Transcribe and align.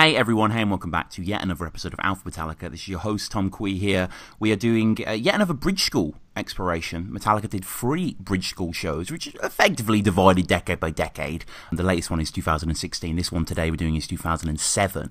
Hey 0.00 0.16
everyone, 0.16 0.52
hey 0.52 0.62
and 0.62 0.70
welcome 0.70 0.90
back 0.90 1.10
to 1.10 1.22
yet 1.22 1.42
another 1.42 1.66
episode 1.66 1.92
of 1.92 2.00
Alpha 2.02 2.30
Metallica. 2.30 2.70
This 2.70 2.80
is 2.80 2.88
your 2.88 3.00
host 3.00 3.30
Tom 3.30 3.50
Quee 3.50 3.76
here. 3.76 4.08
We 4.38 4.50
are 4.50 4.56
doing 4.56 4.96
uh, 5.06 5.10
yet 5.10 5.34
another 5.34 5.52
Bridge 5.52 5.84
School 5.84 6.14
exploration. 6.34 7.10
Metallica 7.12 7.50
did 7.50 7.66
three 7.66 8.16
Bridge 8.18 8.48
School 8.48 8.72
shows, 8.72 9.10
which 9.10 9.26
effectively 9.42 10.00
divided 10.00 10.46
decade 10.46 10.80
by 10.80 10.88
decade. 10.88 11.44
And 11.68 11.78
the 11.78 11.82
latest 11.82 12.10
one 12.10 12.18
is 12.18 12.30
2016. 12.30 13.14
This 13.14 13.30
one 13.30 13.44
today 13.44 13.70
we're 13.70 13.76
doing 13.76 13.94
is 13.94 14.06
2007. 14.06 15.10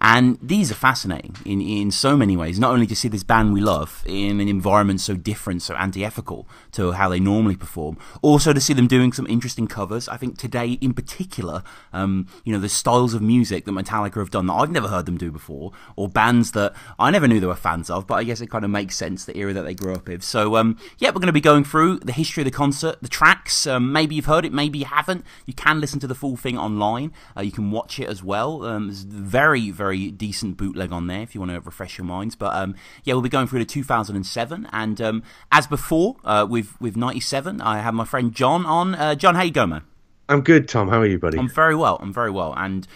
And 0.00 0.38
these 0.40 0.70
are 0.70 0.74
fascinating 0.74 1.36
in, 1.44 1.60
in 1.60 1.90
so 1.90 2.16
many 2.16 2.36
ways. 2.36 2.58
Not 2.58 2.72
only 2.72 2.86
to 2.86 2.96
see 2.96 3.08
this 3.08 3.22
band 3.22 3.52
we 3.52 3.60
love 3.60 4.02
in 4.06 4.40
an 4.40 4.48
environment 4.48 5.00
so 5.00 5.14
different, 5.14 5.60
so 5.60 5.74
anti 5.74 6.04
ethical 6.04 6.48
to 6.72 6.92
how 6.92 7.10
they 7.10 7.20
normally 7.20 7.56
perform, 7.56 7.98
also 8.22 8.52
to 8.52 8.60
see 8.60 8.72
them 8.72 8.86
doing 8.86 9.12
some 9.12 9.26
interesting 9.26 9.66
covers. 9.66 10.08
I 10.08 10.16
think 10.16 10.38
today, 10.38 10.72
in 10.80 10.94
particular, 10.94 11.62
um, 11.92 12.28
you 12.44 12.52
know, 12.52 12.58
the 12.58 12.68
styles 12.68 13.12
of 13.12 13.20
music 13.20 13.66
that 13.66 13.72
Metallica 13.72 14.16
have 14.16 14.30
done 14.30 14.46
that 14.46 14.54
I've 14.54 14.70
never 14.70 14.88
heard 14.88 15.04
them 15.04 15.18
do 15.18 15.30
before, 15.30 15.72
or 15.96 16.08
bands 16.08 16.52
that 16.52 16.74
I 16.98 17.10
never 17.10 17.28
knew 17.28 17.40
they 17.40 17.46
were 17.46 17.54
fans 17.54 17.90
of, 17.90 18.06
but 18.06 18.14
I 18.14 18.24
guess 18.24 18.40
it 18.40 18.48
kind 18.48 18.64
of 18.64 18.70
makes 18.70 18.96
sense, 18.96 19.24
the 19.26 19.36
era 19.36 19.52
that 19.52 19.62
they 19.62 19.74
grew 19.74 19.94
up 19.94 20.08
in. 20.08 20.22
So, 20.22 20.56
um, 20.56 20.78
yeah, 20.98 21.10
we're 21.10 21.14
going 21.14 21.26
to 21.26 21.32
be 21.32 21.40
going 21.40 21.64
through 21.64 21.98
the 21.98 22.12
history 22.12 22.42
of 22.42 22.46
the 22.46 22.50
concert, 22.50 22.96
the 23.02 23.08
tracks. 23.08 23.66
Um, 23.66 23.92
maybe 23.92 24.14
you've 24.14 24.26
heard 24.26 24.46
it, 24.46 24.52
maybe 24.52 24.78
you 24.78 24.86
haven't. 24.86 25.26
You 25.44 25.52
can 25.52 25.80
listen 25.80 26.00
to 26.00 26.06
the 26.06 26.14
full 26.14 26.36
thing 26.36 26.56
online. 26.56 27.12
Uh, 27.36 27.42
you 27.42 27.52
can 27.52 27.70
watch 27.70 28.00
it 28.00 28.08
as 28.08 28.22
well. 28.22 28.64
Um, 28.64 28.86
there's 28.86 29.02
very, 29.02 29.70
very 29.70 29.89
very 29.90 30.10
decent 30.12 30.56
bootleg 30.56 30.92
on 30.92 31.08
there 31.08 31.22
if 31.22 31.34
you 31.34 31.40
want 31.40 31.52
to 31.52 31.60
refresh 31.60 31.98
your 31.98 32.04
minds. 32.04 32.36
But 32.36 32.54
um, 32.54 32.74
yeah, 33.04 33.14
we'll 33.14 33.22
be 33.22 33.28
going 33.28 33.46
through 33.46 33.58
to 33.60 33.64
2007, 33.64 34.68
and 34.72 35.00
um, 35.00 35.22
as 35.50 35.66
before 35.66 36.16
uh, 36.24 36.46
with 36.48 36.80
with 36.80 36.96
97, 36.96 37.60
I 37.60 37.80
have 37.80 37.94
my 37.94 38.04
friend 38.04 38.32
John 38.32 38.64
on. 38.66 38.94
Uh, 38.94 39.14
John, 39.14 39.34
how 39.34 39.42
you 39.42 39.50
going, 39.50 39.70
man? 39.70 39.82
I'm 40.28 40.42
good, 40.42 40.68
Tom. 40.68 40.88
How 40.88 41.00
are 41.00 41.06
you, 41.06 41.18
buddy? 41.18 41.38
I'm 41.38 41.48
very 41.48 41.74
well. 41.74 41.98
I'm 42.00 42.12
very 42.12 42.30
well, 42.30 42.54
and 42.56 42.86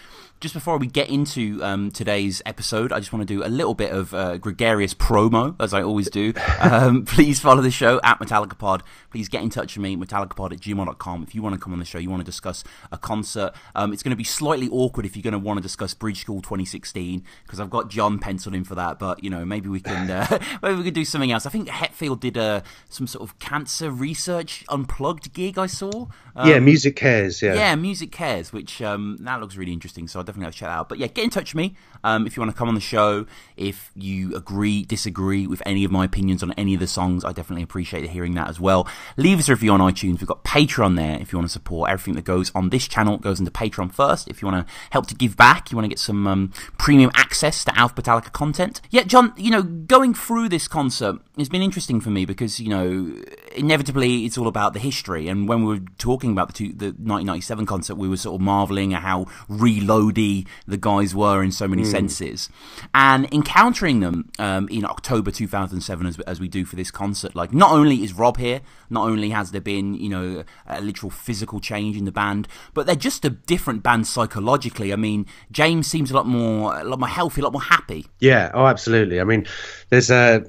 just 0.44 0.52
before 0.52 0.76
we 0.76 0.86
get 0.86 1.08
into 1.08 1.58
um, 1.64 1.90
today's 1.90 2.42
episode, 2.44 2.92
I 2.92 2.98
just 2.98 3.14
want 3.14 3.26
to 3.26 3.34
do 3.34 3.42
a 3.42 3.48
little 3.48 3.72
bit 3.72 3.92
of 3.92 4.12
uh, 4.12 4.36
gregarious 4.36 4.92
promo, 4.92 5.56
as 5.58 5.72
I 5.72 5.82
always 5.82 6.10
do. 6.10 6.34
Um, 6.60 7.04
please 7.06 7.40
follow 7.40 7.62
the 7.62 7.70
show 7.70 7.98
at 8.04 8.18
Metallica 8.18 8.58
Pod. 8.58 8.82
Please 9.10 9.30
get 9.30 9.42
in 9.42 9.48
touch 9.48 9.74
with 9.74 9.82
me, 9.82 9.96
metallicapod 9.96 10.52
at 10.52 10.60
gmail.com. 10.60 11.22
If 11.22 11.34
you 11.34 11.40
want 11.40 11.54
to 11.54 11.58
come 11.58 11.72
on 11.72 11.78
the 11.78 11.86
show, 11.86 11.96
you 11.96 12.10
want 12.10 12.20
to 12.20 12.26
discuss 12.26 12.62
a 12.92 12.98
concert. 12.98 13.52
Um, 13.74 13.94
it's 13.94 14.02
going 14.02 14.10
to 14.10 14.16
be 14.16 14.24
slightly 14.24 14.68
awkward 14.68 15.06
if 15.06 15.16
you're 15.16 15.22
going 15.22 15.32
to 15.32 15.38
want 15.38 15.56
to 15.56 15.62
discuss 15.62 15.94
Bridge 15.94 16.20
School 16.20 16.42
2016, 16.42 17.24
because 17.44 17.58
I've 17.58 17.70
got 17.70 17.88
John 17.88 18.18
penciled 18.18 18.54
in 18.54 18.64
for 18.64 18.74
that, 18.74 18.98
but, 18.98 19.24
you 19.24 19.30
know, 19.30 19.46
maybe 19.46 19.70
we 19.70 19.80
can 19.80 20.10
uh, 20.10 20.38
maybe 20.62 20.76
we 20.76 20.84
could 20.84 20.92
do 20.92 21.06
something 21.06 21.32
else. 21.32 21.46
I 21.46 21.48
think 21.48 21.68
Hetfield 21.68 22.20
did 22.20 22.36
uh, 22.36 22.60
some 22.90 23.06
sort 23.06 23.26
of 23.26 23.38
cancer 23.38 23.90
research 23.90 24.62
unplugged 24.68 25.32
gig 25.32 25.56
I 25.56 25.68
saw. 25.68 26.08
yeah, 26.36 26.56
um, 26.56 26.66
MusiCares, 26.66 27.40
yeah. 27.40 27.54
Yeah, 27.54 27.74
MusiCares, 27.76 28.52
which 28.52 28.82
um, 28.82 29.16
that 29.20 29.40
looks 29.40 29.56
really 29.56 29.72
interesting, 29.72 30.06
so 30.06 30.18
I'll 30.18 30.33
to 30.42 30.50
check 30.50 30.68
that 30.68 30.74
out. 30.74 30.88
But 30.88 30.98
yeah, 30.98 31.06
get 31.06 31.24
in 31.24 31.30
touch 31.30 31.54
with 31.54 31.58
me 31.58 31.74
um, 32.04 32.26
if 32.26 32.36
you 32.36 32.40
want 32.42 32.52
to 32.52 32.56
come 32.56 32.68
on 32.68 32.74
the 32.74 32.80
show. 32.80 33.26
If 33.56 33.90
you 33.94 34.34
agree, 34.36 34.82
disagree 34.84 35.46
with 35.46 35.62
any 35.64 35.84
of 35.84 35.90
my 35.90 36.04
opinions 36.04 36.42
on 36.42 36.52
any 36.52 36.74
of 36.74 36.80
the 36.80 36.86
songs, 36.86 37.24
I 37.24 37.32
definitely 37.32 37.62
appreciate 37.62 38.08
hearing 38.10 38.34
that 38.34 38.48
as 38.48 38.60
well. 38.60 38.86
Leave 39.16 39.38
us 39.38 39.48
a 39.48 39.52
review 39.52 39.72
on 39.72 39.80
iTunes. 39.80 40.20
We've 40.20 40.26
got 40.26 40.44
Patreon 40.44 40.96
there 40.96 41.18
if 41.20 41.32
you 41.32 41.38
want 41.38 41.48
to 41.48 41.52
support 41.52 41.90
everything 41.90 42.14
that 42.14 42.24
goes 42.24 42.52
on 42.54 42.70
this 42.70 42.88
channel 42.88 43.18
goes 43.18 43.38
into 43.38 43.50
Patreon 43.50 43.92
first. 43.92 44.28
If 44.28 44.42
you 44.42 44.48
want 44.48 44.66
to 44.66 44.74
help 44.90 45.06
to 45.06 45.14
give 45.14 45.36
back, 45.36 45.70
you 45.70 45.76
want 45.76 45.84
to 45.84 45.88
get 45.88 45.98
some 45.98 46.26
um, 46.26 46.52
premium 46.78 47.10
access 47.14 47.64
to 47.64 47.78
Alpha 47.78 48.02
Metallica 48.02 48.32
content. 48.32 48.80
Yeah, 48.90 49.04
John, 49.04 49.32
you 49.36 49.50
know, 49.50 49.62
going 49.62 50.12
through 50.14 50.48
this 50.48 50.68
concert 50.68 51.16
has 51.38 51.48
been 51.48 51.62
interesting 51.62 52.00
for 52.00 52.10
me 52.10 52.24
because 52.24 52.60
you 52.60 52.68
know, 52.68 53.14
inevitably 53.54 54.24
it's 54.24 54.36
all 54.36 54.48
about 54.48 54.72
the 54.72 54.80
history. 54.80 55.28
And 55.28 55.48
when 55.48 55.64
we 55.64 55.78
were 55.78 55.84
talking 55.98 56.32
about 56.32 56.48
the, 56.48 56.54
two, 56.54 56.68
the 56.72 56.86
1997 56.86 57.66
concert, 57.66 57.94
we 57.94 58.08
were 58.08 58.16
sort 58.16 58.34
of 58.34 58.40
marveling 58.40 58.92
at 58.92 59.02
how 59.02 59.24
reloady 59.48 60.46
the 60.66 60.76
guys 60.76 61.14
were 61.14 61.42
in 61.42 61.52
so 61.52 61.68
many 61.68 61.82
mm. 61.82 61.86
Senses, 61.94 62.48
and 62.94 63.32
encountering 63.32 64.00
them 64.00 64.30
um, 64.38 64.68
in 64.68 64.84
October 64.84 65.30
2007 65.30 66.06
as, 66.06 66.18
as 66.20 66.40
we 66.40 66.48
do 66.48 66.64
for 66.64 66.76
this 66.76 66.90
concert. 66.90 67.34
Like, 67.34 67.52
not 67.52 67.70
only 67.72 68.02
is 68.02 68.12
Rob 68.12 68.36
here, 68.36 68.60
not 68.90 69.08
only 69.08 69.30
has 69.30 69.50
there 69.50 69.60
been 69.60 69.94
you 69.94 70.08
know 70.08 70.44
a 70.66 70.80
literal 70.80 71.10
physical 71.10 71.60
change 71.60 71.96
in 71.96 72.04
the 72.04 72.12
band, 72.12 72.48
but 72.72 72.86
they're 72.86 72.96
just 72.96 73.24
a 73.24 73.30
different 73.30 73.82
band 73.82 74.06
psychologically. 74.06 74.92
I 74.92 74.96
mean, 74.96 75.26
James 75.50 75.86
seems 75.86 76.10
a 76.10 76.14
lot 76.14 76.26
more 76.26 76.78
a 76.78 76.84
lot 76.84 76.98
more 76.98 77.08
healthy, 77.08 77.40
a 77.40 77.44
lot 77.44 77.52
more 77.52 77.62
happy. 77.62 78.06
Yeah, 78.20 78.50
oh, 78.54 78.66
absolutely. 78.66 79.20
I 79.20 79.24
mean, 79.24 79.46
there's 79.88 80.10
a 80.10 80.44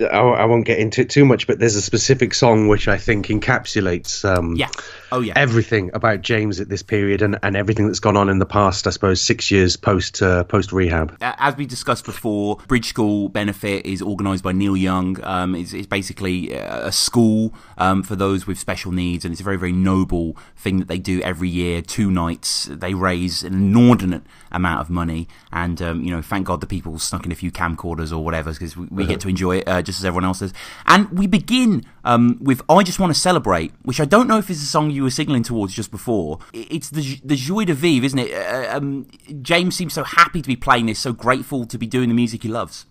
I, 0.00 0.44
won't 0.44 0.64
get 0.64 0.78
into 0.78 1.02
it 1.02 1.10
too 1.10 1.24
much, 1.24 1.46
but 1.46 1.58
there's 1.58 1.76
a 1.76 1.82
specific 1.82 2.34
song 2.34 2.68
which 2.68 2.88
I 2.88 2.96
think 2.96 3.26
encapsulates 3.26 4.24
um, 4.24 4.56
yeah. 4.56 4.68
Oh, 5.12 5.20
yeah. 5.20 5.32
everything 5.36 5.90
about 5.94 6.22
James 6.22 6.60
at 6.60 6.68
this 6.68 6.82
period 6.82 7.22
and, 7.22 7.38
and 7.42 7.56
everything 7.56 7.86
that's 7.86 8.00
gone 8.00 8.16
on 8.16 8.28
in 8.28 8.38
the 8.38 8.46
past, 8.46 8.86
I 8.86 8.90
suppose, 8.90 9.20
six 9.20 9.50
years 9.50 9.76
post 9.76 10.22
uh, 10.22 10.44
post 10.44 10.72
rehab. 10.72 11.16
As 11.20 11.56
we 11.56 11.66
discussed 11.66 12.04
before, 12.04 12.56
Bridge 12.68 12.86
School 12.86 13.28
Benefit 13.28 13.86
is 13.86 14.02
organised 14.02 14.44
by 14.44 14.52
Neil 14.52 14.76
Young. 14.76 15.22
Um, 15.24 15.54
it's, 15.54 15.72
it's, 15.72 15.90
basically 15.90 16.52
a 16.52 16.92
school 16.92 17.52
um, 17.76 18.04
for 18.04 18.14
those 18.14 18.46
with 18.46 18.58
special 18.58 18.92
needs, 18.92 19.24
and 19.24 19.32
it's 19.32 19.40
a 19.40 19.44
very, 19.44 19.58
very 19.58 19.72
noble 19.72 20.36
thing 20.56 20.78
that 20.78 20.86
they 20.86 20.98
do 20.98 21.20
every 21.22 21.48
year. 21.48 21.82
Two 21.82 22.10
nights, 22.10 22.66
they 22.66 22.94
raise 22.94 23.42
an 23.42 23.54
inordinate 23.54 24.22
amount 24.52 24.80
of 24.80 24.90
money, 24.90 25.28
and 25.52 25.80
um, 25.82 26.02
you 26.02 26.10
know, 26.10 26.22
thank 26.22 26.46
God 26.46 26.60
the 26.60 26.66
people 26.66 26.98
snuck 26.98 27.26
in 27.26 27.32
a 27.32 27.34
few 27.34 27.50
camcorders 27.50 28.12
or 28.12 28.18
whatever 28.24 28.52
because 28.52 28.76
we, 28.76 28.86
we, 28.90 29.06
get 29.06 29.20
to 29.20 29.28
enjoy 29.28 29.58
it 29.58 29.68
uh, 29.68 29.82
just 29.82 29.98
as 29.98 30.04
everyone 30.04 30.24
else 30.24 30.40
does. 30.40 30.52
And 30.86 31.10
we 31.10 31.26
begin 31.26 31.84
um, 32.04 32.38
with 32.40 32.62
"I 32.68 32.82
Just 32.82 32.98
Want 32.98 33.14
to 33.14 33.18
Celebrate," 33.18 33.72
which 33.82 34.00
I 34.00 34.04
don't 34.04 34.28
know 34.28 34.38
if 34.38 34.50
is 34.50 34.62
a 34.62 34.66
song 34.66 34.90
you 34.90 35.02
were 35.02 35.10
signaling 35.10 35.42
towards 35.42 35.74
just 35.74 35.90
before. 35.90 36.38
It's 36.52 36.90
the 36.90 37.20
the 37.24 37.36
joie 37.36 37.64
de 37.64 37.74
vivre, 37.74 38.06
isn't 38.06 38.18
it? 38.18 38.32
Uh, 38.32 38.76
um, 38.76 39.06
James 39.42 39.76
seems 39.76 39.94
so 39.94 40.04
happy 40.04 40.42
to 40.42 40.48
be 40.48 40.56
playing 40.56 40.86
this, 40.86 40.98
so 40.98 41.12
grateful 41.12 41.66
to 41.66 41.78
be 41.78 41.86
doing 41.86 42.08
the 42.08 42.14
music 42.14 42.42
he 42.42 42.48
loves. 42.48 42.86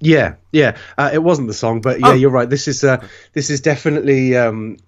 Yeah, 0.00 0.34
yeah. 0.50 0.76
Uh, 0.98 1.10
it 1.12 1.22
wasn't 1.22 1.46
the 1.46 1.54
song, 1.54 1.80
but 1.80 2.00
yeah, 2.00 2.08
oh. 2.08 2.14
you're 2.14 2.30
right. 2.30 2.50
This 2.50 2.66
is 2.66 2.82
uh, 2.82 3.06
this 3.34 3.50
is 3.50 3.60
definitely 3.60 4.36
um, 4.36 4.78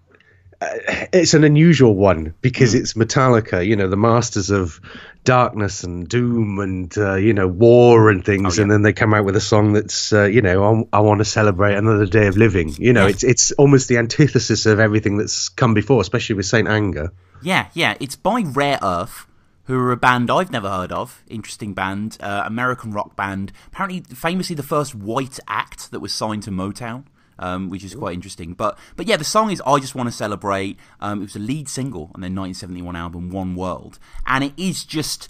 it's 1.12 1.34
an 1.34 1.44
unusual 1.44 1.94
one 1.94 2.34
because 2.40 2.74
mm. 2.74 2.80
it's 2.80 2.94
Metallica, 2.94 3.66
you 3.66 3.76
know, 3.76 3.88
the 3.88 3.96
masters 3.96 4.50
of 4.50 4.80
darkness 5.24 5.84
and 5.84 6.08
doom 6.08 6.58
and 6.58 6.96
uh, 6.98 7.14
you 7.14 7.32
know 7.32 7.48
war 7.48 8.10
and 8.10 8.24
things, 8.24 8.58
oh, 8.58 8.60
yeah. 8.60 8.62
and 8.62 8.70
then 8.70 8.82
they 8.82 8.92
come 8.92 9.14
out 9.14 9.24
with 9.24 9.36
a 9.36 9.40
song 9.40 9.72
that's 9.72 10.12
uh, 10.12 10.24
you 10.24 10.42
know 10.42 10.86
I, 10.92 10.98
I 10.98 11.00
want 11.00 11.18
to 11.18 11.24
celebrate 11.24 11.74
another 11.74 12.06
day 12.06 12.26
of 12.26 12.36
living. 12.36 12.74
You 12.78 12.92
know, 12.92 13.06
it's 13.06 13.24
it's 13.24 13.52
almost 13.52 13.88
the 13.88 13.98
antithesis 13.98 14.66
of 14.66 14.78
everything 14.78 15.16
that's 15.16 15.48
come 15.48 15.74
before, 15.74 16.00
especially 16.00 16.36
with 16.36 16.46
Saint 16.46 16.68
Anger. 16.68 17.12
Yeah, 17.42 17.68
yeah, 17.74 17.94
it's 18.00 18.16
by 18.16 18.42
Rare 18.42 18.78
Earth. 18.82 19.26
Who 19.66 19.78
are 19.78 19.92
a 19.92 19.96
band 19.96 20.30
I've 20.30 20.52
never 20.52 20.68
heard 20.68 20.92
of? 20.92 21.22
Interesting 21.26 21.72
band, 21.72 22.18
uh, 22.20 22.42
American 22.44 22.90
rock 22.90 23.16
band. 23.16 23.50
Apparently, 23.68 24.02
famously 24.14 24.54
the 24.54 24.62
first 24.62 24.94
white 24.94 25.40
act 25.48 25.90
that 25.90 26.00
was 26.00 26.12
signed 26.12 26.42
to 26.42 26.50
Motown 26.50 27.04
um, 27.38 27.70
which 27.70 27.84
is 27.84 27.94
quite 27.94 28.14
interesting. 28.14 28.54
But 28.54 28.78
but 28.96 29.06
yeah, 29.06 29.16
the 29.16 29.24
song 29.24 29.50
is 29.50 29.62
"I 29.66 29.78
Just 29.78 29.94
Want 29.94 30.08
to 30.08 30.12
Celebrate." 30.12 30.78
Um, 31.00 31.20
it 31.20 31.24
was 31.24 31.36
a 31.36 31.40
lead 31.40 31.68
single 31.68 32.10
on 32.14 32.20
their 32.20 32.30
1971 32.30 32.96
album 32.96 33.30
One 33.30 33.54
World, 33.54 33.98
and 34.26 34.44
it 34.44 34.52
is 34.56 34.84
just. 34.84 35.28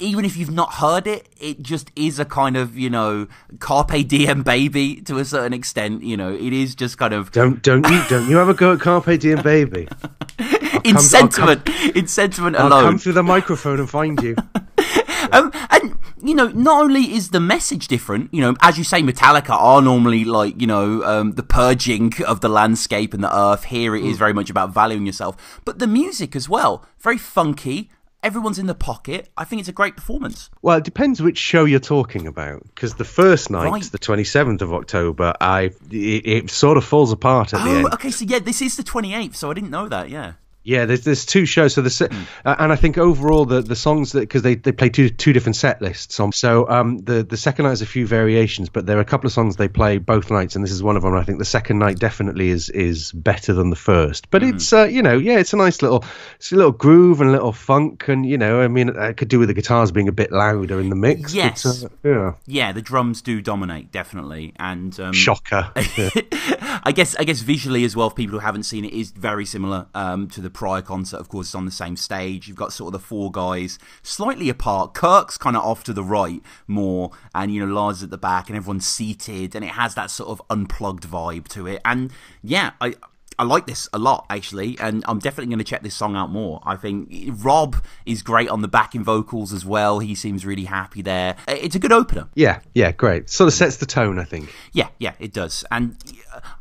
Even 0.00 0.24
if 0.24 0.36
you've 0.36 0.50
not 0.50 0.74
heard 0.74 1.06
it, 1.06 1.28
it 1.40 1.62
just 1.62 1.92
is 1.94 2.18
a 2.18 2.24
kind 2.24 2.56
of 2.56 2.76
you 2.76 2.90
know 2.90 3.28
carpe 3.60 3.92
diem 4.08 4.42
baby 4.42 4.96
to 5.02 5.18
a 5.18 5.24
certain 5.24 5.52
extent. 5.52 6.02
You 6.02 6.16
know, 6.16 6.34
it 6.34 6.52
is 6.52 6.74
just 6.74 6.98
kind 6.98 7.14
of 7.14 7.30
don't 7.30 7.62
don't 7.62 7.88
you 7.88 8.02
don't 8.08 8.28
you 8.28 8.40
ever 8.40 8.54
go 8.54 8.72
at 8.72 8.80
carpe 8.80 9.20
diem 9.20 9.40
baby? 9.40 9.86
in 10.84 10.98
sentiment, 10.98 11.64
come, 11.64 11.90
in 11.94 12.06
sentiment 12.06 12.56
alone. 12.56 12.72
I'll 12.72 12.82
come 12.82 12.98
through 12.98 13.12
the 13.14 13.22
microphone 13.22 13.80
and 13.80 13.88
find 13.88 14.20
you. 14.22 14.36
um, 15.32 15.50
and 15.70 15.93
you 16.24 16.34
know, 16.34 16.48
not 16.48 16.82
only 16.82 17.14
is 17.14 17.30
the 17.30 17.40
message 17.40 17.86
different, 17.86 18.32
you 18.32 18.40
know, 18.40 18.56
as 18.62 18.78
you 18.78 18.84
say, 18.84 19.02
Metallica 19.02 19.50
are 19.50 19.82
normally 19.82 20.24
like 20.24 20.60
you 20.60 20.66
know 20.66 21.04
um, 21.04 21.32
the 21.32 21.42
purging 21.42 22.12
of 22.26 22.40
the 22.40 22.48
landscape 22.48 23.12
and 23.12 23.22
the 23.22 23.36
earth. 23.36 23.64
Here 23.64 23.94
it 23.94 24.02
mm. 24.02 24.10
is 24.10 24.16
very 24.16 24.32
much 24.32 24.48
about 24.48 24.72
valuing 24.72 25.04
yourself, 25.04 25.60
but 25.64 25.78
the 25.78 25.86
music 25.86 26.34
as 26.34 26.48
well, 26.48 26.84
very 26.98 27.18
funky. 27.18 27.90
Everyone's 28.22 28.58
in 28.58 28.66
the 28.66 28.74
pocket. 28.74 29.28
I 29.36 29.44
think 29.44 29.60
it's 29.60 29.68
a 29.68 29.72
great 29.72 29.96
performance. 29.96 30.48
Well, 30.62 30.78
it 30.78 30.84
depends 30.84 31.20
which 31.20 31.36
show 31.36 31.66
you're 31.66 31.78
talking 31.78 32.26
about. 32.26 32.62
Because 32.74 32.94
the 32.94 33.04
first 33.04 33.50
night, 33.50 33.70
right. 33.70 33.82
the 33.82 33.98
27th 33.98 34.62
of 34.62 34.72
October, 34.72 35.34
I 35.42 35.72
it, 35.90 36.26
it, 36.26 36.50
sort 36.50 36.78
of 36.78 36.86
falls 36.86 37.12
apart 37.12 37.52
at 37.52 37.60
oh, 37.60 37.64
the 37.64 37.78
end. 37.80 37.92
okay. 37.92 38.10
So 38.10 38.24
yeah, 38.24 38.38
this 38.38 38.62
is 38.62 38.78
the 38.78 38.82
28th. 38.82 39.34
So 39.34 39.50
I 39.50 39.54
didn't 39.54 39.68
know 39.68 39.90
that. 39.90 40.08
Yeah. 40.08 40.32
Yeah, 40.64 40.86
there's 40.86 41.02
there's 41.02 41.26
two 41.26 41.44
shows. 41.44 41.74
So 41.74 41.82
the 41.82 41.90
mm. 41.90 42.26
uh, 42.44 42.56
and 42.58 42.72
I 42.72 42.76
think 42.76 42.96
overall 42.96 43.44
the 43.44 43.60
the 43.60 43.76
songs 43.76 44.12
that 44.12 44.20
because 44.20 44.42
they, 44.42 44.54
they 44.54 44.72
play 44.72 44.88
two 44.88 45.10
two 45.10 45.34
different 45.34 45.56
set 45.56 45.82
lists 45.82 46.18
on. 46.18 46.32
So 46.32 46.68
um 46.70 46.98
the 46.98 47.22
the 47.22 47.36
second 47.36 47.64
night 47.64 47.70
has 47.70 47.82
a 47.82 47.86
few 47.86 48.06
variations, 48.06 48.70
but 48.70 48.86
there 48.86 48.96
are 48.96 49.02
a 49.02 49.04
couple 49.04 49.26
of 49.26 49.32
songs 49.32 49.56
they 49.56 49.68
play 49.68 49.98
both 49.98 50.30
nights, 50.30 50.56
and 50.56 50.64
this 50.64 50.72
is 50.72 50.82
one 50.82 50.96
of 50.96 51.02
them. 51.02 51.14
I 51.14 51.22
think 51.22 51.38
the 51.38 51.44
second 51.44 51.78
night 51.78 51.98
definitely 51.98 52.48
is 52.48 52.70
is 52.70 53.12
better 53.12 53.52
than 53.52 53.68
the 53.68 53.76
first. 53.76 54.30
But 54.30 54.40
mm. 54.40 54.54
it's 54.54 54.72
uh, 54.72 54.84
you 54.84 55.02
know 55.02 55.18
yeah, 55.18 55.38
it's 55.38 55.52
a 55.52 55.56
nice 55.58 55.82
little 55.82 56.02
it's 56.36 56.50
a 56.50 56.56
little 56.56 56.72
groove 56.72 57.20
and 57.20 57.28
a 57.28 57.32
little 57.32 57.52
funk, 57.52 58.08
and 58.08 58.24
you 58.24 58.38
know 58.38 58.62
I 58.62 58.68
mean 58.68 58.96
I 58.96 59.12
could 59.12 59.28
do 59.28 59.38
with 59.38 59.48
the 59.48 59.54
guitars 59.54 59.92
being 59.92 60.08
a 60.08 60.12
bit 60.12 60.32
louder 60.32 60.80
in 60.80 60.88
the 60.88 60.96
mix. 60.96 61.34
Yes, 61.34 61.62
but, 61.82 62.08
uh, 62.08 62.08
yeah, 62.08 62.32
yeah, 62.46 62.72
the 62.72 62.82
drums 62.82 63.20
do 63.20 63.42
dominate 63.42 63.92
definitely, 63.92 64.54
and 64.56 64.98
um, 64.98 65.12
shocker. 65.12 65.70
I 65.76 66.92
guess 66.94 67.14
I 67.16 67.24
guess 67.24 67.40
visually 67.40 67.84
as 67.84 67.94
well, 67.94 68.08
for 68.08 68.16
people 68.16 68.38
who 68.38 68.44
haven't 68.44 68.62
seen 68.62 68.86
it, 68.86 68.94
is 68.94 69.10
very 69.10 69.44
similar 69.44 69.86
um, 69.94 70.28
to 70.28 70.40
the 70.40 70.53
prior 70.54 70.80
concert, 70.80 71.18
of 71.18 71.28
course, 71.28 71.48
is 71.48 71.54
on 71.54 71.66
the 71.66 71.70
same 71.70 71.96
stage. 71.96 72.48
You've 72.48 72.56
got 72.56 72.72
sort 72.72 72.94
of 72.94 73.00
the 73.00 73.06
four 73.06 73.30
guys 73.30 73.78
slightly 74.02 74.48
apart. 74.48 74.94
Kirk's 74.94 75.36
kind 75.36 75.56
of 75.56 75.62
off 75.62 75.84
to 75.84 75.92
the 75.92 76.04
right 76.04 76.40
more, 76.66 77.10
and 77.34 77.52
you 77.52 77.66
know 77.66 77.72
Lars 77.72 78.02
at 78.02 78.10
the 78.10 78.18
back, 78.18 78.48
and 78.48 78.56
everyone's 78.56 78.86
seated, 78.86 79.54
and 79.54 79.64
it 79.64 79.72
has 79.72 79.94
that 79.94 80.10
sort 80.10 80.30
of 80.30 80.40
unplugged 80.48 81.04
vibe 81.04 81.48
to 81.48 81.66
it. 81.66 81.80
And 81.84 82.10
yeah, 82.42 82.72
I 82.80 82.94
I 83.38 83.44
like 83.44 83.66
this 83.66 83.88
a 83.92 83.98
lot 83.98 84.26
actually, 84.30 84.78
and 84.78 85.04
I'm 85.08 85.18
definitely 85.18 85.50
going 85.50 85.58
to 85.58 85.64
check 85.64 85.82
this 85.82 85.94
song 85.94 86.16
out 86.16 86.30
more. 86.30 86.60
I 86.64 86.76
think 86.76 87.10
Rob 87.42 87.76
is 88.06 88.22
great 88.22 88.48
on 88.48 88.62
the 88.62 88.68
backing 88.68 89.02
vocals 89.02 89.52
as 89.52 89.64
well. 89.64 89.98
He 89.98 90.14
seems 90.14 90.46
really 90.46 90.64
happy 90.64 91.02
there. 91.02 91.36
It's 91.48 91.74
a 91.74 91.78
good 91.78 91.92
opener. 91.92 92.28
Yeah, 92.34 92.60
yeah, 92.74 92.92
great. 92.92 93.30
Sort 93.30 93.48
of 93.48 93.54
sets 93.54 93.76
the 93.78 93.86
tone, 93.86 94.18
I 94.18 94.24
think. 94.24 94.52
Yeah, 94.72 94.88
yeah, 94.98 95.14
it 95.18 95.32
does. 95.32 95.64
And 95.70 95.96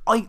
I, 0.07 0.28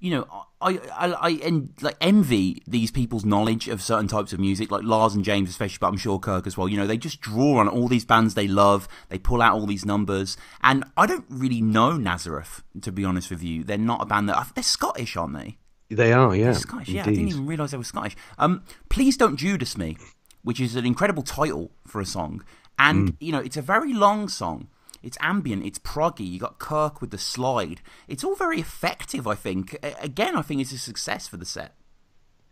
you 0.00 0.12
know, 0.12 0.46
I, 0.62 0.78
I, 0.96 1.16
I 1.22 1.62
like 1.80 1.96
envy 2.00 2.62
these 2.66 2.90
people's 2.90 3.24
knowledge 3.24 3.68
of 3.68 3.82
certain 3.82 4.08
types 4.08 4.32
of 4.32 4.40
music, 4.40 4.70
like 4.70 4.82
Lars 4.84 5.14
and 5.14 5.24
James 5.24 5.50
especially, 5.50 5.78
but 5.80 5.88
I'm 5.88 5.96
sure 5.96 6.18
Kirk 6.18 6.46
as 6.46 6.56
well. 6.56 6.68
You 6.68 6.76
know, 6.76 6.86
they 6.86 6.96
just 6.96 7.20
draw 7.20 7.58
on 7.58 7.68
all 7.68 7.88
these 7.88 8.04
bands 8.04 8.34
they 8.34 8.48
love. 8.48 8.88
They 9.08 9.18
pull 9.18 9.42
out 9.42 9.54
all 9.54 9.66
these 9.66 9.84
numbers, 9.84 10.36
and 10.62 10.84
I 10.96 11.06
don't 11.06 11.26
really 11.28 11.60
know 11.60 11.96
Nazareth 11.96 12.62
to 12.80 12.92
be 12.92 13.04
honest 13.04 13.30
with 13.30 13.42
you. 13.42 13.64
They're 13.64 13.78
not 13.78 14.02
a 14.02 14.06
band 14.06 14.28
that 14.28 14.52
they're 14.54 14.64
Scottish, 14.64 15.16
aren't 15.16 15.34
they? 15.34 15.58
They 15.90 16.12
are, 16.12 16.34
yeah. 16.34 16.44
They're 16.44 16.54
Scottish, 16.54 16.88
yeah. 16.88 17.04
Indeed. 17.04 17.10
I 17.10 17.14
didn't 17.14 17.28
even 17.28 17.46
realise 17.46 17.70
they 17.72 17.76
were 17.76 17.84
Scottish. 17.84 18.16
Um, 18.38 18.62
Please 18.88 19.16
Don't 19.16 19.36
Judas 19.36 19.76
Me, 19.76 19.96
which 20.42 20.60
is 20.60 20.76
an 20.76 20.86
incredible 20.86 21.22
title 21.22 21.70
for 21.86 22.00
a 22.00 22.06
song. 22.06 22.42
And, 22.78 23.12
mm. 23.12 23.16
you 23.20 23.32
know, 23.32 23.40
it's 23.40 23.56
a 23.56 23.62
very 23.62 23.92
long 23.92 24.28
song. 24.28 24.68
It's 25.02 25.18
ambient, 25.20 25.64
it's 25.64 25.78
proggy, 25.78 26.30
you 26.30 26.38
got 26.38 26.58
Kirk 26.58 27.00
with 27.00 27.10
the 27.10 27.18
slide. 27.18 27.80
It's 28.08 28.24
all 28.24 28.34
very 28.34 28.60
effective, 28.60 29.26
I 29.26 29.34
think. 29.34 29.76
Again, 30.00 30.36
I 30.36 30.42
think 30.42 30.60
it's 30.60 30.72
a 30.72 30.78
success 30.78 31.26
for 31.26 31.36
the 31.36 31.46
set. 31.46 31.74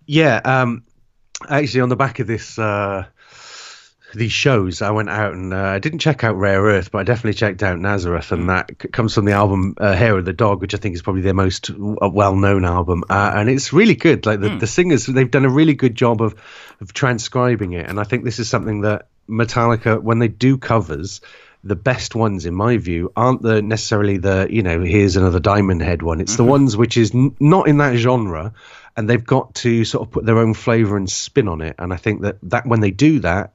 Yeah, 0.07 0.41
um, 0.45 0.85
actually, 1.49 1.83
on 1.83 1.89
the 1.89 1.97
back 1.97 2.19
of 2.19 2.27
this. 2.27 2.59
Uh 2.59 3.07
these 4.15 4.33
shows, 4.33 4.83
I 4.83 4.91
went 4.91 5.09
out 5.09 5.35
and 5.35 5.53
uh, 5.53 5.57
I 5.57 5.79
didn't 5.79 6.01
check 6.01 6.25
out 6.25 6.37
Rare 6.37 6.63
Earth, 6.63 6.91
but 6.91 6.99
I 6.99 7.05
definitely 7.05 7.35
checked 7.35 7.63
out 7.63 7.79
Nazareth, 7.79 8.33
and 8.33 8.49
that 8.49 8.71
c- 8.81 8.89
comes 8.89 9.15
from 9.15 9.25
the 9.25 9.33
album 9.33 9.75
uh, 9.79 9.95
Hair 9.95 10.19
of 10.19 10.25
the 10.25 10.33
Dog, 10.33 10.61
which 10.61 10.75
I 10.75 10.79
think 10.79 10.95
is 10.95 11.03
probably 11.03 11.23
their 11.23 11.35
most 11.35 11.73
w- 11.73 11.97
uh, 12.01 12.09
well-known 12.09 12.65
album, 12.65 13.05
uh, 13.09 13.33
and 13.35 13.49
it's 13.49 13.73
really 13.73 13.95
good. 13.95 14.27
Like 14.27 14.41
the, 14.41 14.49
mm. 14.49 14.61
the 14.61 14.67
singers, 14.67 15.07
they've 15.07 15.31
done 15.31 15.45
a 15.45 15.51
really 15.51 15.75
good 15.75 15.95
job 15.95 16.23
of 16.23 16.35
of 16.81 16.93
transcribing 16.93 17.73
it, 17.73 17.89
and 17.89 18.01
I 18.01 18.05
think 18.05 18.25
this 18.25 18.39
is 18.39 18.49
something 18.49 18.83
that 18.83 19.09
Metallica, 19.29 20.03
when 20.03 20.19
they 20.19 20.29
do 20.29 20.59
covers, 20.59 21.21
the 21.63 21.77
best 21.77 22.15
ones 22.15 22.47
in 22.47 22.55
my 22.55 22.79
view 22.79 23.13
aren't 23.15 23.43
the 23.43 23.61
necessarily 23.61 24.17
the 24.17 24.47
you 24.51 24.63
know 24.63 24.81
here's 24.81 25.17
another 25.17 25.41
diamond 25.41 25.83
head 25.83 26.03
one 26.03 26.21
it's 26.21 26.33
mm-hmm. 26.33 26.45
the 26.45 26.51
ones 26.51 26.77
which 26.77 26.97
is 26.97 27.15
n- 27.15 27.37
not 27.39 27.69
in 27.69 27.79
that 27.79 27.97
genre 27.97 28.55
and 28.97 29.09
they've 29.09 29.25
got 29.25 29.55
to 29.55 29.85
sort 29.85 30.07
of 30.07 30.13
put 30.13 30.25
their 30.25 30.39
own 30.39 30.55
flavor 30.55 30.97
and 30.97 31.11
spin 31.11 31.49
on 31.49 31.61
it 31.61 31.75
and 31.79 31.93
i 31.93 31.97
think 31.97 32.23
that 32.23 32.37
that 32.43 32.67
when 32.67 32.81
they 32.81 32.91
do 32.91 33.21
that 33.21 33.53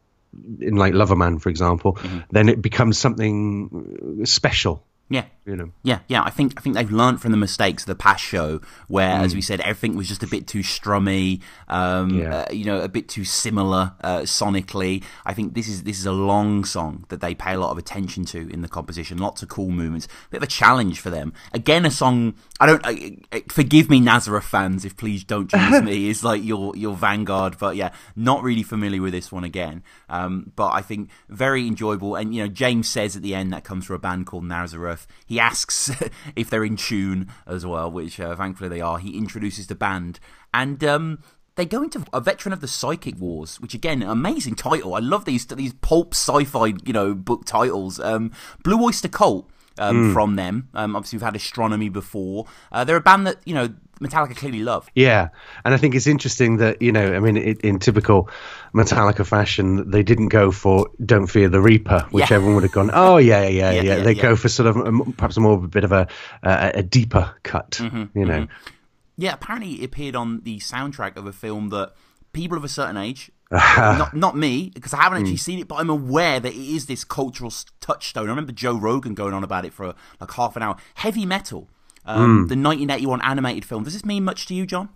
in 0.59 0.75
like 0.75 0.93
Loverman, 0.93 1.41
for 1.41 1.49
example, 1.49 1.93
mm-hmm. 1.93 2.19
then 2.31 2.49
it 2.49 2.61
becomes 2.61 2.97
something 2.97 4.25
special. 4.25 4.83
Yeah, 5.07 5.25
you 5.45 5.55
know. 5.55 5.71
Yeah, 5.83 5.99
yeah. 6.07 6.23
I 6.23 6.31
think 6.31 6.53
I 6.57 6.61
think 6.61 6.75
they've 6.75 6.91
learned 6.91 7.21
from 7.21 7.29
the 7.31 7.37
mistakes 7.37 7.83
of 7.83 7.87
the 7.87 7.95
past 7.95 8.23
show, 8.23 8.59
where, 8.87 9.19
mm. 9.19 9.23
as 9.23 9.35
we 9.35 9.41
said, 9.41 9.61
everything 9.61 9.95
was 9.95 10.07
just 10.07 10.23
a 10.23 10.27
bit 10.27 10.47
too 10.47 10.61
strummy. 10.61 11.41
Um, 11.67 12.09
yeah. 12.09 12.37
uh, 12.37 12.51
you 12.51 12.65
know, 12.65 12.81
a 12.81 12.89
bit 12.89 13.07
too 13.07 13.23
similar 13.23 13.93
uh, 14.01 14.21
sonically. 14.21 15.03
I 15.23 15.35
think 15.35 15.53
this 15.53 15.67
is 15.67 15.83
this 15.83 15.99
is 15.99 16.07
a 16.07 16.11
long 16.11 16.65
song 16.65 17.05
that 17.09 17.21
they 17.21 17.35
pay 17.35 17.53
a 17.53 17.59
lot 17.59 17.69
of 17.69 17.77
attention 17.77 18.25
to 18.25 18.49
in 18.49 18.61
the 18.61 18.67
composition. 18.67 19.19
Lots 19.19 19.43
of 19.43 19.49
cool 19.49 19.69
movements. 19.69 20.07
A 20.07 20.29
bit 20.31 20.37
of 20.37 20.43
a 20.43 20.47
challenge 20.47 20.99
for 20.99 21.11
them. 21.11 21.33
Again, 21.53 21.85
a 21.85 21.91
song. 21.91 22.33
I 22.59 22.65
don't. 22.65 22.83
Uh, 23.31 23.41
forgive 23.49 23.91
me, 23.91 23.99
Nazareth 23.99 24.45
fans, 24.45 24.85
if 24.85 24.97
Please 24.97 25.23
Don't 25.23 25.51
Judas 25.51 25.83
Me. 25.83 26.09
Is 26.15 26.23
like 26.23 26.43
your 26.43 26.75
your 26.75 26.95
vanguard, 26.95 27.57
but 27.59 27.75
yeah, 27.75 27.91
not 28.15 28.41
really 28.41 28.63
familiar 28.63 29.03
with 29.03 29.13
this 29.13 29.31
one 29.31 29.43
again. 29.43 29.83
Um, 30.09 30.51
but 30.55 30.69
I 30.69 30.81
think 30.81 31.11
very 31.29 31.67
enjoyable. 31.67 32.15
And 32.15 32.33
you 32.33 32.41
know, 32.41 32.49
James 32.49 32.89
says 32.89 33.15
at 33.15 33.21
the 33.21 33.35
end 33.35 33.53
that 33.53 33.63
comes 33.63 33.85
from 33.85 33.97
a 33.97 33.99
band 33.99 34.25
called 34.25 34.45
Nazareth. 34.45 34.94
He 35.25 35.39
asks 35.39 35.91
if 36.35 36.49
they're 36.49 36.63
in 36.63 36.77
tune 36.77 37.27
as 37.45 37.65
well, 37.65 37.91
which 37.91 38.19
uh, 38.19 38.35
thankfully 38.35 38.69
they 38.69 38.81
are. 38.81 38.97
He 38.97 39.17
introduces 39.17 39.67
the 39.67 39.75
band, 39.75 40.19
and 40.53 40.83
um, 40.83 41.19
they 41.55 41.65
go 41.65 41.83
into 41.83 42.05
a 42.13 42.21
veteran 42.21 42.53
of 42.53 42.59
the 42.59 42.67
psychic 42.67 43.17
wars 43.17 43.61
which 43.61 43.73
again 43.73 44.03
amazing 44.03 44.55
title 44.55 44.93
i 44.93 44.99
love 44.99 45.23
these 45.23 45.45
these 45.47 45.71
pulp 45.71 46.13
sci-fi 46.13 46.73
you 46.83 46.91
know 46.91 47.13
book 47.13 47.45
titles 47.45 47.97
um, 48.01 48.29
blue 48.61 48.83
oyster 48.83 49.07
cult 49.07 49.49
um, 49.77 50.09
mm. 50.09 50.13
from 50.13 50.35
them. 50.35 50.69
Um, 50.73 50.95
obviously, 50.95 51.17
we've 51.17 51.23
had 51.23 51.35
astronomy 51.35 51.89
before. 51.89 52.45
Uh, 52.71 52.83
they're 52.83 52.95
a 52.95 53.01
band 53.01 53.27
that 53.27 53.39
you 53.45 53.53
know 53.53 53.73
Metallica 53.99 54.35
clearly 54.35 54.61
love. 54.61 54.89
Yeah, 54.95 55.29
and 55.63 55.73
I 55.73 55.77
think 55.77 55.95
it's 55.95 56.07
interesting 56.07 56.57
that 56.57 56.81
you 56.81 56.91
know, 56.91 57.13
I 57.13 57.19
mean, 57.19 57.37
it, 57.37 57.61
in 57.61 57.79
typical 57.79 58.29
Metallica 58.75 59.25
fashion, 59.25 59.89
they 59.89 60.03
didn't 60.03 60.27
go 60.27 60.51
for 60.51 60.89
"Don't 61.03 61.27
Fear 61.27 61.47
the 61.47 61.61
Reaper," 61.61 62.05
which 62.11 62.29
yeah. 62.29 62.35
everyone 62.35 62.55
would 62.55 62.63
have 62.63 62.73
gone, 62.73 62.91
"Oh 62.93 63.17
yeah, 63.17 63.47
yeah, 63.47 63.71
yeah." 63.71 63.71
yeah, 63.81 63.81
yeah. 63.81 64.03
They 64.03 64.13
go 64.13 64.35
for 64.35 64.49
sort 64.49 64.67
of 64.67 64.75
a, 64.75 65.11
perhaps 65.13 65.37
more 65.37 65.53
of 65.53 65.63
a 65.63 65.67
bit 65.67 65.85
of 65.85 65.93
a 65.93 66.07
a, 66.43 66.71
a 66.75 66.83
deeper 66.83 67.33
cut, 67.43 67.71
mm-hmm, 67.71 68.17
you 68.17 68.25
know. 68.25 68.41
Mm-hmm. 68.41 68.73
Yeah, 69.17 69.33
apparently 69.33 69.81
it 69.81 69.85
appeared 69.85 70.15
on 70.15 70.41
the 70.41 70.59
soundtrack 70.59 71.15
of 71.15 71.25
a 71.25 71.31
film 71.31 71.69
that 71.69 71.93
people 72.33 72.57
of 72.57 72.65
a 72.65 72.69
certain 72.69 72.97
age, 72.97 73.31
not 73.51 74.13
not 74.13 74.35
me, 74.35 74.71
because 74.73 74.93
I 74.93 75.03
haven't 75.03 75.19
actually 75.19 75.35
mm. 75.35 75.39
seen 75.39 75.59
it, 75.59 75.69
but 75.69 75.75
I'm 75.75 75.89
aware 75.89 76.41
that 76.41 76.51
it 76.51 76.75
is 76.75 76.87
this 76.87 77.05
cultural 77.05 77.53
touchstone. 77.79 78.27
I 78.27 78.29
remember 78.29 78.51
Joe 78.51 78.75
Rogan 78.75 79.13
going 79.13 79.33
on 79.33 79.45
about 79.45 79.63
it 79.63 79.71
for 79.71 79.95
like 80.19 80.31
half 80.31 80.57
an 80.57 80.63
hour. 80.63 80.75
Heavy 80.95 81.25
metal 81.25 81.69
um, 82.05 82.19
mm. 82.19 82.49
the 82.49 82.55
1981 82.55 83.21
animated 83.21 83.65
film. 83.65 83.83
Does 83.83 83.93
this 83.93 84.05
mean 84.05 84.23
much 84.23 84.45
to 84.47 84.53
you, 84.53 84.65
John? 84.65 84.89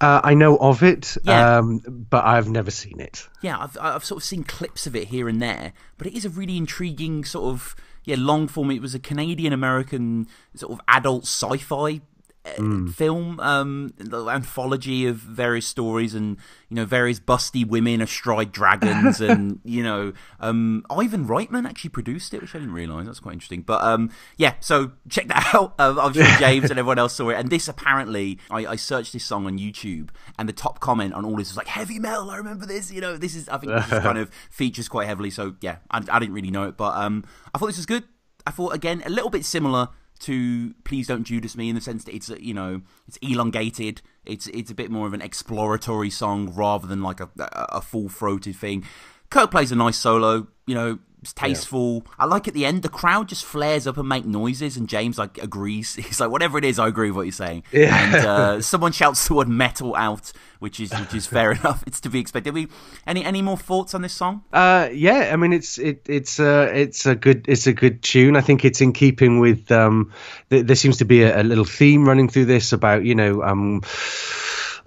Uh, 0.00 0.20
I 0.24 0.34
know 0.34 0.56
of 0.56 0.82
it, 0.82 1.16
yeah. 1.24 1.58
um, 1.58 1.80
but 2.10 2.24
I've 2.24 2.48
never 2.48 2.70
seen 2.70 3.00
it. 3.00 3.28
Yeah, 3.42 3.58
I've, 3.58 3.76
I've 3.80 4.04
sort 4.04 4.22
of 4.22 4.24
seen 4.24 4.44
clips 4.44 4.86
of 4.86 4.96
it 4.96 5.08
here 5.08 5.28
and 5.28 5.40
there, 5.40 5.72
but 5.98 6.06
it 6.06 6.16
is 6.16 6.24
a 6.24 6.30
really 6.30 6.56
intriguing 6.56 7.24
sort 7.24 7.46
of 7.46 7.76
yeah 8.04 8.16
long 8.18 8.48
form. 8.48 8.70
It 8.70 8.80
was 8.80 8.94
a 8.94 8.98
Canadian 8.98 9.52
American 9.52 10.28
sort 10.54 10.72
of 10.72 10.80
adult 10.88 11.24
sci-fi 11.24 12.00
mm. 12.44 12.92
film 12.92 13.38
um, 13.40 13.92
anthology 14.12 15.06
of 15.06 15.16
various 15.16 15.66
stories 15.66 16.14
and 16.14 16.36
you 16.68 16.76
know 16.76 16.84
various 16.84 17.20
busty 17.20 17.66
women 17.66 18.00
astride 18.00 18.52
dragons 18.52 19.20
and 19.20 19.60
you 19.64 19.82
know 19.82 20.12
um, 20.40 20.84
Ivan 20.90 21.26
Reitman 21.26 21.68
actually 21.68 21.90
produced 21.90 22.32
it, 22.34 22.40
which 22.40 22.54
I 22.54 22.58
didn't 22.58 22.74
realize. 22.74 23.06
That's 23.06 23.20
quite 23.20 23.32
interesting. 23.32 23.62
But 23.62 23.82
um, 23.82 24.10
yeah, 24.36 24.54
so 24.60 24.92
check 25.08 25.28
that 25.28 25.50
out. 25.54 25.74
Uh, 25.78 25.96
I'm 25.98 26.12
sure 26.12 26.24
James 26.38 26.70
and 26.70 26.78
everyone 26.78 26.98
else 26.98 27.14
saw 27.14 27.28
it. 27.30 27.34
And 27.34 27.50
this 27.50 27.68
apparently, 27.68 28.38
I, 28.50 28.66
I, 28.66 28.76
searched 28.76 29.12
this 29.12 29.24
song 29.24 29.46
on 29.46 29.58
YouTube, 29.58 30.10
and 30.38 30.48
the 30.48 30.52
top 30.52 30.80
comment 30.80 31.14
on 31.14 31.24
all 31.24 31.36
this 31.36 31.50
was 31.50 31.56
like 31.56 31.68
heavy 31.68 31.98
metal. 31.98 32.30
I 32.30 32.36
remember 32.36 32.66
this. 32.66 32.90
You 32.90 33.00
know, 33.00 33.16
this 33.16 33.34
is 33.34 33.48
I 33.48 33.58
think 33.58 33.72
this 33.72 33.88
kind 33.88 34.18
of 34.18 34.30
features 34.50 34.88
quite 34.88 35.06
heavily. 35.06 35.30
So 35.30 35.56
yeah, 35.60 35.76
I, 35.90 35.98
I 36.10 36.18
didn't 36.18 36.34
really 36.34 36.50
know 36.50 36.64
it, 36.64 36.76
but 36.76 36.96
um, 36.96 37.24
I 37.54 37.58
thought 37.58 37.66
this 37.66 37.76
was 37.76 37.86
good. 37.86 38.04
I 38.46 38.50
thought 38.50 38.74
again 38.74 39.02
a 39.04 39.10
little 39.10 39.30
bit 39.30 39.44
similar 39.44 39.88
to 40.20 40.74
Please 40.84 41.06
Don't 41.06 41.24
Judas 41.24 41.56
Me 41.56 41.68
in 41.68 41.74
the 41.74 41.80
sense 41.80 42.04
that 42.04 42.14
it's 42.14 42.28
you 42.28 42.54
know 42.54 42.82
it's 43.08 43.16
elongated. 43.18 44.02
It's 44.24 44.46
it's 44.48 44.70
a 44.70 44.74
bit 44.74 44.90
more 44.90 45.06
of 45.06 45.14
an 45.14 45.22
exploratory 45.22 46.10
song 46.10 46.52
rather 46.54 46.86
than 46.86 47.02
like 47.02 47.20
a 47.20 47.28
a 47.38 47.80
full 47.80 48.08
throated 48.08 48.56
thing. 48.56 48.84
Kirk 49.30 49.50
plays 49.50 49.72
a 49.72 49.76
nice 49.76 49.96
solo. 49.96 50.48
You 50.66 50.74
know, 50.74 50.98
it's 51.22 51.32
tasteful. 51.32 52.02
Yeah. 52.04 52.12
I 52.20 52.24
like 52.26 52.48
at 52.48 52.54
the 52.54 52.64
end 52.64 52.82
the 52.82 52.88
crowd 52.88 53.28
just 53.28 53.44
flares 53.44 53.86
up 53.86 53.98
and 53.98 54.08
make 54.08 54.24
noises, 54.24 54.76
and 54.76 54.88
James 54.88 55.18
like 55.18 55.38
agrees. 55.38 55.94
He's 55.96 56.20
like, 56.20 56.30
whatever 56.30 56.58
it 56.58 56.64
is, 56.64 56.78
I 56.78 56.88
agree 56.88 57.10
with 57.10 57.16
what 57.16 57.22
you're 57.26 57.32
saying. 57.32 57.64
Yeah. 57.72 57.96
And 57.96 58.14
uh, 58.14 58.60
someone 58.62 58.92
shouts 58.92 59.28
the 59.28 59.34
word 59.34 59.48
metal 59.48 59.94
out, 59.96 60.32
which 60.60 60.80
is 60.80 60.92
which 60.92 61.14
is 61.14 61.26
fair 61.26 61.52
enough. 61.60 61.84
It's 61.86 62.00
to 62.02 62.08
be 62.08 62.20
expected. 62.20 62.54
We 62.54 62.68
any 63.06 63.24
any 63.24 63.42
more 63.42 63.58
thoughts 63.58 63.94
on 63.94 64.02
this 64.02 64.14
song? 64.14 64.44
Uh, 64.52 64.88
yeah, 64.92 65.30
I 65.32 65.36
mean 65.36 65.52
it's 65.52 65.78
it 65.78 66.06
it's 66.08 66.40
uh 66.40 66.70
it's 66.72 67.06
a 67.06 67.14
good 67.14 67.46
it's 67.48 67.66
a 67.66 67.72
good 67.72 68.02
tune. 68.02 68.36
I 68.36 68.40
think 68.40 68.64
it's 68.64 68.80
in 68.80 68.92
keeping 68.92 69.40
with 69.40 69.70
um. 69.70 70.12
Th- 70.50 70.64
there 70.64 70.76
seems 70.76 70.98
to 70.98 71.04
be 71.04 71.22
a, 71.22 71.42
a 71.42 71.44
little 71.44 71.64
theme 71.64 72.06
running 72.06 72.28
through 72.28 72.46
this 72.46 72.72
about 72.72 73.04
you 73.04 73.14
know 73.14 73.42
um 73.42 73.82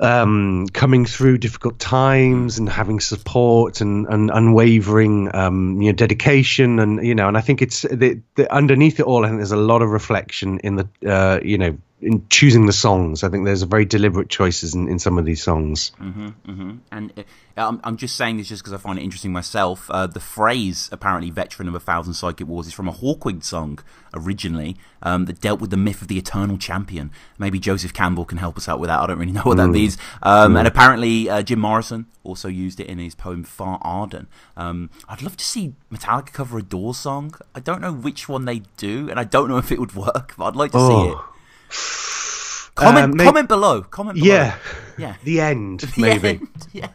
um, 0.04 0.68
coming 0.74 1.06
through 1.06 1.38
difficult 1.38 1.80
times 1.80 2.58
and 2.60 2.68
having 2.68 3.00
support 3.00 3.80
and, 3.80 4.06
and 4.08 4.30
unwavering 4.32 5.34
um, 5.34 5.82
you 5.82 5.92
know 5.92 5.96
dedication 5.96 6.80
and 6.80 7.06
you 7.06 7.16
know 7.16 7.30
and 7.30 7.38
I 7.38 7.42
think 7.42 7.62
it's 7.62 7.84
the, 7.84 8.20
the, 8.36 8.54
underneath 8.54 9.00
it 9.00 9.06
all 9.06 9.24
I 9.24 9.30
think 9.30 9.40
there's 9.40 9.54
a 9.54 9.58
lot 9.58 9.82
of 9.82 9.90
reflection 9.90 10.60
in 10.60 10.76
the 10.76 10.88
uh, 11.08 11.40
you 11.42 11.58
know 11.58 11.78
in 12.04 12.28
choosing 12.30 12.66
the 12.66 12.74
songs. 12.74 13.24
I 13.24 13.30
think 13.30 13.46
there's 13.46 13.62
a 13.62 13.66
very 13.66 13.86
deliberate 13.86 14.30
choices 14.30 14.76
in, 14.76 14.88
in 14.88 15.00
some 15.00 15.18
of 15.18 15.26
these 15.26 15.42
songs. 15.42 15.92
Mm-hmm, 16.00 16.28
mm-hmm. 16.28 16.72
And 16.92 17.14
uh, 17.18 17.68
I'm, 17.68 17.80
I'm 17.84 17.98
just 17.98 18.16
saying 18.16 18.38
this 18.38 18.50
just 18.50 18.62
because 18.62 18.74
I 18.74 18.78
find 18.78 19.00
it 19.00 19.04
interesting 19.04 19.32
myself. 19.32 19.90
Uh, 19.90 20.08
the 20.08 20.20
phrase, 20.20 20.90
apparently, 20.92 21.30
veteran 21.30 21.68
of 21.68 21.76
a 21.76 21.80
thousand 21.80 22.14
psychic 22.16 22.48
wars, 22.48 22.68
is 22.68 22.74
from 22.74 22.88
a 22.88 22.92
Hawkwind 22.92 23.44
song 23.44 23.80
originally 24.14 24.76
um, 25.02 25.26
that 25.26 25.40
dealt 25.40 25.62
with 25.62 25.70
the 25.70 25.78
myth 25.78 26.02
of 26.02 26.08
the 26.08 26.18
eternal 26.18 26.58
champion. 26.58 27.12
Maybe 27.38 27.60
Joseph 27.60 27.94
Campbell 27.94 28.26
can 28.26 28.38
help 28.38 28.58
us 28.58 28.68
out 28.68 28.80
with 28.80 28.90
that. 28.90 29.00
I 29.00 29.08
don't 29.08 29.18
really 29.18 29.32
know 29.32 29.42
what 29.42 29.56
mm. 29.56 29.66
that 29.66 29.70
means. 29.70 29.98
Um, 30.22 30.54
mm. 30.54 30.60
And 30.60 30.68
apparently, 30.68 31.30
uh, 31.30 31.42
Jim 31.42 31.60
Morrison 31.60 32.08
also 32.24 32.48
used 32.48 32.80
it 32.80 32.88
in 32.88 33.00
his 33.00 33.16
poem 33.16 33.44
Far 33.44 33.80
Arden. 33.82 34.28
Um, 34.58 34.90
I'd 35.08 35.22
love 35.22 35.38
to 35.38 35.46
see 35.46 35.74
Metallica 35.92 36.34
cover 36.34 36.58
a 36.58 36.64
Doors 36.64 36.98
song. 36.98 37.36
I 37.56 37.60
don't 37.60 37.82
know 37.82 37.94
which 37.94 38.28
one 38.28 38.46
they 38.46 38.62
do, 38.78 39.10
and 39.10 39.20
I 39.20 39.24
don't 39.24 39.50
know 39.50 39.58
if 39.58 39.72
it 39.72 39.80
would 39.80 39.96
work, 39.96 40.34
but 40.38 40.46
I'd 40.46 40.56
like 40.56 40.72
to 40.72 40.78
oh. 40.80 40.90
see 40.90 41.12
it. 41.12 41.18
Comment, 42.76 43.14
may- 43.14 43.24
comment 43.26 43.48
below. 43.48 43.82
Comment 43.84 44.16
below. 44.16 44.26
Yeah, 44.28 44.56
Yeah. 44.98 45.16
the 45.24 45.42
end 45.42 45.80
The 45.96 46.02
maybe, 46.02 46.28
end, 46.30 46.68
Yeah. 46.74 46.88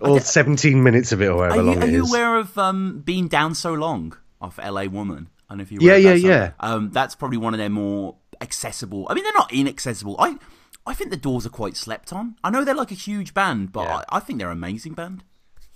or 0.00 0.20
17 0.20 0.82
minutes 0.82 1.12
of 1.12 1.22
it, 1.22 1.28
or 1.28 1.44
Are 1.46 1.50
however 1.50 1.62
you, 1.62 1.66
long 1.74 1.82
are 1.82 1.86
you 1.86 2.04
aware 2.04 2.36
of 2.36 2.58
um, 2.58 3.00
being 3.04 3.28
down 3.28 3.54
so 3.54 3.72
long 3.74 4.16
off 4.40 4.58
LA 4.58 4.84
Woman? 4.84 5.28
I 5.48 5.52
don't 5.52 5.58
know 5.58 5.62
if 5.62 5.72
you 5.72 5.78
Yeah, 5.80 5.96
yeah, 5.96 6.14
yeah. 6.14 6.50
Um, 6.60 6.90
that's 6.90 7.14
probably 7.14 7.38
one 7.38 7.54
of 7.54 7.58
their 7.58 7.70
more 7.70 8.16
accessible. 8.40 9.06
I 9.08 9.14
mean, 9.14 9.24
they're 9.24 9.32
not 9.34 9.52
inaccessible. 9.52 10.16
I 10.18 10.36
I 10.86 10.94
think 10.94 11.10
the 11.10 11.16
Doors 11.16 11.46
are 11.46 11.50
quite 11.50 11.76
slept 11.76 12.12
on. 12.12 12.36
I 12.42 12.50
know 12.50 12.64
they're 12.64 12.74
like 12.74 12.90
a 12.90 12.94
huge 12.94 13.34
band, 13.34 13.72
but 13.72 13.84
Yeah. 13.84 14.02
I, 14.10 14.16
I 14.16 14.20
think 14.20 14.38
they're 14.38 14.50
an 14.50 14.58
amazing 14.58 14.94
band. 14.94 15.22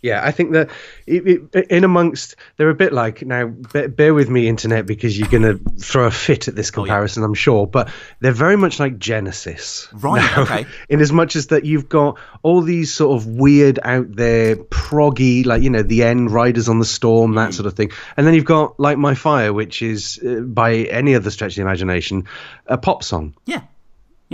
Yeah, 0.03 0.21
I 0.23 0.33
think 0.33 0.53
that 0.53 0.71
it, 1.07 1.49
it, 1.55 1.67
in 1.71 1.85
amongst 1.85 2.35
they're 2.57 2.71
a 2.71 2.75
bit 2.75 2.93
like 2.93 3.23
now. 3.25 3.47
Bear, 3.47 3.89
bear 3.89 4.13
with 4.13 4.29
me, 4.29 4.49
internet, 4.49 4.85
because 4.85 5.17
you're 5.17 5.29
going 5.29 5.43
to 5.45 5.59
throw 5.81 6.07
a 6.07 6.11
fit 6.11 6.49
at 6.49 6.57
this 6.57 6.71
Oh, 6.71 6.75
comparison, 6.83 7.23
I'm 7.23 7.35
sure. 7.35 7.67
But 7.69 7.89
they're 8.21 8.33
very 8.33 8.57
much 8.57 8.81
like 8.81 8.99
Genesis, 8.99 9.89
Right, 9.93 10.21
Now, 10.37 10.43
okay. 10.43 10.67
In 10.89 11.01
as 11.01 11.13
much 11.13 11.37
as 11.37 11.47
that 11.49 11.65
you've 11.65 11.89
got 11.89 12.19
all 12.43 12.63
these 12.63 12.93
sort 12.93 13.17
of 13.17 13.27
weird 13.29 13.79
out 13.83 14.07
there 14.15 14.57
proggy, 14.57 15.47
like 15.47 15.63
you 15.63 15.71
know, 15.71 15.83
the 15.83 16.03
end 16.03 16.31
Riders 16.33 16.69
on 16.69 16.79
the 16.81 16.85
Storm, 16.85 17.33
Mm. 17.33 17.37
that 17.37 17.55
sort 17.55 17.67
of 17.67 17.75
thing, 17.75 17.93
and 18.17 18.27
then 18.27 18.35
you've 18.35 18.45
got 18.45 18.81
like 18.81 18.99
My 18.99 19.15
Fire, 19.15 19.53
which 19.53 19.83
is 19.83 20.19
uh, 20.27 20.41
by 20.41 20.75
any 20.79 21.15
other 21.15 21.31
stretch 21.31 21.53
of 21.53 21.57
the 21.57 21.63
imagination, 21.63 22.25
a 22.67 22.77
pop 22.77 23.05
song 23.05 23.35
Yeah. 23.47 23.61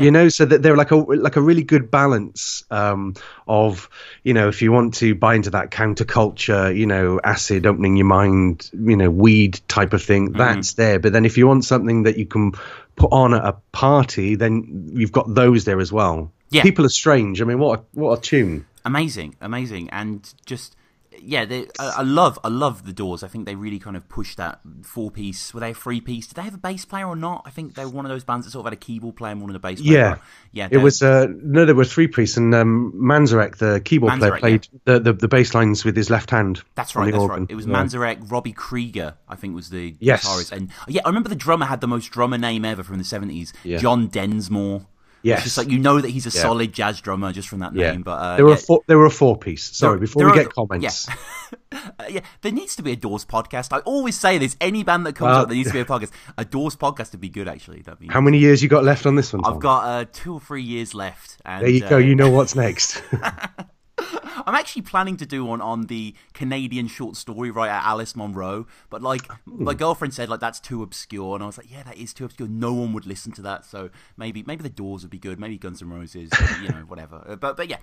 You 0.05 0.11
know 0.11 0.29
so 0.29 0.45
that 0.45 0.63
they're 0.63 0.77
like 0.77 0.91
a 0.91 0.97
like 0.97 1.37
a 1.37 1.41
really 1.41 1.63
good 1.63 1.91
balance 1.91 2.63
um, 2.71 3.15
of 3.47 3.89
you 4.23 4.35
know 4.35 4.49
if 4.49 4.63
you 4.63 4.73
want 4.73 4.95
to 4.95 5.15
buy 5.15 5.35
into 5.35 5.51
that 5.51 5.71
counterculture 5.71 6.75
you 6.77 6.87
know 6.87 7.21
acid 7.23 7.67
opening 7.67 7.97
your 7.97 8.07
mind 8.07 8.71
you 8.73 8.97
know 8.97 9.11
weed 9.11 9.61
type 9.69 9.93
of 9.93 10.03
thing 10.03 10.29
Mm-hmm. 10.29 10.39
that's 10.39 10.75
there. 10.75 10.99
But 10.99 11.13
then 11.13 11.25
if 11.25 11.37
you 11.39 11.47
want 11.47 11.65
something 11.65 12.05
that 12.05 12.17
you 12.19 12.27
can 12.27 12.53
put 12.97 13.13
on 13.13 13.35
at 13.35 13.45
a 13.45 13.53
party 13.73 14.35
then 14.37 14.91
you've 14.95 15.13
got 15.13 15.33
those 15.33 15.65
there 15.65 15.81
as 15.81 15.93
well. 15.93 16.33
Yeah. 16.51 16.63
people 16.63 16.85
are 16.87 16.91
strange. 16.91 17.41
I 17.43 17.45
mean 17.45 17.59
what 17.59 17.81
a, 17.81 17.83
what 17.93 18.19
a 18.19 18.21
tune. 18.23 18.67
Amazing, 18.85 19.37
amazing, 19.41 19.91
and 19.91 20.33
just 20.47 20.75
yeah, 21.23 21.45
they, 21.45 21.67
I, 21.79 21.97
I 21.99 22.03
love 22.03 22.39
I 22.45 22.49
love 22.49 22.85
the 22.87 22.93
Doors. 22.93 23.23
I 23.23 23.29
think 23.29 23.47
they 23.47 23.55
really 23.55 23.79
kind 23.79 23.97
of 23.97 24.09
pushed 24.09 24.37
that 24.39 24.61
four 24.83 25.11
piece. 25.11 25.53
Were 25.55 25.61
they 25.61 25.71
a 25.71 25.75
three 25.75 26.01
piece? 26.01 26.27
Did 26.27 26.35
they 26.37 26.43
have 26.43 26.55
a 26.55 26.59
bass 26.59 26.85
player 26.85 27.07
or 27.07 27.17
not? 27.17 27.43
I 27.47 27.51
think 27.51 27.75
they 27.75 27.85
were 27.85 27.91
one 27.91 28.05
of 28.05 28.11
those 28.11 28.25
bands 28.25 28.47
that 28.47 28.53
sort 28.53 28.67
of 28.67 28.73
had 28.73 28.73
a 28.73 28.77
keyboard 28.81 29.17
player 29.17 29.33
and 29.33 29.41
one 29.41 29.51
of 29.51 29.55
the 29.55 29.59
bass. 29.61 29.81
player. 29.81 29.93
Yeah. 29.99 30.19
yeah. 30.53 30.69
it 30.71 30.79
was 30.79 31.03
uh, 31.03 31.27
no 31.43 31.65
there 31.65 31.75
were 31.75 31.85
three 31.85 32.07
priests 32.09 32.37
and 32.37 32.55
um, 32.55 32.93
manzarek 32.97 33.57
the 33.59 33.81
keyboard 33.85 34.19
player 34.19 34.33
Manzarek, 34.33 34.41
played 34.41 34.69
the, 34.85 35.01
the 35.01 35.13
the 35.13 35.29
bass 35.29 35.55
lines 35.55 35.85
with 35.85 35.97
his 35.97 36.11
left 36.11 36.31
hand 36.31 36.63
That's 36.75 36.95
right. 36.97 37.07
That's 37.13 37.23
organ. 37.23 37.41
right. 37.43 37.51
It 37.51 37.55
was 37.55 37.67
Yeah. 37.67 37.75
Manzarek, 37.75 38.31
Robby 38.31 38.53
Krieger, 38.53 39.15
I 39.29 39.37
think 39.37 39.55
was 39.55 39.71
the 39.71 39.97
Yes. 40.01 40.27
guitarist, 40.27 40.53
and 40.53 40.71
yeah, 40.87 41.03
I 41.05 41.09
remember 41.09 41.29
the 41.29 41.35
drummer 41.37 41.67
had 41.67 41.81
the 41.81 41.89
most 41.89 42.07
drummer 42.11 42.39
name 42.39 42.65
ever 42.65 42.83
from 42.83 42.99
the 42.99 43.05
seventies, 43.05 43.53
Yeah. 43.65 43.79
John 43.79 44.09
Densmore. 44.09 44.87
Yes. 45.23 45.39
It's 45.39 45.45
just 45.47 45.59
like 45.59 45.69
you 45.69 45.79
know 45.79 46.01
that 46.01 46.11
he's 46.11 46.27
a 46.27 46.31
Yeah. 46.37 46.43
solid 46.43 46.73
jazz 46.73 47.01
drummer 47.01 47.33
just 47.33 47.49
from 47.49 47.59
that 47.59 47.75
yeah 47.75 47.91
name. 47.93 48.03
But 48.03 48.13
uh, 48.21 48.37
they 48.37 48.43
were 48.45 48.51
yeah, 48.51 48.55
a 48.55 48.59
four, 48.59 48.81
they 48.87 48.95
were 48.95 49.07
a 49.07 49.11
four 49.11 49.37
piece 49.37 49.65
sorry 49.77 49.95
There- 49.95 50.01
before 50.01 50.21
there 50.23 50.33
we 50.33 50.41
are- 50.41 50.45
get 50.45 50.53
comments 50.55 51.09
Yeah. 51.09 51.15
Uh, 51.73 52.05
yeah, 52.11 52.21
there 52.43 52.53
needs 52.53 52.77
to 52.77 52.83
be 52.83 52.93
a 52.93 52.97
Doors 52.97 53.25
podcast. 53.25 53.73
I 53.73 53.79
always 53.81 54.19
say 54.19 54.37
this: 54.39 54.57
any 54.61 54.83
band 54.85 55.07
that 55.07 55.15
comes 55.15 55.29
Well- 55.31 55.43
up, 55.43 55.49
there 55.49 55.57
needs 55.57 55.69
to 55.69 55.73
be 55.75 55.81
a 55.81 55.85
podcast. 55.87 56.11
A 56.37 56.45
Doors 56.45 56.77
podcast 56.77 57.13
would 57.13 57.21
be 57.21 57.29
good, 57.31 57.49
actually. 57.49 57.81
That'd 57.83 58.01
be. 58.01 58.07
How 58.09 58.21
many 58.21 58.39
years 58.39 58.63
you 58.63 58.69
got 58.69 58.85
left 58.85 59.07
on 59.07 59.15
this 59.17 59.33
one? 59.33 59.43
Tom? 59.43 59.55
I've 59.55 59.61
got 59.61 59.85
uh, 59.85 60.05
two 60.13 60.35
or 60.35 60.41
three 60.41 60.63
years 60.63 60.95
left. 60.95 61.39
And, 61.45 61.63
There 61.63 61.71
you 61.71 61.85
uh, 61.85 61.89
go. 61.89 61.97
You 61.99 62.15
know 62.15 62.31
what's 62.31 62.55
next. 62.55 63.03
I'm 64.47 64.55
actually 64.55 64.83
planning 64.83 65.17
to 65.19 65.27
do 65.27 65.45
one 65.45 65.61
on 65.61 65.87
the 65.87 66.15
Canadian 66.33 66.87
short 66.89 67.17
story 67.17 67.51
writer 67.51 67.73
Alice 67.73 68.15
Munro, 68.17 68.67
but 68.91 69.03
like 69.03 69.27
Hmm. 69.45 69.65
my 69.65 69.75
girlfriend 69.75 70.15
said, 70.15 70.29
like 70.29 70.41
that's 70.41 70.61
too 70.61 70.83
obscure, 70.83 71.35
and 71.35 71.43
I 71.43 71.47
was 71.47 71.59
like, 71.59 71.71
yeah, 71.71 71.83
that 71.85 71.97
is 71.97 72.13
too 72.13 72.25
obscure. 72.25 72.49
No 72.49 72.73
one 72.73 72.93
would 72.93 73.07
listen 73.07 73.33
to 73.33 73.43
that, 73.43 73.65
so 73.65 73.91
maybe 74.17 74.43
maybe 74.47 74.63
the 74.63 74.69
Doors 74.69 75.03
would 75.03 75.11
be 75.11 75.19
good, 75.19 75.39
maybe 75.41 75.59
Guns 75.59 75.83
N' 75.83 75.91
Roses, 75.91 76.31
you 76.63 76.69
know, 76.69 76.85
whatever. 76.87 77.25
Uh, 77.29 77.37
But 77.37 77.57
but 77.57 77.69
yeah, 77.69 77.79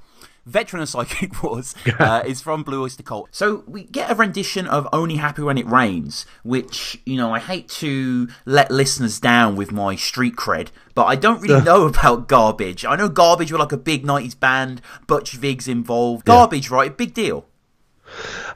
Veteran 0.46 0.82
of 0.84 0.90
Psychic 0.90 1.42
Wars 1.44 1.76
uh, 2.00 2.24
is 2.26 2.42
from 2.42 2.64
Blue 2.64 2.84
Oyster 2.84 3.04
Cult. 3.04 3.30
So 3.32 3.64
we 3.68 3.84
get 3.84 4.10
a 4.12 4.16
rendition 4.16 4.68
of 4.68 4.88
Only 4.94 5.16
Happy 5.18 5.42
When 5.42 5.58
It 5.58 5.68
Rains, 5.68 6.26
which 6.44 7.02
you 7.06 7.18
know 7.18 7.34
I 7.34 7.40
hate 7.40 7.68
to 7.82 8.28
let 8.46 8.72
listeners 8.72 9.20
down 9.20 9.56
with 9.56 9.72
my 9.72 9.96
street 9.96 10.36
cred, 10.36 10.70
but 10.96 11.04
I 11.06 11.16
don't 11.16 11.42
really 11.42 11.62
know 11.64 11.86
about 11.88 12.28
Garbage. 12.28 12.86
I 12.86 12.96
know 12.96 13.10
Garbage 13.10 13.52
were 13.52 13.60
like 13.60 13.72
a 13.74 13.78
big 13.78 14.04
'90s 14.04 14.40
band, 14.40 14.82
Butch 15.08 15.34
Vig's 15.34 15.68
involved. 15.68 16.26
Garbage, 16.26 16.72
right? 16.72 16.96
Big 16.96 17.14
deal. 17.14 17.46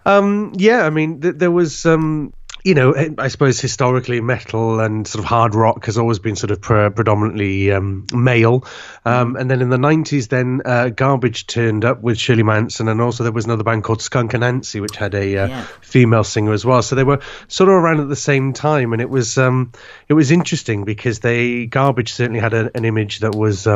um, 0.05 0.53
yeah, 0.55 0.85
I 0.85 0.89
mean, 0.89 1.21
th- 1.21 1.35
there 1.35 1.51
was, 1.51 1.85
um, 1.85 2.33
you 2.63 2.73
know, 2.73 2.93
I 3.17 3.29
suppose 3.29 3.59
historically 3.59 4.19
metal 4.21 4.79
and 4.79 5.07
sort 5.07 5.23
of 5.23 5.29
hard 5.29 5.55
rock 5.55 5.85
has 5.85 5.97
always 5.97 6.19
been 6.19 6.35
sort 6.35 6.51
of 6.51 6.59
pre- 6.61 6.89
predominantly 6.89 7.71
um, 7.71 8.05
male. 8.13 8.65
Um, 9.05 9.35
and 9.37 9.49
then 9.49 9.61
in 9.61 9.69
the 9.69 9.77
90s, 9.77 10.27
then 10.27 10.61
uh, 10.65 10.89
Garbage 10.89 11.47
turned 11.47 11.85
up 11.85 12.01
with 12.01 12.17
Shirley 12.19 12.43
Manson, 12.43 12.87
and 12.89 12.99
also 13.01 13.23
there 13.23 13.31
was 13.31 13.45
another 13.45 13.63
band 13.63 13.83
called 13.83 14.01
Skunk 14.01 14.31
Anansie, 14.33 14.81
which 14.81 14.97
had 14.97 15.15
a 15.15 15.37
uh, 15.37 15.47
Yeah. 15.47 15.63
female 15.81 16.23
singer 16.23 16.51
as 16.53 16.65
well. 16.65 16.81
So 16.81 16.95
they 16.95 17.03
were 17.03 17.21
sort 17.47 17.69
of 17.69 17.75
around 17.75 18.01
at 18.01 18.09
the 18.09 18.15
same 18.15 18.53
time, 18.53 18.93
and 18.93 19.01
it 19.01 19.09
was 19.09 19.37
um, 19.37 19.71
it 20.07 20.13
was 20.13 20.31
interesting 20.31 20.83
because 20.83 21.19
they 21.19 21.65
Garbage 21.65 22.11
certainly 22.13 22.39
had 22.41 22.53
a, 22.53 22.69
an 22.75 22.83
image 22.85 23.19
that 23.19 23.33
was. 23.35 23.67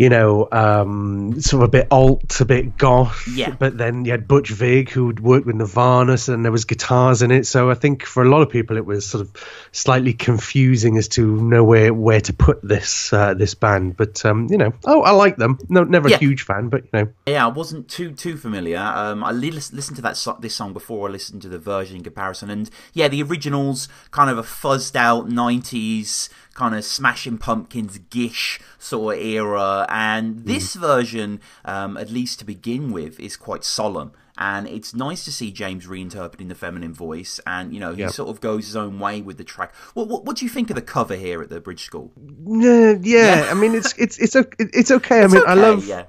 You 0.00 0.08
know, 0.08 0.48
um, 0.50 1.38
sort 1.42 1.62
of 1.62 1.68
a 1.68 1.70
bit 1.70 1.88
alt, 1.90 2.40
a 2.40 2.46
bit 2.46 2.78
goth. 2.78 3.28
Yeah. 3.28 3.50
But 3.50 3.76
then 3.76 4.06
you 4.06 4.12
had 4.12 4.26
Butch 4.26 4.48
Vig, 4.48 4.88
who'd 4.88 5.20
worked 5.20 5.44
with 5.44 5.56
Nirvana, 5.56 6.16
and 6.28 6.42
there 6.42 6.50
was 6.50 6.64
guitars 6.64 7.20
in 7.20 7.30
it. 7.30 7.46
So 7.46 7.70
I 7.70 7.74
think 7.74 8.06
for 8.06 8.22
a 8.22 8.28
lot 8.30 8.40
of 8.40 8.48
people, 8.48 8.78
it 8.78 8.86
was 8.86 9.04
sort 9.06 9.20
of 9.20 9.30
slightly 9.72 10.14
confusing 10.14 10.96
as 10.96 11.06
to 11.08 11.36
know 11.42 11.62
where, 11.62 11.92
where 11.92 12.22
to 12.22 12.32
put 12.32 12.62
this 12.62 13.12
uh, 13.12 13.34
this 13.34 13.54
band. 13.54 13.98
But 13.98 14.24
um, 14.24 14.46
you 14.50 14.56
know, 14.56 14.72
oh, 14.86 15.02
I 15.02 15.10
like 15.10 15.36
them. 15.36 15.58
No, 15.68 15.84
never 15.84 16.08
Yeah. 16.08 16.16
a 16.16 16.18
huge 16.18 16.44
fan, 16.44 16.70
but 16.70 16.84
you 16.84 16.90
know, 16.94 17.08
Yeah, 17.26 17.44
I 17.44 17.48
wasn't 17.50 17.88
too 17.90 18.12
too 18.12 18.38
familiar. 18.38 18.78
Um, 18.78 19.22
I 19.22 19.32
li- 19.32 19.50
listened 19.50 19.96
to 19.96 20.02
that 20.02 20.16
so- 20.16 20.38
this 20.40 20.54
song 20.54 20.72
before 20.72 21.08
I 21.08 21.12
listened 21.12 21.42
to 21.42 21.50
the 21.50 21.58
version 21.58 21.96
in 21.98 22.04
comparison, 22.04 22.48
and 22.48 22.70
yeah, 22.94 23.08
the 23.08 23.22
original's 23.22 23.86
kind 24.12 24.30
of 24.30 24.38
a 24.38 24.42
fuzzed 24.42 24.96
out 24.96 25.28
'90s 25.28 26.30
kind 26.54 26.74
of 26.74 26.84
Smashing 26.84 27.38
Pumpkins 27.38 27.98
gish 28.10 28.60
sort 28.78 29.16
of 29.16 29.22
era, 29.24 29.86
and 29.90 30.46
this 30.46 30.74
version, 30.74 31.40
um, 31.64 31.96
at 31.96 32.10
least 32.10 32.38
to 32.38 32.44
begin 32.44 32.92
with, 32.92 33.18
is 33.20 33.36
quite 33.36 33.64
solemn. 33.64 34.12
And 34.38 34.66
it's 34.66 34.94
nice 34.94 35.22
to 35.26 35.32
see 35.32 35.50
James 35.50 35.86
reinterpreting 35.86 36.48
the 36.48 36.54
feminine 36.54 36.94
voice, 36.94 37.40
and 37.46 37.74
you 37.74 37.80
know 37.80 37.92
he 37.92 38.00
Yep. 38.00 38.12
sort 38.12 38.28
of 38.30 38.40
goes 38.40 38.64
his 38.66 38.76
own 38.76 38.98
way 38.98 39.20
with 39.20 39.36
the 39.36 39.44
track. 39.44 39.74
What, 39.92 40.08
what 40.08 40.24
what 40.24 40.36
do 40.38 40.46
you 40.46 40.50
think 40.50 40.70
of 40.70 40.76
the 40.76 40.82
cover 40.82 41.14
here 41.14 41.42
at 41.42 41.50
the 41.50 41.60
Bridge 41.60 41.84
School? 41.84 42.10
yeah, 42.46 42.94
yeah. 43.02 43.48
I 43.50 43.54
mean, 43.54 43.74
it's 43.74 43.92
it's 43.98 44.16
it's 44.18 44.34
it's 44.58 44.90
okay. 44.90 45.22
I 45.22 45.26
mean, 45.26 45.42
I 45.46 45.52
love. 45.52 45.86
yeah. 45.86 46.04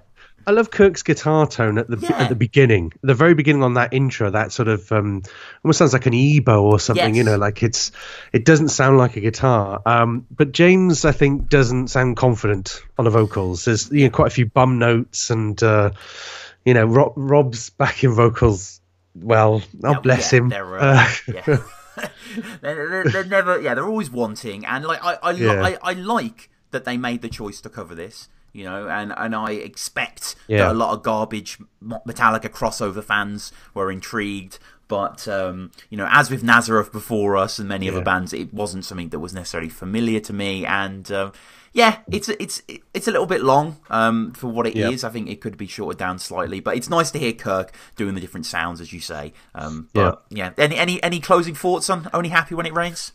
I 0.48 0.52
love 0.52 0.72
Kirk's 0.72 1.04
guitar 1.04 1.48
tone 1.48 1.78
at 1.78 1.88
the 1.88 1.98
Yeah. 1.98 2.18
at 2.24 2.30
the 2.30 2.36
beginning, 2.36 2.94
the 3.02 3.14
very 3.14 3.34
beginning 3.34 3.64
on 3.64 3.76
that 3.76 3.94
intro. 3.94 4.30
That 4.32 4.52
sort 4.52 4.68
of 4.68 4.92
um, 4.92 5.24
almost 5.64 5.80
sounds 5.80 5.94
like 5.94 6.06
an 6.06 6.14
EBow 6.14 6.62
or 6.62 6.80
something. 6.80 7.16
You 7.16 7.24
know, 7.24 7.38
like 7.38 7.64
it's 7.64 7.92
it 8.34 8.46
doesn't 8.46 8.70
sound 8.70 8.98
like 8.98 9.16
a 9.18 9.20
guitar. 9.22 9.82
Um, 9.86 10.26
but 10.32 10.52
James, 10.52 11.06
I 11.06 11.12
think, 11.12 11.50
doesn't 11.50 11.90
sound 11.90 12.18
confident 12.18 12.82
on 12.98 13.06
the 13.06 13.12
vocals. 13.12 13.66
There's 13.66 13.92
you 13.92 14.06
know 14.06 14.12
quite 14.12 14.28
a 14.28 14.32
few 14.36 14.46
bum 14.46 14.80
notes, 14.80 15.30
and 15.30 15.62
uh, 15.62 15.92
you 16.66 16.74
know 16.74 16.86
Rob, 16.86 17.14
Rob's 17.16 17.70
backing 17.70 18.14
vocals. 18.14 18.80
Well, 19.14 19.62
oh 19.84 19.92
Yeah, 19.92 20.00
bless 20.00 20.32
yeah, 20.32 20.40
him. 20.40 20.50
They're, 20.50 20.80
uh, 20.80 21.04
Uh, 21.04 21.14
yeah. 21.34 21.58
they're, 22.62 22.90
they're, 22.90 23.04
they're 23.04 23.24
never, 23.26 23.60
yeah, 23.60 23.74
they're 23.74 23.88
always 23.88 24.10
wanting, 24.10 24.66
and 24.66 24.86
like 24.86 25.04
I, 25.04 25.18
I. 25.22 25.32
I, 25.32 25.78
I 25.84 25.94
like 25.94 26.50
that 26.72 26.86
they 26.86 26.96
made 26.96 27.22
the 27.22 27.28
choice 27.30 27.60
to 27.62 27.70
cover 27.70 27.94
this, 27.94 28.30
you 28.54 28.64
know, 28.64 28.88
and 28.90 29.14
and 29.18 29.36
I 29.36 29.52
expect 29.52 30.36
Yeah. 30.48 30.58
that 30.60 30.72
a 30.72 30.74
lot 30.74 30.94
of 30.94 31.04
garbage 31.04 31.58
Metallica 31.84 32.50
crossover 32.50 33.04
fans 33.04 33.52
were 33.74 33.92
intrigued. 33.92 34.60
But 34.88 35.26
um, 35.28 35.72
you 35.90 35.98
know, 35.98 36.08
as 36.12 36.30
with 36.30 36.44
Nazareth 36.44 36.92
before 36.92 37.38
us 37.38 37.60
and 37.60 37.70
many 37.70 37.90
other 37.90 38.02
bands, 38.02 38.34
it 38.34 38.54
wasn't 38.54 38.84
something 38.84 39.08
that 39.10 39.20
was 39.20 39.34
necessarily 39.34 39.70
familiar 39.70 40.20
to 40.20 40.34
me. 40.34 40.66
And 40.66 41.10
um, 41.14 41.32
yeah, 41.72 42.00
it's 42.12 42.28
a- 42.28 42.42
it's 42.44 42.62
it's 42.94 43.08
a 43.08 43.12
little 43.12 43.26
bit 43.26 43.42
long 43.42 43.78
um, 43.90 44.34
for 44.34 44.48
what 44.48 44.68
it 44.68 44.76
is. 44.76 45.02
Yeah. 45.04 45.08
I 45.08 45.12
think 45.14 45.30
it 45.30 45.40
could 45.40 45.56
be 45.58 45.66
shorted 45.66 45.98
down 45.98 46.20
slightly, 46.20 46.60
but 46.60 46.76
it's 46.76 46.90
nice 46.90 47.10
to 47.12 47.20
hear 47.20 47.32
Kirk 47.32 47.72
doing 47.96 48.16
the 48.16 48.20
different 48.20 48.46
sounds, 48.46 48.82
as 48.82 48.92
you 48.92 49.00
say. 49.00 49.32
Um, 49.56 49.88
but 49.94 50.26
yeah, 50.30 50.52
any 50.58 50.76
any 50.76 51.02
any 51.02 51.22
closing 51.22 51.56
thoughts 51.56 51.90
on 51.90 52.10
Only 52.14 52.28
Happy 52.28 52.54
When 52.54 52.66
It 52.66 52.74
Rains? 52.74 53.14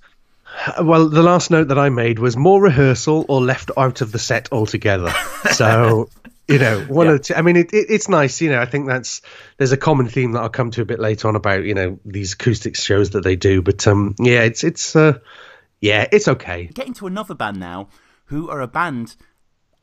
Well, 0.82 1.08
the 1.08 1.22
last 1.22 1.50
note 1.50 1.68
that 1.68 1.78
I 1.78 1.88
made 1.90 2.18
was 2.18 2.36
more 2.36 2.60
rehearsal 2.62 3.24
or 3.28 3.40
left 3.40 3.70
out 3.76 4.00
of 4.00 4.12
the 4.12 4.18
set 4.18 4.52
altogether. 4.52 5.12
So, 5.52 6.08
you 6.48 6.58
know, 6.58 6.80
one 6.80 7.06
Yeah. 7.06 7.12
of 7.12 7.18
the 7.18 7.24
two, 7.24 7.34
I 7.34 7.42
mean, 7.42 7.56
it, 7.56 7.72
it, 7.72 7.86
it's 7.88 8.08
nice. 8.08 8.40
You 8.40 8.50
know, 8.50 8.60
I 8.60 8.66
think 8.66 8.88
that's 8.88 9.22
there's 9.58 9.70
a 9.72 9.76
common 9.76 10.08
theme 10.08 10.32
that 10.32 10.40
I'll 10.40 10.48
come 10.48 10.72
to 10.72 10.82
a 10.82 10.84
bit 10.84 10.98
later 10.98 11.28
on 11.28 11.36
about 11.36 11.62
you 11.64 11.74
know 11.74 11.98
these 12.04 12.32
acoustic 12.32 12.74
shows 12.76 13.10
that 13.10 13.22
they 13.22 13.36
do. 13.36 13.62
But 13.62 13.86
um, 13.86 14.16
yeah, 14.18 14.42
it's 14.42 14.64
it's 14.64 14.96
uh, 14.96 15.18
yeah, 15.80 16.06
it's 16.10 16.26
okay. 16.26 16.64
Getting 16.74 16.94
to 16.94 17.06
another 17.06 17.34
band 17.34 17.60
now, 17.60 17.88
who 18.26 18.50
are 18.50 18.60
a 18.60 18.66
band. 18.66 19.14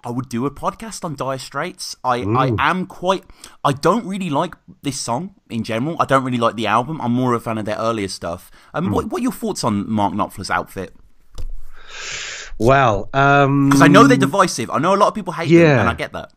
I 0.03 0.09
would 0.09 0.27
do 0.29 0.45
a 0.45 0.51
podcast 0.51 1.05
on 1.05 1.15
Dire 1.15 1.37
Straits. 1.37 1.95
I, 2.03 2.23
I 2.23 2.51
am 2.59 2.85
quite. 2.85 3.23
I 3.63 3.71
don't 3.71 4.05
really 4.05 4.29
like 4.29 4.55
this 4.81 4.99
song 4.99 5.35
in 5.49 5.63
general. 5.63 5.95
I 5.99 6.05
don't 6.05 6.23
really 6.23 6.37
like 6.37 6.55
the 6.55 6.67
album. 6.67 6.99
I'm 7.01 7.13
more 7.13 7.33
of 7.33 7.41
a 7.41 7.43
fan 7.43 7.57
of 7.57 7.65
their 7.65 7.77
earlier 7.77 8.09
stuff. 8.09 8.51
Um, 8.73 8.91
what, 8.91 9.05
what 9.05 9.19
are 9.21 9.23
your 9.23 9.31
thoughts 9.31 9.63
on 9.63 9.89
Mark 9.89 10.13
Knopfler's 10.13 10.51
outfit? 10.51 10.93
Well, 12.57 13.09
um, 13.13 13.69
because 13.69 13.81
I 13.81 13.87
know 13.87 14.05
they're 14.07 14.17
divisive. 14.17 14.69
I 14.69 14.77
know 14.79 14.93
a 14.93 14.97
lot 14.97 15.07
of 15.07 15.15
people 15.15 15.33
hate 15.33 15.49
them, 15.49 15.79
and 15.79 15.89
I 15.89 15.93
get 15.93 16.13
that. 16.13 16.31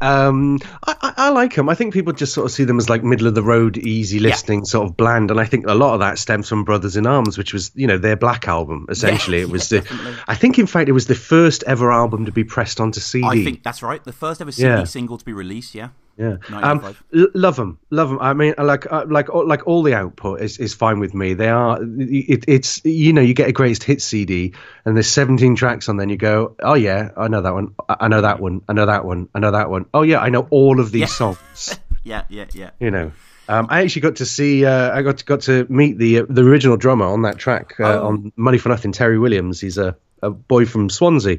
Um, 0.00 0.58
I, 0.86 0.94
I, 1.00 1.14
I 1.16 1.28
like 1.30 1.54
them. 1.54 1.68
I 1.68 1.74
think 1.74 1.92
people 1.94 2.12
just 2.12 2.34
sort 2.34 2.44
of 2.46 2.50
see 2.52 2.64
them 2.64 2.78
as 2.78 2.88
like 2.90 3.04
middle 3.04 3.26
of 3.26 3.34
the 3.34 3.42
road, 3.42 3.76
easy 3.76 4.18
listening, 4.18 4.64
sort 4.64 4.88
of 4.88 4.96
bland. 4.96 5.30
And 5.30 5.38
I 5.40 5.44
think 5.44 5.66
a 5.66 5.74
lot 5.74 5.94
of 5.94 6.00
that 6.00 6.18
stems 6.18 6.48
from 6.48 6.64
Brothers 6.64 6.96
in 6.96 7.06
Arms, 7.06 7.38
which 7.38 7.52
was 7.52 7.70
you 7.74 7.86
know 7.86 7.98
their 7.98 8.16
Black 8.16 8.48
album. 8.48 8.86
Essentially, 8.88 9.40
it 9.40 9.48
was 9.50 9.70
yeah, 9.70 9.80
the. 9.80 9.88
definitely. 9.88 10.14
I 10.26 10.34
think 10.34 10.58
in 10.58 10.66
fact 10.66 10.88
it 10.88 10.92
was 10.92 11.06
the 11.06 11.14
first 11.14 11.62
ever 11.66 11.92
album 11.92 12.24
to 12.26 12.32
be 12.32 12.44
pressed 12.44 12.80
onto 12.80 13.00
CD. 13.00 13.26
I 13.26 13.44
think 13.44 13.62
that's 13.62 13.82
right. 13.82 14.02
The 14.02 14.12
first 14.12 14.40
ever 14.40 14.52
CD 14.52 14.68
Yeah. 14.68 14.84
single 14.84 15.18
to 15.18 15.24
be 15.24 15.32
released. 15.32 15.74
Yeah. 15.74 15.88
Yeah, 16.18 16.38
um, 16.50 16.96
love 17.12 17.54
them, 17.54 17.78
love 17.90 18.08
them. 18.08 18.18
I 18.20 18.32
mean, 18.34 18.54
like, 18.58 18.90
like, 18.90 19.28
like 19.32 19.66
all 19.68 19.84
the 19.84 19.94
output 19.94 20.40
is, 20.40 20.58
is 20.58 20.74
fine 20.74 20.98
with 20.98 21.14
me. 21.14 21.34
They 21.34 21.48
are, 21.48 21.78
it, 21.80 22.44
it's, 22.48 22.84
you 22.84 23.12
know, 23.12 23.22
you 23.22 23.34
get 23.34 23.48
a 23.48 23.52
greatest 23.52 23.84
hit 23.84 24.02
CD, 24.02 24.52
and 24.84 24.96
there's 24.96 25.06
17 25.06 25.54
tracks 25.54 25.88
on. 25.88 25.96
Then 25.96 26.08
you 26.08 26.16
go, 26.16 26.56
oh 26.60 26.74
yeah, 26.74 27.10
I 27.16 27.28
know 27.28 27.40
that 27.42 27.54
one, 27.54 27.74
I 27.88 27.96
I 28.00 28.08
know 28.08 28.20
that 28.22 28.40
one, 28.40 28.62
I 28.68 28.72
know 28.72 28.86
that 28.86 29.04
one, 29.04 29.28
I 29.32 29.38
know 29.38 29.52
that 29.52 29.70
one. 29.70 29.86
Oh 29.94 30.02
yeah, 30.02 30.18
I 30.18 30.28
know 30.30 30.48
all 30.50 30.80
of 30.80 30.90
these 30.90 31.02
Yeah. 31.02 31.06
songs. 31.06 31.78
Yeah, 32.04 32.22
yeah, 32.30 32.46
yeah. 32.54 32.70
you 32.80 32.90
know, 32.90 33.12
um, 33.48 33.66
I 33.68 33.82
actually 33.82 34.00
got 34.02 34.16
to 34.16 34.24
see, 34.26 34.64
uh, 34.64 34.90
I 34.96 35.02
got 35.02 35.18
to, 35.18 35.24
got 35.26 35.40
to 35.42 35.66
meet 35.68 35.98
the 35.98 36.20
uh, 36.20 36.26
the 36.28 36.42
original 36.42 36.76
drummer 36.78 37.04
on 37.04 37.22
that 37.22 37.36
track 37.38 37.74
uh, 37.78 37.84
Oh. 38.00 38.06
on 38.08 38.32
Money 38.34 38.56
for 38.58 38.70
Nothing, 38.70 38.92
Terry 38.92 39.18
Williams. 39.18 39.60
He's 39.60 39.76
a, 39.78 39.94
a 40.22 40.30
boy 40.30 40.64
from 40.64 40.88
Swansea, 40.88 41.38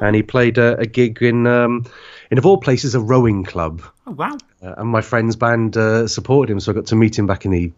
and 0.00 0.16
he 0.16 0.22
played 0.24 0.58
a, 0.58 0.78
a 0.80 0.86
gig 0.86 1.22
in, 1.22 1.46
um, 1.46 1.84
in 2.30 2.38
of 2.38 2.46
all 2.46 2.58
places, 2.58 2.94
a 2.94 3.00
rowing 3.00 3.44
club. 3.44 3.82
Oh 4.06 4.12
wow. 4.12 4.36
Uh, 4.62 4.74
and 4.78 4.88
my 4.88 5.00
friend's 5.00 5.36
band 5.36 5.76
uh, 5.76 6.08
supported 6.08 6.52
him, 6.52 6.60
so 6.60 6.72
I 6.72 6.74
got 6.74 6.86
to 6.86 6.96
meet 6.96 7.18
him 7.18 7.26
back 7.26 7.44
in 7.44 7.50
the 7.50 7.72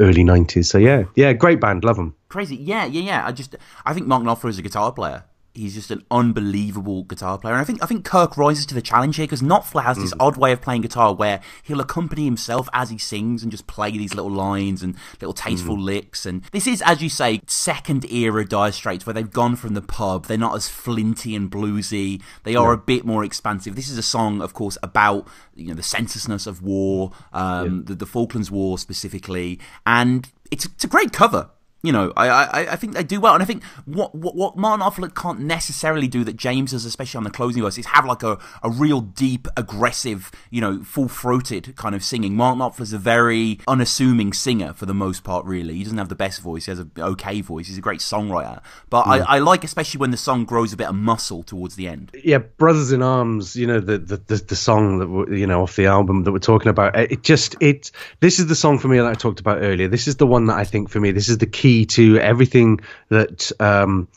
early 0.00 0.24
'90s. 0.24 0.66
So 0.66 0.78
yeah, 0.78 1.04
yeah, 1.14 1.32
great 1.32 1.60
band, 1.60 1.84
love 1.84 1.96
them. 1.96 2.14
Crazy. 2.28 2.56
Yeah, 2.56 2.84
yeah, 2.84 3.02
yeah. 3.02 3.26
I 3.26 3.32
just 3.32 3.56
I 3.84 3.94
think 3.94 4.06
Mark 4.06 4.22
Knopfler 4.22 4.50
is 4.50 4.58
a 4.58 4.62
guitar 4.62 4.92
player. 4.92 5.24
He's 5.58 5.74
just 5.74 5.90
an 5.90 6.04
unbelievable 6.10 7.02
guitar 7.04 7.38
player, 7.38 7.54
and 7.54 7.60
I 7.60 7.64
think 7.64 7.82
I 7.82 7.86
think 7.86 8.04
Kirk 8.04 8.36
rises 8.36 8.66
to 8.66 8.74
the 8.74 8.82
challenge 8.82 9.16
here 9.16 9.26
because 9.26 9.42
Knopfler 9.42 9.82
has 9.82 9.98
this 9.98 10.12
odd 10.20 10.36
way 10.36 10.52
of 10.52 10.60
playing 10.60 10.82
guitar 10.82 11.14
where 11.14 11.40
he'll 11.62 11.80
accompany 11.80 12.24
himself 12.24 12.68
as 12.72 12.90
he 12.90 12.98
sings 12.98 13.42
and 13.42 13.50
just 13.50 13.66
play 13.66 13.90
these 13.90 14.14
little 14.14 14.30
lines 14.30 14.82
and 14.82 14.96
little 15.20 15.32
tasteful 15.32 15.78
licks. 15.78 16.26
And 16.26 16.42
this 16.52 16.66
is, 16.66 16.82
as 16.82 17.02
you 17.02 17.08
say, 17.08 17.40
second 17.46 18.10
era 18.10 18.46
Dire 18.46 18.72
Straits 18.72 19.06
where 19.06 19.14
they've 19.14 19.30
gone 19.30 19.56
from 19.56 19.74
the 19.74 19.82
pub. 19.82 20.26
They're 20.26 20.38
not 20.38 20.54
as 20.54 20.68
flinty 20.68 21.34
and 21.34 21.50
bluesy. 21.50 22.22
They 22.44 22.54
are 22.54 22.72
a 22.72 22.78
bit 22.78 23.04
more 23.04 23.24
expansive. 23.24 23.76
This 23.76 23.88
is 23.88 23.98
a 23.98 24.02
song, 24.02 24.40
of 24.40 24.54
course, 24.54 24.78
about 24.82 25.26
you 25.54 25.68
know 25.68 25.74
the 25.74 25.82
senselessness 25.82 26.46
of 26.46 26.62
war, 26.62 27.12
um, 27.32 27.84
the, 27.84 27.94
the 27.94 28.06
Falklands 28.06 28.50
War 28.50 28.78
specifically, 28.78 29.58
and 29.86 30.30
it's 30.50 30.66
it's 30.66 30.84
a 30.84 30.88
great 30.88 31.12
cover. 31.12 31.50
You 31.80 31.92
know, 31.92 32.12
I, 32.16 32.28
I 32.28 32.72
I 32.72 32.76
think 32.76 32.94
they 32.94 33.04
do 33.04 33.20
well, 33.20 33.34
and 33.34 33.42
I 33.42 33.46
think 33.46 33.62
what 33.84 34.12
what, 34.12 34.34
what 34.34 34.56
Martin 34.56 34.84
Knopfler 34.84 35.14
can't 35.14 35.38
necessarily 35.38 36.08
do 36.08 36.24
that 36.24 36.34
James 36.34 36.72
does, 36.72 36.84
especially 36.84 37.18
on 37.18 37.24
the 37.24 37.30
closing 37.30 37.62
verse, 37.62 37.78
is 37.78 37.86
have 37.86 38.04
like 38.04 38.24
a, 38.24 38.36
a 38.64 38.70
real 38.70 39.00
deep, 39.00 39.46
aggressive, 39.56 40.32
you 40.50 40.60
know, 40.60 40.82
full 40.82 41.06
throated 41.06 41.76
kind 41.76 41.94
of 41.94 42.02
singing. 42.02 42.34
Martin 42.34 42.58
Knopfler's 42.58 42.92
a 42.92 42.98
very 42.98 43.60
unassuming 43.68 44.32
singer 44.32 44.72
for 44.72 44.86
the 44.86 44.94
most 44.94 45.22
part. 45.22 45.46
Really, 45.46 45.74
he 45.74 45.84
doesn't 45.84 45.98
have 45.98 46.08
the 46.08 46.16
best 46.16 46.40
voice. 46.40 46.64
He 46.64 46.72
has 46.72 46.80
an 46.80 46.90
okay 46.98 47.42
voice. 47.42 47.68
He's 47.68 47.78
a 47.78 47.80
great 47.80 48.00
songwriter, 48.00 48.60
but 48.90 49.06
I, 49.06 49.18
I 49.18 49.38
like 49.38 49.62
especially 49.62 49.98
when 49.98 50.10
the 50.10 50.16
song 50.16 50.46
grows 50.46 50.72
a 50.72 50.76
bit 50.76 50.88
of 50.88 50.96
muscle 50.96 51.44
towards 51.44 51.76
the 51.76 51.86
end. 51.86 52.10
Yeah, 52.24 52.38
Brothers 52.38 52.90
in 52.90 53.02
Arms. 53.02 53.54
You 53.54 53.68
know 53.68 53.78
the 53.78 53.98
the, 53.98 54.16
the, 54.16 54.36
the 54.48 54.56
song 54.56 54.98
that 54.98 55.36
you 55.38 55.46
know 55.46 55.62
off 55.62 55.76
the 55.76 55.86
album 55.86 56.24
that 56.24 56.32
we're 56.32 56.40
talking 56.40 56.70
about. 56.70 56.98
It 56.98 57.22
just 57.22 57.54
it. 57.60 57.92
This 58.18 58.40
is 58.40 58.48
the 58.48 58.56
song 58.56 58.80
for 58.80 58.88
me 58.88 58.98
that 58.98 59.06
I 59.06 59.14
talked 59.14 59.38
about 59.38 59.62
earlier. 59.62 59.86
This 59.86 60.08
is 60.08 60.16
the 60.16 60.26
one 60.26 60.46
that 60.46 60.56
I 60.56 60.64
think 60.64 60.90
for 60.90 60.98
me. 60.98 61.12
This 61.12 61.28
is 61.28 61.38
the 61.38 61.46
key 61.46 61.67
to 61.86 62.18
everything 62.18 62.80
that 63.08 63.50
um 63.60 64.08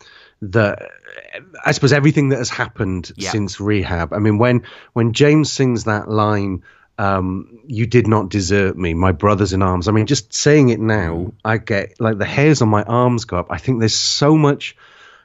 that 0.42 0.90
I 1.66 1.72
suppose 1.72 1.94
everything 1.94 2.30
that 2.30 2.40
has 2.40 2.50
happened 2.50 3.12
Yeah. 3.16 3.32
since 3.32 3.60
rehab. 3.60 4.14
I 4.14 4.20
mean, 4.20 4.38
when 4.38 4.64
when 4.94 5.14
James 5.14 5.52
sings 5.52 5.84
that 5.86 6.10
line, 6.10 6.64
um, 6.98 7.60
"You 7.68 7.86
did 7.86 8.08
not 8.08 8.30
desert 8.30 8.78
me, 8.78 8.94
my 8.94 9.12
brothers 9.12 9.54
in 9.54 9.62
arms." 9.62 9.88
I 9.88 9.92
mean, 9.92 10.08
just 10.08 10.34
saying 10.34 10.70
it 10.70 10.80
now, 10.80 11.34
I 11.46 11.58
get 11.58 12.00
like 12.00 12.18
the 12.18 12.26
hairs 12.26 12.62
on 12.62 12.70
my 12.70 12.84
arms 12.84 13.26
go 13.26 13.38
up. 13.38 13.48
I 13.50 13.58
think 13.58 13.80
there's 13.80 13.96
so 13.98 14.36
much 14.38 14.76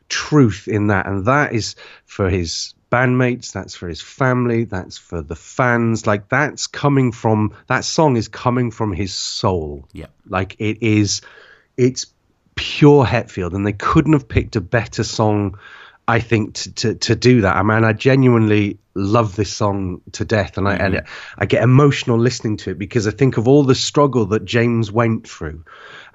truth 0.08 0.68
in 0.68 0.88
that, 0.88 1.06
and 1.06 1.26
that 1.26 1.52
is 1.54 1.76
for 2.04 2.28
his 2.30 2.74
bandmates. 2.90 3.52
That's 3.52 3.74
for 3.74 3.88
his 3.88 4.00
family. 4.00 4.64
That's 4.64 4.98
for 4.98 5.22
the 5.22 5.36
fans. 5.36 6.06
Like 6.06 6.28
that's 6.28 6.66
coming 6.66 7.12
from 7.12 7.52
that 7.68 7.84
song 7.84 8.16
is 8.16 8.28
coming 8.28 8.70
from 8.70 8.92
his 8.92 9.12
soul. 9.14 9.86
Yeah. 9.92 10.06
Like 10.28 10.56
it 10.58 10.82
is, 10.82 11.22
it's 11.76 12.06
pure 12.56 13.04
Hetfield, 13.04 13.54
and 13.54 13.64
they 13.64 13.72
couldn't 13.72 14.14
have 14.14 14.28
picked 14.28 14.56
a 14.56 14.60
better 14.60 15.04
song, 15.04 15.58
I 16.08 16.18
think, 16.20 16.54
to 16.54 16.72
to, 16.72 16.94
to 16.94 17.14
do 17.14 17.42
that. 17.42 17.56
I 17.56 17.62
mean, 17.62 17.84
I 17.84 17.92
genuinely 17.92 18.78
love 18.94 19.36
this 19.36 19.52
song 19.52 20.00
to 20.12 20.24
death, 20.24 20.58
and 20.58 20.66
I 20.66 20.74
mm-hmm. 20.76 20.96
and 20.96 21.06
I 21.38 21.46
get 21.46 21.62
emotional 21.62 22.18
listening 22.18 22.56
to 22.58 22.70
it 22.70 22.78
because 22.78 23.06
I 23.06 23.12
think 23.12 23.36
of 23.36 23.46
all 23.46 23.62
the 23.62 23.74
struggle 23.74 24.26
that 24.26 24.44
James 24.44 24.90
went 24.90 25.28
through. 25.28 25.64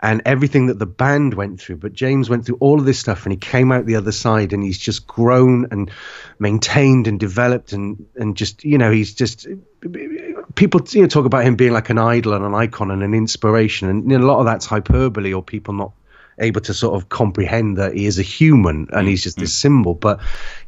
And 0.04 0.24
everything 0.26 0.66
that 0.66 0.80
the 0.80 0.88
band 0.88 1.36
went 1.36 1.62
through, 1.62 1.78
but 1.78 1.94
James 1.94 2.28
went 2.28 2.48
through 2.48 2.58
all 2.60 2.80
of 2.80 2.86
this 2.86 2.98
stuff, 2.98 3.24
and 3.24 3.32
he 3.32 3.38
came 3.38 3.72
out 3.72 3.86
the 3.86 3.98
other 3.98 4.12
side, 4.12 4.52
and 4.52 4.64
he's 4.64 4.80
just 4.80 5.06
grown 5.06 5.68
and 5.70 5.92
maintained 6.40 7.08
and 7.08 7.20
developed, 7.20 7.72
and 7.72 8.08
and 8.16 8.36
just 8.36 8.64
you 8.64 8.80
know 8.80 8.92
he's 8.92 9.14
just 9.14 9.46
people 10.56 10.82
you 10.90 11.04
know 11.04 11.08
talk 11.08 11.26
about 11.26 11.44
him 11.44 11.56
being 11.56 11.72
like 11.72 11.92
an 11.92 12.00
idol 12.00 12.34
and 12.34 12.44
an 12.44 12.56
icon 12.56 12.90
and 12.90 13.04
an 13.04 13.14
inspiration, 13.14 13.90
and 13.90 14.10
you 14.10 14.18
know, 14.18 14.26
a 14.26 14.28
lot 14.28 14.40
of 14.40 14.46
that's 14.46 14.66
hyperbole 14.66 15.34
or 15.34 15.44
people 15.44 15.76
not 15.76 15.92
able 16.42 16.62
to 16.62 16.74
sort 16.74 16.96
of 16.96 17.10
comprehend 17.10 17.78
that 17.78 17.94
he 17.96 18.06
is 18.06 18.20
a 18.20 18.24
human 18.24 18.88
and 18.92 19.08
he's 19.08 19.24
just 19.24 19.38
this 19.38 19.54
mm. 19.54 19.62
symbol. 19.62 19.94
But 19.94 20.20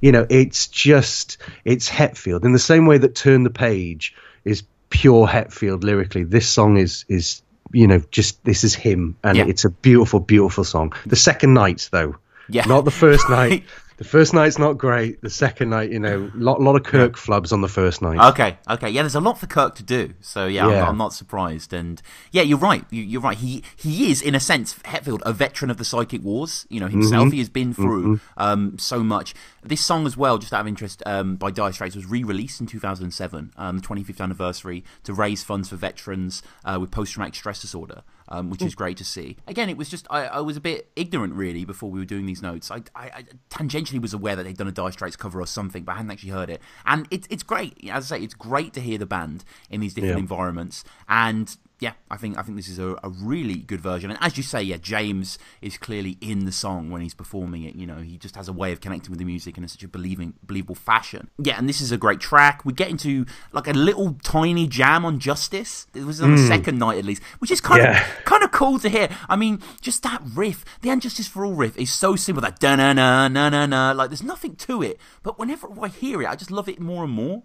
you 0.01 0.11
know, 0.11 0.25
it's 0.29 0.67
just 0.67 1.37
it's 1.65 1.89
Hetfield 1.89 2.45
in 2.45 2.53
the 2.53 2.59
same 2.59 2.85
way 2.85 2.97
that 2.97 3.15
Turn 3.15 3.43
the 3.43 3.49
Page 3.49 4.15
is 4.45 4.63
pure 4.89 5.27
Hetfield 5.27 5.83
lyrically. 5.83 6.23
This 6.23 6.47
song 6.47 6.77
is 6.77 7.05
is 7.09 7.41
you 7.71 7.87
know 7.87 8.01
just 8.11 8.43
this 8.45 8.63
is 8.63 8.75
him 8.75 9.17
and 9.23 9.37
Yeah. 9.37 9.45
it's 9.47 9.65
a 9.65 9.69
beautiful 9.69 10.19
beautiful 10.19 10.63
song. 10.63 10.93
The 11.05 11.15
second 11.15 11.53
night 11.53 11.89
though, 11.91 12.15
Yeah. 12.47 12.65
not 12.65 12.85
the 12.85 12.91
first 12.91 13.29
night. 13.39 13.63
The 13.97 14.03
first 14.03 14.33
night's 14.33 14.57
not 14.57 14.77
great. 14.77 15.21
The 15.21 15.29
second 15.29 15.69
night, 15.69 15.91
you 15.91 15.99
know, 15.99 16.31
lot 16.35 16.61
lot 16.61 16.75
of 16.75 16.83
Kirk 16.83 17.15
flubs 17.15 17.51
on 17.51 17.61
the 17.61 17.67
first 17.67 18.01
night. 18.01 18.31
Okay, 18.31 18.57
okay, 18.69 18.89
yeah. 18.89 19.01
There's 19.01 19.15
a 19.15 19.21
lot 19.21 19.37
for 19.37 19.47
Kirk 19.47 19.75
to 19.75 19.83
do, 19.83 20.13
so 20.21 20.45
yeah, 20.47 20.65
I'm, 20.65 20.71
not, 20.71 20.89
I'm 20.89 20.97
not 20.97 21.13
surprised. 21.13 21.73
And 21.73 22.01
yeah, 22.31 22.41
you're 22.41 22.57
right. 22.57 22.85
You, 22.89 23.03
you're 23.03 23.21
right. 23.21 23.37
He 23.37 23.63
he 23.75 24.11
is, 24.11 24.21
in 24.21 24.35
a 24.35 24.39
sense, 24.39 24.75
Hetfield, 24.79 25.21
a 25.25 25.33
veteran 25.33 25.69
of 25.71 25.77
the 25.77 25.85
psychic 25.85 26.23
wars. 26.23 26.65
You 26.69 26.79
know 26.79 26.87
himself. 26.87 27.31
He 27.31 27.39
has 27.39 27.49
been 27.49 27.73
through 27.73 28.19
um, 28.37 28.77
so 28.77 29.03
much. 29.03 29.33
This 29.63 29.81
song 29.81 30.05
as 30.05 30.17
well, 30.17 30.37
just 30.37 30.51
out 30.53 30.61
of 30.61 30.67
interest, 30.67 31.01
um, 31.05 31.37
by 31.37 31.49
Dire 31.49 31.71
Straits, 31.71 31.95
was 31.95 32.05
re-released 32.05 32.59
in 32.59 32.67
2007, 32.67 33.53
um, 33.55 33.77
the 33.77 33.87
25th 33.87 34.19
anniversary, 34.19 34.83
to 35.03 35.13
raise 35.13 35.41
funds 35.41 35.69
for 35.69 35.77
veterans 35.77 36.43
uh, 36.65 36.77
with 36.81 36.91
post-traumatic 36.91 37.35
stress 37.35 37.61
disorder. 37.61 38.03
Um, 38.33 38.49
which 38.49 38.63
is 38.63 38.73
great 38.73 38.97
to 38.97 39.05
see. 39.05 39.37
Again, 39.47 39.69
it 39.69 39.77
was 39.77 39.89
just 39.89 40.07
I, 40.09 40.25
I 40.25 40.39
was 40.39 40.57
a 40.57 40.61
bit 40.61 40.89
ignorant 40.95 41.35
really 41.35 41.65
before 41.65 41.91
we 41.91 41.99
were 41.99 42.05
doing 42.05 42.25
these 42.25 42.41
notes. 42.41 42.71
I, 42.71 42.77
I, 42.95 43.05
I 43.05 43.23
tangentially 43.51 44.01
was 44.01 44.13
aware 44.13 44.35
that 44.35 44.43
they'd 44.43 44.57
done 44.57 44.67
a 44.67 44.71
Dire 44.71 44.91
Straits 44.91 45.15
cover 45.15 45.39
or 45.39 45.45
something, 45.45 45.83
but 45.83 45.91
I 45.93 45.95
hadn't 45.97 46.11
actually 46.11 46.31
heard 46.31 46.49
it. 46.49 46.59
And 46.85 47.07
it's 47.11 47.27
it's 47.29 47.43
great. 47.43 47.77
As 47.91 48.11
I 48.11 48.17
say, 48.17 48.23
it's 48.23 48.33
great 48.33 48.73
to 48.73 48.81
hear 48.81 48.97
the 48.97 49.05
band 49.05 49.45
in 49.69 49.81
these 49.81 49.93
different 49.93 50.15
Yeah. 50.15 50.19
environments. 50.21 50.83
And 51.07 51.55
yeah, 51.83 51.91
I 52.09 52.15
think 52.15 52.37
I 52.37 52.43
think 52.43 52.55
this 52.55 52.69
is 52.69 52.79
a, 52.79 52.95
a 53.03 53.09
really 53.09 53.55
good 53.55 53.81
version. 53.81 54.09
And 54.09 54.17
as 54.21 54.37
you 54.37 54.43
say, 54.43 54.63
yeah, 54.63 54.77
James 54.77 55.37
is 55.61 55.77
clearly 55.77 56.17
in 56.21 56.45
the 56.45 56.51
song 56.53 56.89
when 56.89 57.01
he's 57.01 57.13
performing 57.13 57.63
it. 57.63 57.75
You 57.75 57.85
know, 57.85 57.97
he 57.97 58.17
just 58.17 58.37
has 58.37 58.47
a 58.47 58.53
way 58.53 58.71
of 58.71 58.79
connecting 58.79 59.09
with 59.09 59.19
the 59.19 59.25
music 59.25 59.57
in 59.57 59.65
a, 59.65 59.67
such 59.67 59.83
a 59.83 59.89
believing, 59.89 60.33
believable 60.43 60.75
fashion. 60.75 61.29
Yeah, 61.37 61.57
and 61.57 61.67
this 61.67 61.81
is 61.81 61.91
a 61.91 61.97
great 61.97 62.21
track. 62.21 62.63
We 62.63 62.71
get 62.71 62.87
into 62.87 63.25
like 63.51 63.67
a 63.67 63.73
little 63.73 64.13
tiny 64.23 64.65
jam 64.65 65.03
on 65.03 65.19
Justice. 65.19 65.85
It 65.93 66.05
was 66.05 66.21
on 66.21 66.35
the 66.35 66.41
hmm. 66.41 66.47
second 66.47 66.79
night 66.79 66.99
at 66.99 67.03
least, 67.03 67.21
which 67.39 67.51
is 67.51 67.59
kind 67.59 67.83
Yeah. 67.83 67.99
of 68.01 68.23
kind 68.23 68.43
of 68.43 68.53
cool 68.53 68.79
to 68.79 68.87
hear. 68.87 69.09
I 69.27 69.35
mean, 69.35 69.61
just 69.81 70.03
that 70.03 70.21
riff, 70.33 70.63
the 70.81 70.87
Unjustice 70.87 71.27
for 71.27 71.43
All 71.43 71.53
riff 71.53 71.77
is 71.77 71.91
so 71.91 72.15
simple. 72.15 72.41
That 72.41 72.59
da 72.59 72.77
na 72.77 72.93
na 72.93 73.27
na 73.27 73.49
na 73.49 73.65
na. 73.65 73.91
Like 73.91 74.09
there's 74.09 74.23
nothing 74.23 74.55
to 74.55 74.81
it, 74.81 75.01
but 75.21 75.37
whenever 75.37 75.67
I 75.81 75.89
hear 75.89 76.21
it, 76.21 76.29
I 76.29 76.37
just 76.37 76.49
love 76.49 76.69
it 76.69 76.79
more 76.79 77.03
and 77.03 77.11
more. 77.11 77.43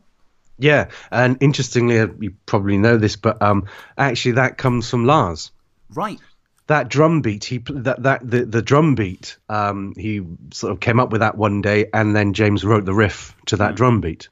Yeah, 0.58 0.88
and 1.10 1.36
interestingly, 1.40 2.00
uh, 2.00 2.08
you 2.18 2.34
probably 2.46 2.78
know 2.78 2.96
this, 2.96 3.16
but 3.16 3.40
um, 3.40 3.66
actually 3.96 4.32
that 4.32 4.58
comes 4.58 4.90
from 4.90 5.04
Lars. 5.04 5.52
Right. 5.94 6.18
That 6.66 6.88
drum 6.88 7.22
beat, 7.22 7.44
he 7.44 7.58
that 7.58 8.02
that 8.02 8.28
the, 8.28 8.44
the 8.44 8.60
drum 8.60 8.94
beat, 8.94 9.38
um, 9.48 9.94
he 9.96 10.22
sort 10.52 10.72
of 10.72 10.80
came 10.80 11.00
up 11.00 11.10
with 11.10 11.20
that 11.20 11.36
one 11.36 11.62
day, 11.62 11.86
and 11.94 12.14
then 12.14 12.34
James 12.34 12.64
wrote 12.64 12.84
the 12.84 12.92
riff 12.92 13.34
to 13.46 13.56
that 13.56 13.74
drum 13.74 14.00
beat. 14.00 14.28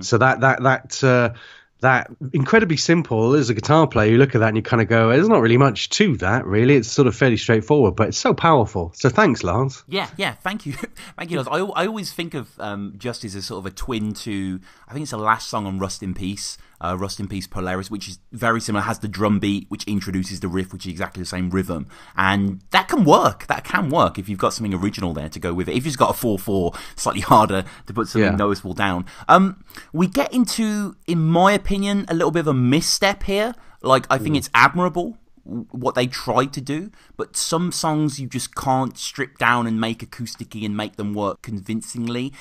So 0.00 0.18
that 0.18 0.40
that 0.40 0.62
that 0.62 1.04
uh, 1.04 1.34
that 1.84 2.10
incredibly 2.32 2.76
simple 2.76 3.34
as 3.34 3.48
a 3.50 3.54
guitar 3.54 3.86
player, 3.86 4.10
you 4.10 4.18
look 4.18 4.34
at 4.34 4.38
that 4.38 4.48
and 4.48 4.56
you 4.56 4.62
kind 4.62 4.82
of 4.82 4.88
go, 4.88 5.10
"There's 5.10 5.28
not 5.28 5.40
really 5.40 5.56
much 5.56 5.88
to 5.90 6.16
that, 6.18 6.44
really. 6.46 6.74
It's 6.76 6.88
sort 6.88 7.06
of 7.06 7.14
fairly 7.14 7.36
straightforward, 7.36 7.94
but 7.96 8.08
it's 8.08 8.18
so 8.18 8.34
powerful." 8.34 8.92
So 8.94 9.08
thanks, 9.08 9.44
Lars. 9.44 9.84
Yeah, 9.88 10.08
yeah. 10.16 10.32
Thank 10.32 10.66
you, 10.66 10.72
thank 11.18 11.30
you. 11.30 11.38
Loz. 11.38 11.48
I, 11.48 11.58
I 11.58 11.86
always 11.86 12.12
think 12.12 12.34
of 12.34 12.58
um, 12.58 12.94
Justice 12.98 13.34
as 13.34 13.46
sort 13.46 13.60
of 13.60 13.66
a 13.66 13.74
twin 13.74 14.12
to. 14.14 14.60
I 14.88 14.92
think 14.92 15.02
it's 15.02 15.12
the 15.12 15.18
last 15.18 15.48
song 15.48 15.66
on 15.66 15.78
Rust 15.78 16.02
in 16.02 16.14
Peace. 16.14 16.58
Uh, 16.84 16.96
Rust 16.96 17.18
in 17.20 17.28
Peace 17.28 17.46
Polaris, 17.46 17.90
which 17.90 18.08
is 18.08 18.18
very 18.32 18.60
similar, 18.60 18.82
has 18.84 18.98
the 18.98 19.08
drum 19.08 19.38
beat, 19.38 19.66
which 19.70 19.84
introduces 19.84 20.40
the 20.40 20.48
riff, 20.48 20.72
which 20.72 20.86
is 20.86 20.90
exactly 20.90 21.22
the 21.22 21.26
same 21.26 21.50
rhythm. 21.50 21.86
And 22.16 22.60
that 22.70 22.88
can 22.88 23.04
work. 23.04 23.46
That 23.46 23.64
can 23.64 23.88
work 23.90 24.18
if 24.18 24.28
you've 24.28 24.38
got 24.38 24.52
something 24.52 24.74
original 24.74 25.12
there 25.14 25.28
to 25.30 25.38
go 25.38 25.54
with 25.54 25.68
it. 25.68 25.76
If 25.76 25.86
you've 25.86 25.96
got 25.96 26.10
a 26.10 26.14
4 26.14 26.38
4, 26.38 26.72
slightly 26.96 27.20
harder 27.32 27.64
to 27.86 27.92
put 27.94 28.08
something 28.08 28.32
Yeah. 28.32 28.36
noticeable 28.36 28.74
down. 28.74 29.06
Um, 29.28 29.64
we 29.92 30.06
get 30.06 30.32
into, 30.32 30.96
in 31.06 31.20
my 31.24 31.52
opinion, 31.52 32.04
a 32.08 32.14
little 32.14 32.30
bit 32.30 32.40
of 32.40 32.48
a 32.48 32.54
misstep 32.54 33.22
here. 33.24 33.54
Like, 33.82 34.06
I 34.10 34.18
think 34.18 34.36
it's 34.36 34.50
admirable 34.54 35.18
what 35.44 35.94
they 35.94 36.06
tried 36.06 36.52
to 36.54 36.60
do, 36.62 36.90
but 37.18 37.36
some 37.36 37.70
songs 37.70 38.18
you 38.18 38.26
just 38.26 38.54
can't 38.54 38.96
strip 38.96 39.36
down 39.36 39.66
and 39.66 39.78
make 39.78 39.98
acousticy 39.98 40.64
and 40.64 40.74
make 40.74 40.96
them 40.96 41.12
work 41.12 41.42
convincingly. 41.42 42.32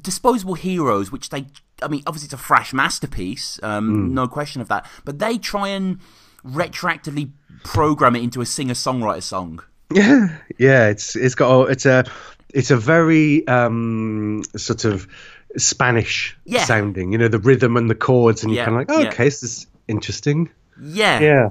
Disposable 0.00 0.54
Heroes, 0.54 1.10
which 1.12 1.30
they, 1.30 1.46
I 1.84 1.88
mean, 1.88 2.02
obviously 2.06 2.26
it's 2.26 2.34
a 2.34 2.38
fresh 2.38 2.72
masterpiece, 2.72 3.60
um, 3.62 4.14
no 4.14 4.26
question 4.26 4.60
of 4.62 4.68
that, 4.68 4.86
but 5.04 5.18
they 5.18 5.38
try 5.38 5.68
and 5.68 5.98
retroactively 6.44 7.30
program 7.62 8.16
it 8.16 8.22
into 8.22 8.40
a 8.40 8.46
singer 8.46 8.74
songwriter 8.74 9.22
song. 9.22 9.62
Yeah, 9.92 10.38
yeah. 10.58 10.88
It's 10.88 11.16
it's 11.16 11.34
got 11.34 11.50
a, 11.50 11.70
it's 11.70 11.86
a 11.86 12.04
it's 12.52 12.70
a 12.70 12.76
very 12.76 13.46
um, 13.48 14.42
sort 14.56 14.84
of 14.84 15.06
Spanish 15.56 16.36
Yeah. 16.44 16.64
sounding. 16.64 17.12
You 17.12 17.18
know, 17.18 17.28
the 17.28 17.38
rhythm 17.38 17.76
and 17.76 17.88
the 17.90 17.94
chords, 17.94 18.42
and 18.42 18.52
Yeah, 18.52 18.56
you're 18.62 18.64
kind 18.66 18.82
of 18.82 18.88
like, 18.88 18.98
oh, 18.98 19.02
yeah. 19.02 19.08
okay, 19.10 19.24
this 19.24 19.42
is 19.42 19.66
interesting. 19.88 20.50
Yeah, 20.80 21.20
Yeah, 21.20 21.50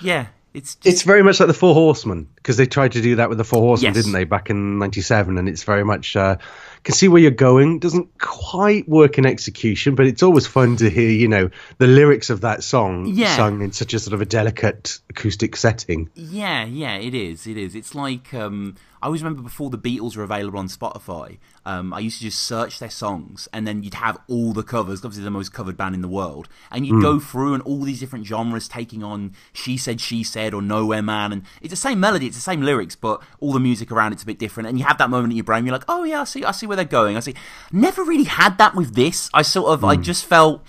yeah. 0.00 0.26
It's 0.52 0.74
just, 0.74 0.86
it's 0.86 1.02
very 1.02 1.22
much 1.22 1.38
like 1.38 1.46
the 1.46 1.54
Four 1.54 1.74
Horsemen 1.74 2.26
because 2.34 2.56
they 2.56 2.66
tried 2.66 2.92
to 2.92 3.00
do 3.00 3.16
that 3.16 3.28
with 3.28 3.38
the 3.38 3.44
Four 3.44 3.60
Horsemen, 3.60 3.94
Yes. 3.94 4.02
didn't 4.04 4.12
they, 4.12 4.24
back 4.24 4.50
in 4.50 4.78
'97? 4.80 5.38
And 5.38 5.48
it's 5.48 5.62
very 5.62 5.84
much 5.84 6.16
uh, 6.16 6.36
can 6.84 6.94
see 6.94 7.08
where 7.08 7.20
you're 7.20 7.30
going. 7.30 7.78
Doesn't 7.78 8.18
quite 8.18 8.88
work 8.88 9.18
in 9.18 9.26
execution, 9.26 9.94
but 9.94 10.06
it's 10.06 10.22
always 10.22 10.46
fun 10.46 10.76
to 10.76 10.88
hear, 10.90 11.10
you 11.10 11.28
know, 11.28 11.50
the 11.78 11.86
lyrics 11.86 12.30
of 12.30 12.40
that 12.42 12.62
song 12.64 13.06
Yeah. 13.06 13.36
sung 13.36 13.62
in 13.62 13.72
such 13.72 13.94
a 13.94 13.98
sort 13.98 14.14
of 14.14 14.20
a 14.20 14.26
delicate 14.26 14.98
acoustic 15.10 15.56
setting. 15.56 16.08
Yeah, 16.14 16.64
yeah, 16.64 16.96
it 16.96 17.14
is. 17.14 17.46
It 17.46 17.56
is. 17.56 17.74
It's 17.74 17.94
like 17.94 18.32
um, 18.34 18.76
I 19.02 19.06
always 19.06 19.22
remember 19.22 19.42
before 19.42 19.70
the 19.70 19.78
Beatles 19.78 20.16
were 20.16 20.22
available 20.22 20.58
on 20.58 20.68
Spotify. 20.68 21.38
Um, 21.64 21.92
I 21.94 22.00
used 22.00 22.18
to 22.18 22.24
just 22.24 22.42
search 22.42 22.78
their 22.78 22.90
songs, 22.90 23.48
and 23.52 23.66
then 23.66 23.82
you'd 23.82 23.94
have 23.94 24.18
all 24.28 24.52
the 24.52 24.62
covers. 24.62 25.04
Obviously, 25.04 25.24
the 25.24 25.30
most 25.30 25.52
covered 25.52 25.76
band 25.76 25.94
in 25.94 26.02
the 26.02 26.08
world, 26.08 26.48
and 26.70 26.86
you'd 26.86 27.02
go 27.02 27.18
through 27.18 27.54
and 27.54 27.62
all 27.62 27.80
these 27.82 28.00
different 28.00 28.26
genres 28.26 28.68
taking 28.68 29.02
on 29.02 29.32
"She 29.52 29.76
Said, 29.76 30.00
She 30.00 30.22
Said" 30.22 30.52
or 30.52 30.60
"Nowhere 30.60 31.02
Man," 31.02 31.32
and 31.32 31.42
it's 31.62 31.70
the 31.70 31.76
same 31.76 32.00
melody, 32.00 32.26
it's 32.26 32.36
the 32.36 32.42
same 32.42 32.60
lyrics, 32.62 32.94
but 32.94 33.22
all 33.40 33.52
the 33.52 33.60
music 33.60 33.90
around 33.90 34.12
it's 34.12 34.22
a 34.22 34.26
bit 34.26 34.38
different. 34.38 34.68
And 34.68 34.78
you 34.78 34.84
have 34.84 34.98
that 34.98 35.10
moment 35.10 35.32
in 35.32 35.36
your 35.36 35.44
brain, 35.44 35.64
you're 35.64 35.72
like, 35.74 35.84
"Oh 35.88 36.04
yeah, 36.04 36.22
I 36.22 36.24
see, 36.24 36.44
I 36.44 36.50
see 36.50 36.66
where 36.66 36.76
they're 36.76 36.84
going." 36.84 37.16
I 37.16 37.20
see. 37.20 37.34
Never 37.72 38.02
really 38.02 38.24
had 38.24 38.58
that 38.58 38.74
with 38.74 38.94
this. 38.94 39.30
I 39.32 39.42
sort 39.42 39.70
of, 39.70 39.84
I 39.84 39.96
just 39.96 40.26
felt 40.26 40.62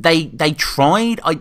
they 0.00 0.26
they 0.26 0.52
tried. 0.52 1.20
I. 1.24 1.40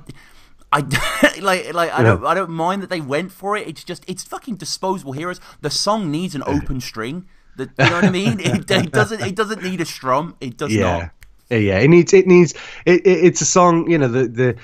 I 0.71 0.79
like 1.41 1.73
like 1.73 1.91
I 1.91 2.03
don't 2.03 2.25
I 2.25 2.33
don't 2.33 2.49
mind 2.49 2.81
that 2.83 2.89
they 2.89 3.01
went 3.01 3.31
for 3.31 3.55
it. 3.57 3.67
It's 3.67 3.83
just 3.83 4.03
it's 4.07 4.23
fucking 4.23 4.55
disposable 4.55 5.13
heroes. 5.13 5.39
The 5.61 5.69
song 5.69 6.11
needs 6.11 6.35
an 6.35 6.43
open 6.45 6.81
string. 6.81 7.27
The, 7.57 7.69
you 7.79 7.85
know 7.85 7.91
what 7.91 8.03
I 8.05 8.09
mean? 8.09 8.39
It, 8.39 8.69
it 8.71 8.91
doesn't 8.91 9.21
it 9.21 9.35
doesn't 9.35 9.63
need 9.63 9.81
a 9.81 9.85
strum. 9.85 10.35
It 10.41 10.57
does 10.57 10.73
yeah. 10.73 10.81
not. 10.81 11.11
Yeah, 11.49 11.57
yeah. 11.57 11.79
It 11.79 11.87
needs 11.89 12.13
it 12.13 12.27
needs 12.27 12.53
it, 12.85 13.05
it 13.05 13.25
it's 13.25 13.41
a 13.41 13.45
song, 13.45 13.89
you 13.89 13.97
know, 13.97 14.07
the 14.07 14.27
the 14.27 14.55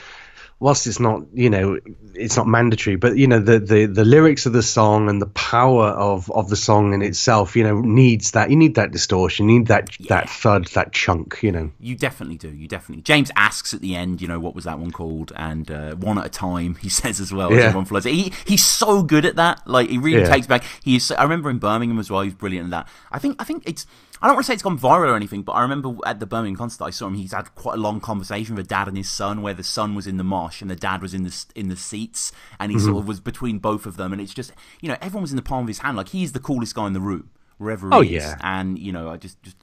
whilst 0.61 0.85
it's 0.87 0.99
not, 0.99 1.23
you 1.33 1.49
know, 1.49 1.77
it's 2.13 2.37
not 2.37 2.47
mandatory, 2.47 2.95
but 2.95 3.17
you 3.17 3.27
know, 3.27 3.39
the 3.39 3.59
the 3.59 3.85
the 3.87 4.05
lyrics 4.05 4.45
of 4.45 4.53
the 4.53 4.61
song 4.63 5.09
and 5.09 5.21
the 5.21 5.25
power 5.27 5.87
of 5.87 6.29
of 6.31 6.49
the 6.49 6.55
song 6.55 6.93
in 6.93 7.01
itself, 7.01 7.55
you 7.55 7.63
know, 7.63 7.81
needs 7.81 8.31
that 8.31 8.49
you 8.51 8.55
need 8.55 8.75
that 8.75 8.91
distortion, 8.91 9.49
you 9.49 9.59
need 9.59 9.67
that 9.67 9.89
that 10.07 10.29
thud, 10.29 10.67
that 10.67 10.93
chunk, 10.93 11.39
you 11.41 11.51
know. 11.51 11.71
You 11.79 11.95
definitely 11.95 12.37
do. 12.37 12.49
You 12.49 12.67
definitely. 12.67 13.01
James 13.01 13.31
asks 13.35 13.73
at 13.73 13.81
the 13.81 13.95
end, 13.95 14.21
you 14.21 14.27
know, 14.27 14.39
what 14.39 14.55
was 14.55 14.63
that 14.65 14.77
one 14.79 14.91
called? 14.91 15.33
And 15.35 15.69
uh, 15.69 15.95
one 15.95 16.17
at 16.17 16.25
a 16.25 16.29
time, 16.29 16.75
he 16.75 16.89
says 17.01 17.19
as 17.19 17.33
well. 17.33 17.51
Yeah. 17.51 17.63
everyone 17.63 17.85
flows. 17.85 18.03
He 18.05 18.31
he's 18.45 18.63
so 18.63 19.03
good 19.03 19.25
at 19.25 19.35
that. 19.35 19.67
Like 19.67 19.89
he 19.89 19.97
really 19.97 20.21
Yeah. 20.21 20.29
takes 20.29 20.47
back. 20.47 20.63
He's. 20.83 21.11
I 21.11 21.23
remember 21.23 21.49
in 21.49 21.57
Birmingham 21.57 21.99
as 21.99 22.09
well. 22.11 22.21
He's 22.21 22.33
brilliant 22.35 22.65
at 22.73 22.85
that. 22.85 22.87
I 23.11 23.19
think. 23.19 23.35
I 23.39 23.43
think 23.43 23.63
it's. 23.65 23.85
I 24.21 24.27
don't 24.27 24.35
want 24.35 24.45
to 24.45 24.47
say 24.49 24.53
it's 24.53 24.61
gone 24.63 24.77
viral 24.77 25.09
or 25.09 25.15
anything, 25.15 25.41
but 25.41 25.53
I 25.53 25.61
remember 25.61 25.95
at 26.05 26.19
the 26.19 26.25
Birmingham 26.27 26.55
concert 26.57 26.83
I 26.83 26.89
saw 26.91 27.07
him. 27.07 27.15
He's 27.15 27.33
had 27.33 27.53
quite 27.55 27.75
a 27.79 27.81
long 27.81 27.99
conversation 27.99 28.55
with 28.55 28.65
a 28.65 28.69
dad 28.69 28.87
and 28.87 28.95
his 28.95 29.09
son, 29.09 29.41
where 29.41 29.53
the 29.55 29.63
son 29.63 29.95
was 29.95 30.05
in 30.05 30.17
the 30.17 30.23
mosh 30.23 30.61
and 30.61 30.69
the 30.69 30.75
dad 30.75 31.01
was 31.01 31.13
in 31.13 31.23
the 31.23 31.45
in 31.55 31.69
the 31.69 31.75
seats, 31.75 32.31
and 32.59 32.71
he 32.71 32.77
Mm-hmm. 32.77 32.85
sort 32.85 32.97
of 32.99 33.07
was 33.07 33.19
between 33.19 33.57
both 33.59 33.85
of 33.87 33.97
them. 33.97 34.13
And 34.13 34.21
it's 34.21 34.33
just, 34.33 34.51
you 34.79 34.89
know, 34.89 34.97
everyone 35.01 35.23
was 35.23 35.31
in 35.31 35.37
the 35.37 35.41
palm 35.41 35.63
of 35.63 35.67
his 35.67 35.79
hand. 35.79 35.97
Like 35.97 36.09
he's 36.09 36.33
the 36.33 36.39
coolest 36.39 36.75
guy 36.75 36.85
in 36.87 36.93
the 36.93 37.01
room, 37.01 37.31
wherever 37.57 37.87
he 37.89 37.95
Oh, 37.95 38.01
is. 38.01 38.09
yeah. 38.11 38.35
And 38.41 38.77
you 38.77 38.91
know, 38.91 39.09
I 39.09 39.17
just 39.17 39.41
just 39.41 39.57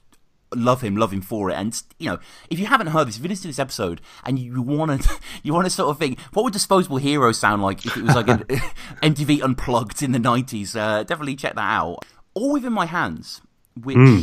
love 0.53 0.81
him, 0.81 0.97
love 0.97 1.13
him 1.13 1.21
for 1.21 1.49
it. 1.49 1.53
And 1.53 1.81
you 1.99 2.09
know, 2.09 2.19
if 2.49 2.59
you 2.59 2.65
haven't 2.65 2.87
heard 2.87 3.07
this, 3.07 3.15
if 3.17 3.23
you 3.23 3.29
listen 3.29 3.43
to 3.43 3.47
this 3.49 3.59
episode 3.59 4.01
and 4.25 4.37
you 4.39 4.61
want 4.61 5.03
to, 5.03 5.09
you 5.41 5.53
want 5.53 5.67
to 5.67 5.69
sort 5.79 5.89
of 5.89 5.99
think, 5.99 6.19
what 6.33 6.43
would 6.43 6.51
Disposable 6.53 6.97
Heroes 6.97 7.37
sound 7.37 7.61
like 7.61 7.85
if 7.85 7.95
it 7.95 8.03
was 8.03 8.15
like 8.15 8.27
an 8.27 8.39
MTV 9.01 9.41
Unplugged 9.41 10.03
in 10.03 10.11
the 10.11 10.19
nineties? 10.19 10.75
Uh, 10.75 11.03
definitely 11.03 11.35
check 11.37 11.55
that 11.55 11.61
out. 11.61 12.03
All 12.33 12.51
within 12.51 12.73
my 12.73 12.87
hands, 12.87 13.39
which. 13.81 13.95
Hmm. 13.95 14.21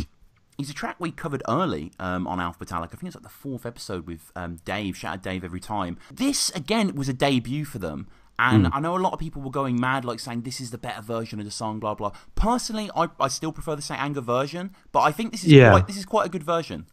Is 0.57 0.69
a 0.69 0.73
track 0.73 0.95
we 0.99 1.11
covered 1.11 1.43
early 1.47 1.91
um, 1.99 2.25
on 2.27 2.39
Alpha 2.39 2.57
Metallic. 2.61 2.89
I 2.93 2.97
think 2.97 3.07
it's 3.07 3.15
like 3.15 3.23
the 3.23 3.29
fourth 3.29 3.65
episode 3.65 4.07
with 4.07 4.31
um, 4.35 4.57
Dave. 4.65 4.97
Shout 4.97 5.13
out 5.15 5.23
Dave 5.23 5.43
every 5.43 5.59
time. 5.59 5.97
This 6.11 6.49
again 6.51 6.95
was 6.95 7.07
a 7.09 7.13
debut 7.13 7.63
for 7.65 7.77
them, 7.79 8.07
and 8.39 8.67
Hmm. 8.67 8.73
I 8.73 8.79
know 8.79 8.95
a 8.95 8.99
lot 8.99 9.13
of 9.13 9.19
people 9.19 9.41
were 9.41 9.51
going 9.51 9.79
mad, 9.79 10.03
like 10.05 10.19
saying 10.19 10.41
this 10.41 10.59
is 10.59 10.71
the 10.71 10.77
better 10.77 11.01
version 11.01 11.39
of 11.39 11.45
the 11.45 11.51
song. 11.51 11.79
Blah 11.79 11.95
blah. 11.95 12.11
Personally, 12.35 12.89
I, 12.95 13.09
I 13.19 13.27
still 13.27 13.51
prefer 13.51 13.75
the 13.75 13.81
Saint 13.81 14.01
Anger 14.01 14.21
version, 14.21 14.75
but 14.91 15.01
I 15.01 15.11
think 15.11 15.31
this 15.31 15.43
is 15.43 15.51
Yeah. 15.51 15.71
quite, 15.71 15.87
this 15.87 15.97
is 15.97 16.05
quite 16.05 16.25
a 16.25 16.29
good 16.29 16.43
version. 16.43 16.87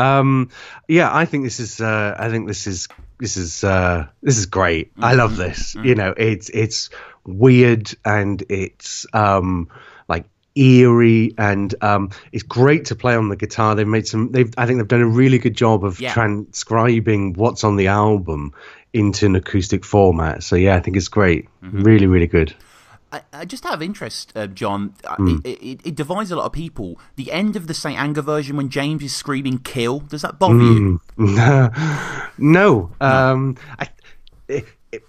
Um, 0.00 0.50
yeah, 0.86 1.14
I 1.14 1.24
think 1.24 1.44
this 1.44 1.58
is. 1.58 1.80
Uh, 1.80 2.14
I 2.18 2.28
think 2.30 2.46
this 2.46 2.66
is. 2.66 2.88
This 3.18 3.36
is. 3.36 3.64
Uh, 3.64 4.06
this 4.22 4.38
is 4.38 4.46
great. 4.46 4.92
I 5.00 5.14
love 5.14 5.36
this. 5.36 5.74
You 5.74 5.94
know, 5.96 6.14
it's 6.16 6.48
it's 6.50 6.88
weird 7.24 7.92
and 8.04 8.42
it's 8.48 9.06
um 9.12 9.68
eerie 10.58 11.34
and 11.38 11.74
um 11.82 12.10
it's 12.32 12.42
great 12.42 12.84
to 12.86 12.94
play 12.96 13.14
on 13.14 13.28
the 13.28 13.36
guitar. 13.36 13.74
They've 13.74 13.86
made 13.86 14.06
some. 14.06 14.32
They've. 14.32 14.52
I 14.58 14.66
think 14.66 14.78
they've 14.78 14.88
done 14.88 15.00
a 15.02 15.06
really 15.08 15.38
good 15.38 15.54
job 15.54 15.84
of 15.84 16.00
Yeah. 16.00 16.12
transcribing 16.12 17.34
what's 17.34 17.64
on 17.64 17.76
the 17.76 17.86
album 17.88 18.52
into 18.92 19.26
an 19.26 19.36
acoustic 19.36 19.84
format. 19.84 20.42
So 20.42 20.56
yeah, 20.56 20.74
I 20.76 20.80
think 20.80 20.96
it's 20.96 21.08
great. 21.08 21.48
Really, 21.62 22.06
really 22.06 22.26
good. 22.26 22.54
I, 23.10 23.22
I 23.32 23.44
just 23.46 23.64
out 23.64 23.72
of 23.72 23.80
interest, 23.82 24.32
uh, 24.36 24.46
John, 24.48 24.92
Hmm. 25.16 25.38
it, 25.44 25.62
it, 25.62 25.80
it 25.84 25.94
divides 25.94 26.30
a 26.30 26.36
lot 26.36 26.44
of 26.44 26.52
people. 26.52 26.98
The 27.16 27.32
end 27.32 27.56
of 27.56 27.66
the 27.66 27.72
Saint 27.72 27.98
Anger 27.98 28.20
version 28.20 28.56
when 28.58 28.68
James 28.68 29.02
is 29.02 29.16
screaming 29.16 29.58
"kill," 29.60 30.00
does 30.00 30.20
that 30.22 30.38
bother 30.38 30.54
Hmm. 30.54 30.96
you? 31.18 31.70
no. 32.38 32.90
Um, 33.00 33.56
I, 33.78 33.88
I, 34.50 34.64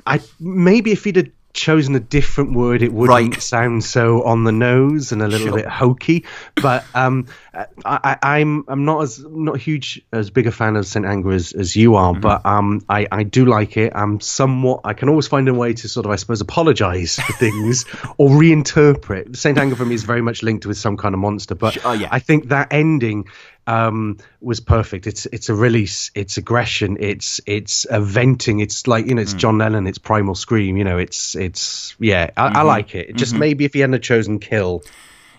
I 0.06 0.20
maybe 0.40 0.92
if 0.92 1.04
he'd 1.04 1.16
have 1.18 1.28
chosen 1.54 1.96
a 1.96 2.00
different 2.00 2.54
word, 2.54 2.82
it 2.84 2.94
wouldn't 2.94 3.34
Right. 3.34 3.42
sound 3.42 3.84
so 3.84 4.24
on 4.24 4.44
the 4.44 4.52
nose 4.52 5.12
and 5.12 5.22
a 5.22 5.28
little 5.28 5.48
Sure. 5.48 5.56
bit 5.58 5.68
hokey. 5.68 6.26
But 6.62 6.86
um, 6.94 7.26
I, 7.54 7.66
I, 7.84 8.18
I'm 8.40 8.64
I'm 8.68 8.86
not 8.86 9.02
as 9.02 9.20
not 9.28 9.58
huge 9.60 10.02
as 10.14 10.30
big 10.30 10.46
a 10.48 10.52
fan 10.52 10.76
of 10.76 10.86
Saint 10.86 11.06
Anger 11.06 11.32
as, 11.32 11.52
as 11.54 11.76
you 11.76 11.96
are, 11.96 12.12
Mm-hmm. 12.14 12.22
but 12.22 12.46
um, 12.46 12.86
I, 12.88 13.08
I 13.12 13.24
do 13.24 13.46
like 13.46 13.78
it. 13.78 13.94
I'm 13.96 14.20
somewhat. 14.20 14.82
I 14.84 14.94
can 14.94 15.10
always 15.10 15.28
find 15.28 15.48
a 15.50 15.54
way 15.54 15.74
to 15.74 15.90
sort 15.90 16.06
of 16.06 16.12
I 16.12 16.18
suppose 16.18 16.42
apologize 16.42 17.16
for 17.16 17.34
things 17.40 17.86
or 18.18 18.30
reinterpret. 18.30 19.36
Saint 19.36 19.58
Anger 19.58 19.76
for 19.76 19.86
me 19.86 19.96
is 19.96 20.04
very 20.04 20.22
much 20.22 20.44
linked 20.44 20.66
with 20.66 20.78
some 20.78 20.98
kind 20.98 21.14
of 21.16 21.20
monster, 21.20 21.56
but 21.56 21.74
Sure, 21.74 21.84
oh, 21.86 21.94
yeah. 21.94 22.10
I 22.12 22.20
think 22.20 22.50
that 22.50 22.68
ending 22.72 23.26
um, 23.70 24.18
was 24.42 24.60
perfect. 24.60 25.06
It's 25.08 25.26
it's 25.28 25.50
a 25.50 25.54
release, 25.56 26.12
it's 26.16 26.38
aggression, 26.38 26.98
it's 27.00 27.40
it's 27.46 27.86
a 27.90 28.02
venting. 28.02 28.60
It's 28.60 28.88
like 28.88 29.06
you 29.06 29.16
know, 29.16 29.22
Mm. 29.22 29.24
it's 29.24 29.34
John 29.34 29.58
Lennon, 29.60 29.88
it's 29.88 29.98
primal 30.00 30.36
scream. 30.36 30.78
You 30.78 30.84
know, 30.84 30.98
it's 30.98 31.36
it's 31.36 31.96
yeah, 32.00 32.30
I, 32.36 32.48
Mm-hmm. 32.48 32.58
I 32.58 32.62
like 32.64 32.96
it. 32.96 33.10
It 33.10 33.16
Just 33.16 33.36
maybe 33.36 33.66
if 33.66 33.74
he 33.74 33.82
hadn't 33.82 34.02
chosen 34.04 34.40
kill, 34.40 34.82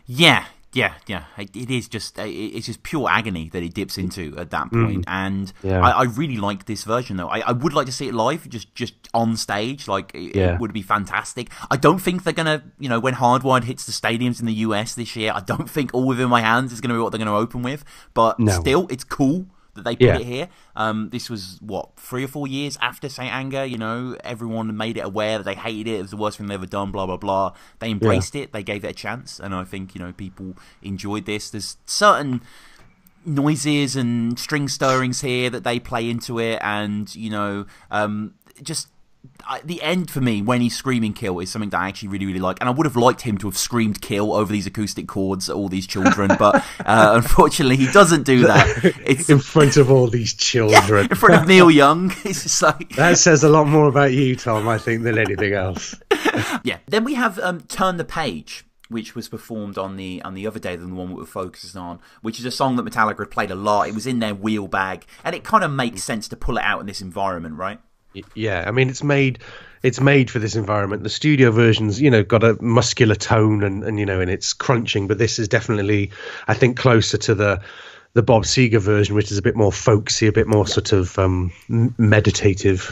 Yeah, 0.07 0.45
yeah, 0.73 0.95
yeah. 1.07 1.25
It, 1.37 1.55
it 1.57 1.71
is 1.71 1.89
just 1.89 2.19
it- 2.19 2.29
it's 2.31 2.67
just 2.67 2.83
pure 2.83 3.09
agony 3.09 3.49
that 3.51 3.63
it 3.63 3.75
dips 3.75 3.99
into 3.99 4.37
at 4.39 4.51
that 4.51 4.71
point. 4.71 5.05
and 5.09 5.53
Mm. 5.63 5.71
Yeah. 5.71 5.81
I, 5.81 5.91
I 5.91 6.03
really 6.05 6.37
like 6.37 6.67
this 6.67 6.85
version 6.85 7.17
though. 7.17 7.29
I, 7.29 7.41
I 7.41 7.53
would 7.53 7.73
like 7.73 7.87
to 7.87 7.93
see 7.93 8.09
it 8.09 8.15
live, 8.15 8.49
just 8.49 8.75
just 8.75 8.95
on 9.15 9.37
stage. 9.37 9.89
Like 9.89 10.13
it, 10.15 10.37
Yeah. 10.37 10.55
it 10.55 10.61
would 10.61 10.73
be 10.73 10.83
fantastic. 10.83 11.51
I 11.71 11.77
don't 11.77 11.99
think 11.99 12.23
they're 12.25 12.33
gonna, 12.33 12.63
you 12.79 12.89
know, 12.89 13.01
when 13.01 13.15
Hardwired 13.15 13.65
hits 13.65 13.85
the 13.87 13.93
stadiums 13.93 14.39
in 14.41 14.47
the 14.47 14.55
US 14.67 14.95
this 14.95 15.17
year, 15.17 15.33
I 15.35 15.41
don't 15.41 15.69
think 15.69 15.93
All 15.93 16.07
Within 16.07 16.29
My 16.29 16.41
Hands 16.41 16.73
is 16.73 16.81
gonna 16.81 16.95
be 16.95 17.01
what 17.01 17.11
they're 17.11 17.19
gonna 17.19 17.37
open 17.37 17.63
with. 17.63 17.85
But 18.15 18.39
No. 18.39 18.61
still, 18.61 18.87
it's 18.91 19.05
cool 19.05 19.47
that 19.75 19.85
they 19.85 19.95
put 19.97 20.07
Yeah. 20.07 20.17
it 20.19 20.27
here. 20.27 20.49
Um, 20.77 21.11
this 21.11 21.31
was 21.31 21.59
what 21.61 21.91
three 21.97 22.25
or 22.25 22.29
four 22.29 22.47
years 22.49 22.77
after 22.81 23.09
Saint 23.09 23.33
Anger. 23.33 23.65
You 23.65 23.79
know, 23.79 24.17
everyone 24.25 24.77
made 24.77 24.97
it 24.97 25.05
aware 25.05 25.39
that 25.39 25.45
they 25.45 25.55
hated 25.55 25.87
it. 25.89 25.99
It 25.99 26.03
was 26.03 26.11
the 26.11 26.17
worst 26.17 26.39
thing 26.39 26.47
they 26.49 26.55
ever 26.55 26.67
done. 26.67 26.91
Blah 26.91 27.07
blah 27.07 27.17
blah. 27.17 27.53
They 27.79 27.91
embraced 27.91 28.35
it. 28.35 28.53
They 28.53 28.63
gave 28.63 28.85
it 28.85 28.89
a 28.89 28.95
chance, 28.95 29.39
and 29.39 29.55
I 29.55 29.65
think 29.65 29.95
you 29.95 30.01
know 30.01 30.13
people 30.13 30.55
enjoyed 30.83 31.27
this. 31.27 31.51
There's 31.51 31.77
certain 31.87 32.43
noises 33.25 33.97
and 33.97 34.39
string 34.39 34.67
stirrings 34.69 35.21
here 35.21 35.51
that 35.51 35.65
they 35.65 35.79
play 35.79 36.09
into 36.09 36.39
it, 36.39 36.59
and 36.63 37.15
you 37.15 37.31
know, 37.31 37.67
um, 37.91 38.35
just 38.63 38.89
I, 39.47 39.61
the 39.65 39.83
end 39.83 40.11
for 40.11 40.21
me 40.21 40.43
when 40.43 40.61
he's 40.61 40.77
screaming 40.77 41.13
kill 41.13 41.41
is 41.41 41.51
something 41.51 41.71
that 41.71 41.81
I 41.81 41.89
actually 41.89 42.09
really 42.09 42.27
really 42.27 42.41
like, 42.41 42.59
and 42.61 42.69
I 42.69 42.73
would 42.73 42.87
have 42.87 42.97
liked 42.97 43.23
him 43.23 43.39
to 43.39 43.49
have 43.49 43.57
screamed 43.57 44.01
kill 44.01 44.33
over 44.33 44.53
these 44.53 44.67
acoustic 44.67 45.09
chords 45.09 45.51
at 45.51 45.57
all 45.57 45.69
these 45.69 45.87
children, 45.87 46.31
but 46.39 46.65
uh, 46.81 47.13
unfortunately 47.17 47.77
he 47.77 47.91
doesn't 47.91 48.25
do 48.25 48.47
that. 48.47 48.67
It's 49.05 49.29
in 49.29 49.39
front 49.39 49.77
of 49.77 49.91
all 49.91 50.07
these 50.07 50.35
children, 50.35 51.05
yeah, 51.05 51.09
in 51.11 51.17
front 51.17 51.43
of 51.43 51.49
Neil 51.49 51.71
Young. 51.71 52.13
It's 52.31 52.43
just 52.45 52.63
like 52.63 52.91
that 52.91 53.19
says 53.19 53.43
a 53.43 53.49
lot 53.49 53.67
more 53.67 53.89
about 53.89 54.13
you, 54.13 54.37
Tom. 54.37 54.69
I 54.69 54.79
think 54.79 55.03
than 55.03 55.19
anything 55.19 55.53
else. 55.53 55.95
yeah. 56.63 56.79
Then 56.87 57.05
we 57.05 57.15
have 57.15 57.39
um, 57.41 57.63
turn 57.63 57.97
the 57.97 58.05
page 58.05 58.65
which 58.89 59.15
was 59.15 59.29
performed 59.29 59.79
on 59.79 59.97
the 59.97 60.21
on 60.23 60.35
the 60.35 60.47
other 60.47 60.59
day 60.59 60.77
than 60.77 60.91
the 60.91 60.97
one 60.97 61.09
we 61.09 61.15
were 61.15 61.27
focusing 61.27 61.81
on, 61.81 62.01
which 62.23 62.39
is 62.39 62.45
a 62.45 62.51
song 62.51 62.77
that 62.77 62.85
Metallica 62.85 63.21
had 63.21 63.31
played 63.31 63.51
a 63.51 63.55
lot. 63.55 63.89
It 63.89 63.95
was 63.95 64.07
in 64.07 64.19
their 64.19 64.35
wheel 64.35 64.69
bag, 64.69 65.07
and 65.25 65.35
it 65.35 65.45
kind 65.45 65.65
of 65.65 65.71
makes 65.71 66.03
sense 66.03 66.29
to 66.29 66.37
pull 66.37 66.59
it 66.59 66.65
out 66.65 66.81
in 66.81 66.87
this 66.87 67.01
environment, 67.01 67.57
right? 67.57 67.81
Yeah, 68.35 68.65
I 68.67 68.71
mean 68.71 68.89
it's 68.89 69.03
made 69.03 69.41
it's 69.83 70.01
made 70.01 70.31
for 70.31 70.39
this 70.39 70.57
environment. 70.57 71.03
The 71.03 71.09
studio 71.11 71.51
versions, 71.51 72.01
you 72.01 72.11
know, 72.11 72.23
got 72.23 72.45
a 72.45 72.61
muscular 72.63 73.15
tone 73.15 73.63
and, 73.63 73.83
and 73.83 73.99
you 73.99 74.07
know, 74.07 74.21
and 74.21 74.31
it's 74.31 74.53
crunching, 74.53 75.07
but 75.07 75.19
this 75.19 75.39
is 75.39 75.49
definitely, 75.49 76.11
I 76.49 76.55
think, 76.55 76.77
closer 76.77 77.19
to 77.19 77.35
the 77.35 77.63
the 78.13 78.23
Bob 78.23 78.43
Seger 78.43 78.81
version, 78.81 79.15
which 79.15 79.31
is 79.31 79.39
a 79.39 79.43
bit 79.43 79.57
more 79.57 79.73
folksy, 79.73 80.27
a 80.27 80.33
bit 80.33 80.49
more 80.49 80.67
sort 80.67 80.93
of 80.93 81.17
um, 81.19 81.53
meditative. 81.69 82.91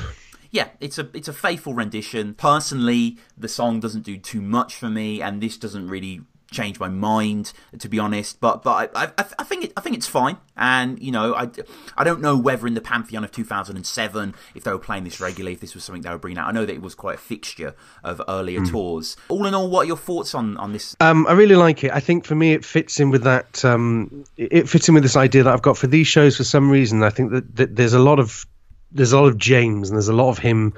Yeah, 0.50 0.68
it's 0.80 0.98
a 0.98 1.08
it's 1.12 1.28
a 1.28 1.32
faithful 1.32 1.74
rendition. 1.74 2.34
Personally, 2.34 3.18
the 3.36 3.48
song 3.48 3.80
doesn't 3.80 4.02
do 4.02 4.16
too 4.16 4.40
much 4.40 4.74
for 4.74 4.88
me, 4.88 5.20
and 5.20 5.42
this 5.42 5.58
doesn't 5.58 5.88
really 5.88 6.22
change 6.50 6.80
my 6.80 6.88
mind 6.88 7.52
to 7.78 7.88
be 7.88 7.98
honest 7.98 8.40
but 8.40 8.62
but 8.62 8.90
I, 8.94 9.04
I, 9.04 9.24
I 9.38 9.44
think 9.44 9.64
it, 9.64 9.72
I 9.76 9.80
think 9.80 9.96
it's 9.96 10.06
fine. 10.06 10.38
And 10.56 11.00
you 11.00 11.12
know 11.12 11.34
I, 11.34 11.48
I 11.96 12.04
don't 12.04 12.20
know 12.20 12.36
whether 12.36 12.66
in 12.66 12.74
the 12.74 12.80
pantheon 12.80 13.22
of 13.24 13.30
2007 13.30 14.34
if 14.54 14.64
they 14.64 14.70
were 14.70 14.78
playing 14.78 15.04
this 15.04 15.20
regularly 15.20 15.54
if 15.54 15.60
this 15.60 15.74
was 15.74 15.84
something 15.84 16.02
they 16.02 16.10
were 16.10 16.18
bringing 16.18 16.38
out. 16.38 16.48
I 16.48 16.52
know 16.52 16.64
that 16.64 16.72
it 16.72 16.82
was 16.82 16.94
quite 16.94 17.16
a 17.16 17.18
fixture 17.18 17.74
of 18.02 18.22
earlier 18.28 18.60
mm. 18.60 18.70
tours. 18.70 19.16
All 19.28 19.46
in 19.46 19.54
all 19.54 19.68
what 19.68 19.84
are 19.84 19.86
your 19.86 19.96
thoughts 19.96 20.34
on 20.34 20.56
on 20.56 20.72
this? 20.72 20.96
Um, 21.00 21.26
I 21.26 21.32
really 21.32 21.54
like 21.54 21.84
it. 21.84 21.92
I 21.92 22.00
think 22.00 22.24
for 22.24 22.34
me 22.34 22.52
it 22.52 22.64
fits 22.64 22.98
in 23.00 23.10
with 23.10 23.24
that 23.24 23.64
um, 23.64 24.24
it 24.36 24.68
fits 24.68 24.88
in 24.88 24.94
with 24.94 25.02
this 25.02 25.16
idea 25.16 25.42
that 25.44 25.52
I've 25.52 25.62
got 25.62 25.76
for 25.76 25.86
these 25.86 26.06
shows 26.06 26.36
for 26.36 26.44
some 26.44 26.70
reason. 26.70 27.02
I 27.02 27.10
think 27.10 27.32
that, 27.32 27.56
that 27.56 27.76
there's 27.76 27.94
a 27.94 27.98
lot 27.98 28.18
of 28.18 28.46
there's 28.90 29.12
a 29.12 29.20
lot 29.20 29.28
of 29.28 29.36
James 29.36 29.90
and 29.90 29.96
there's 29.96 30.08
a 30.08 30.14
lot 30.14 30.30
of 30.30 30.38
him 30.38 30.72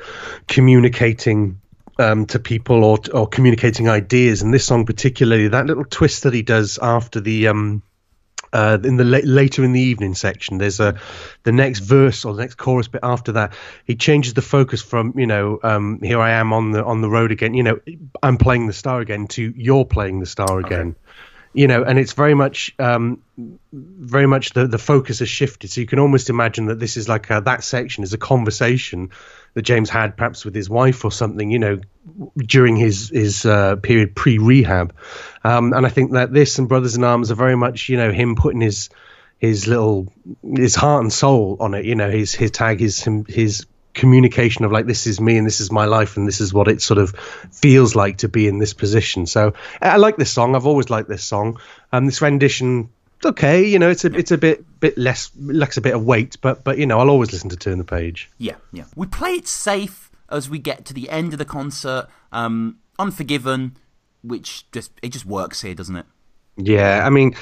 communicating 0.48 1.60
um, 2.00 2.26
to 2.26 2.38
people 2.38 2.84
or 2.84 2.98
or 3.12 3.26
communicating 3.26 3.88
ideas. 3.88 4.42
And 4.42 4.52
this 4.52 4.64
song 4.64 4.86
particularly, 4.86 5.48
that 5.48 5.66
little 5.66 5.84
twist 5.84 6.24
that 6.24 6.34
he 6.34 6.42
does 6.42 6.78
after 6.80 7.20
the 7.20 7.48
um, 7.48 7.82
uh, 8.52 8.78
in 8.82 8.96
the 8.96 9.04
la- 9.04 9.20
later 9.22 9.62
in 9.62 9.72
the 9.72 9.80
evening 9.80 10.14
section, 10.14 10.58
there's 10.58 10.80
a 10.80 10.98
the 11.44 11.52
next 11.52 11.80
verse 11.80 12.24
or 12.24 12.34
the 12.34 12.42
next 12.42 12.56
chorus 12.56 12.88
bit 12.88 13.00
after 13.02 13.32
that. 13.32 13.52
He 13.84 13.94
changes 13.96 14.34
the 14.34 14.42
focus 14.42 14.82
from 14.82 15.14
you 15.16 15.26
know 15.26 15.60
um, 15.62 16.00
here 16.02 16.20
I 16.20 16.32
am 16.32 16.52
on 16.52 16.72
the 16.72 16.84
on 16.84 17.00
the 17.00 17.10
road 17.10 17.30
again. 17.30 17.54
You 17.54 17.62
know 17.62 17.80
I'm 18.22 18.38
playing 18.38 18.66
the 18.66 18.72
star 18.72 19.00
again 19.00 19.26
to 19.28 19.52
you're 19.56 19.84
playing 19.84 20.20
the 20.20 20.26
star 20.26 20.58
again. 20.58 20.96
Okay 20.96 20.98
you 21.52 21.66
know, 21.66 21.82
and 21.82 21.98
it's 21.98 22.12
very 22.12 22.34
much, 22.34 22.74
um, 22.78 23.22
very 23.72 24.26
much 24.26 24.50
the 24.50 24.66
the 24.66 24.78
focus 24.78 25.18
has 25.18 25.28
shifted. 25.28 25.70
So 25.70 25.80
you 25.80 25.86
can 25.86 25.98
almost 25.98 26.30
imagine 26.30 26.66
that 26.66 26.78
this 26.78 26.96
is 26.96 27.08
like 27.08 27.28
a, 27.30 27.40
that 27.44 27.64
section 27.64 28.04
is 28.04 28.12
a 28.12 28.18
conversation 28.18 29.10
that 29.54 29.62
James 29.62 29.90
had 29.90 30.16
perhaps 30.16 30.44
with 30.44 30.54
his 30.54 30.70
wife 30.70 31.04
or 31.04 31.12
something, 31.12 31.50
you 31.50 31.58
know, 31.58 31.80
during 32.36 32.76
his 32.76 33.10
his 33.10 33.44
uh, 33.44 33.76
period 33.76 34.14
pre 34.14 34.38
rehab. 34.38 34.94
Um, 35.44 35.72
and 35.72 35.84
I 35.86 35.88
think 35.88 36.12
that 36.12 36.32
this 36.32 36.58
and 36.58 36.68
Brothers 36.68 36.96
in 36.96 37.04
Arms 37.04 37.30
are 37.30 37.36
very 37.36 37.56
much, 37.56 37.88
you 37.88 37.96
know, 37.96 38.12
him 38.12 38.36
putting 38.36 38.60
his 38.60 38.90
his 39.38 39.66
little 39.66 40.12
his 40.42 40.74
heart 40.74 41.02
and 41.02 41.12
soul 41.12 41.56
on 41.60 41.74
it. 41.74 41.84
You 41.84 41.94
know, 41.94 42.10
his 42.10 42.34
his 42.34 42.50
tag, 42.50 42.80
his 42.80 43.06
his 43.28 43.66
communication 43.92 44.64
of 44.64 44.72
like 44.72 44.86
this 44.86 45.06
is 45.06 45.20
me 45.20 45.36
and 45.36 45.46
this 45.46 45.60
is 45.60 45.72
my 45.72 45.84
life 45.84 46.16
and 46.16 46.26
this 46.26 46.40
is 46.40 46.54
what 46.54 46.68
it 46.68 46.80
sort 46.80 46.98
of 46.98 47.10
feels 47.50 47.94
like 47.94 48.18
to 48.18 48.28
be 48.28 48.46
in 48.46 48.58
this 48.58 48.72
position. 48.72 49.26
So 49.26 49.54
I 49.82 49.96
like 49.96 50.16
this 50.16 50.30
song. 50.30 50.54
I've 50.54 50.66
always 50.66 50.90
liked 50.90 51.08
this 51.08 51.24
song. 51.24 51.58
Um, 51.92 52.06
this 52.06 52.22
rendition, 52.22 52.90
okay, 53.24 53.64
you 53.64 53.78
know, 53.78 53.90
it's 53.90 54.04
a 54.04 54.14
it's 54.14 54.30
a 54.30 54.38
bit 54.38 54.64
bit 54.80 54.96
less 54.96 55.30
lacks 55.38 55.76
a 55.76 55.80
bit 55.80 55.94
of 55.94 56.04
weight, 56.04 56.36
but 56.40 56.64
but 56.64 56.78
you 56.78 56.86
know, 56.86 56.98
I'll 56.98 57.10
always 57.10 57.32
listen 57.32 57.50
to 57.50 57.56
Turn 57.56 57.78
the 57.78 57.84
Page. 57.84 58.30
Yeah, 58.38 58.56
yeah. 58.72 58.84
We 58.96 59.06
play 59.06 59.32
it 59.32 59.48
safe 59.48 60.10
as 60.28 60.48
we 60.48 60.58
get 60.58 60.84
to 60.86 60.94
the 60.94 61.10
end 61.10 61.32
of 61.32 61.38
the 61.38 61.44
concert. 61.44 62.08
Um, 62.32 62.78
Unforgiven, 62.98 63.76
which 64.22 64.70
just 64.72 64.92
it 65.02 65.10
just 65.10 65.24
works 65.24 65.62
here, 65.62 65.74
doesn't 65.74 65.96
it? 65.96 66.06
Yeah, 66.56 67.04
I 67.04 67.10
mean. 67.10 67.34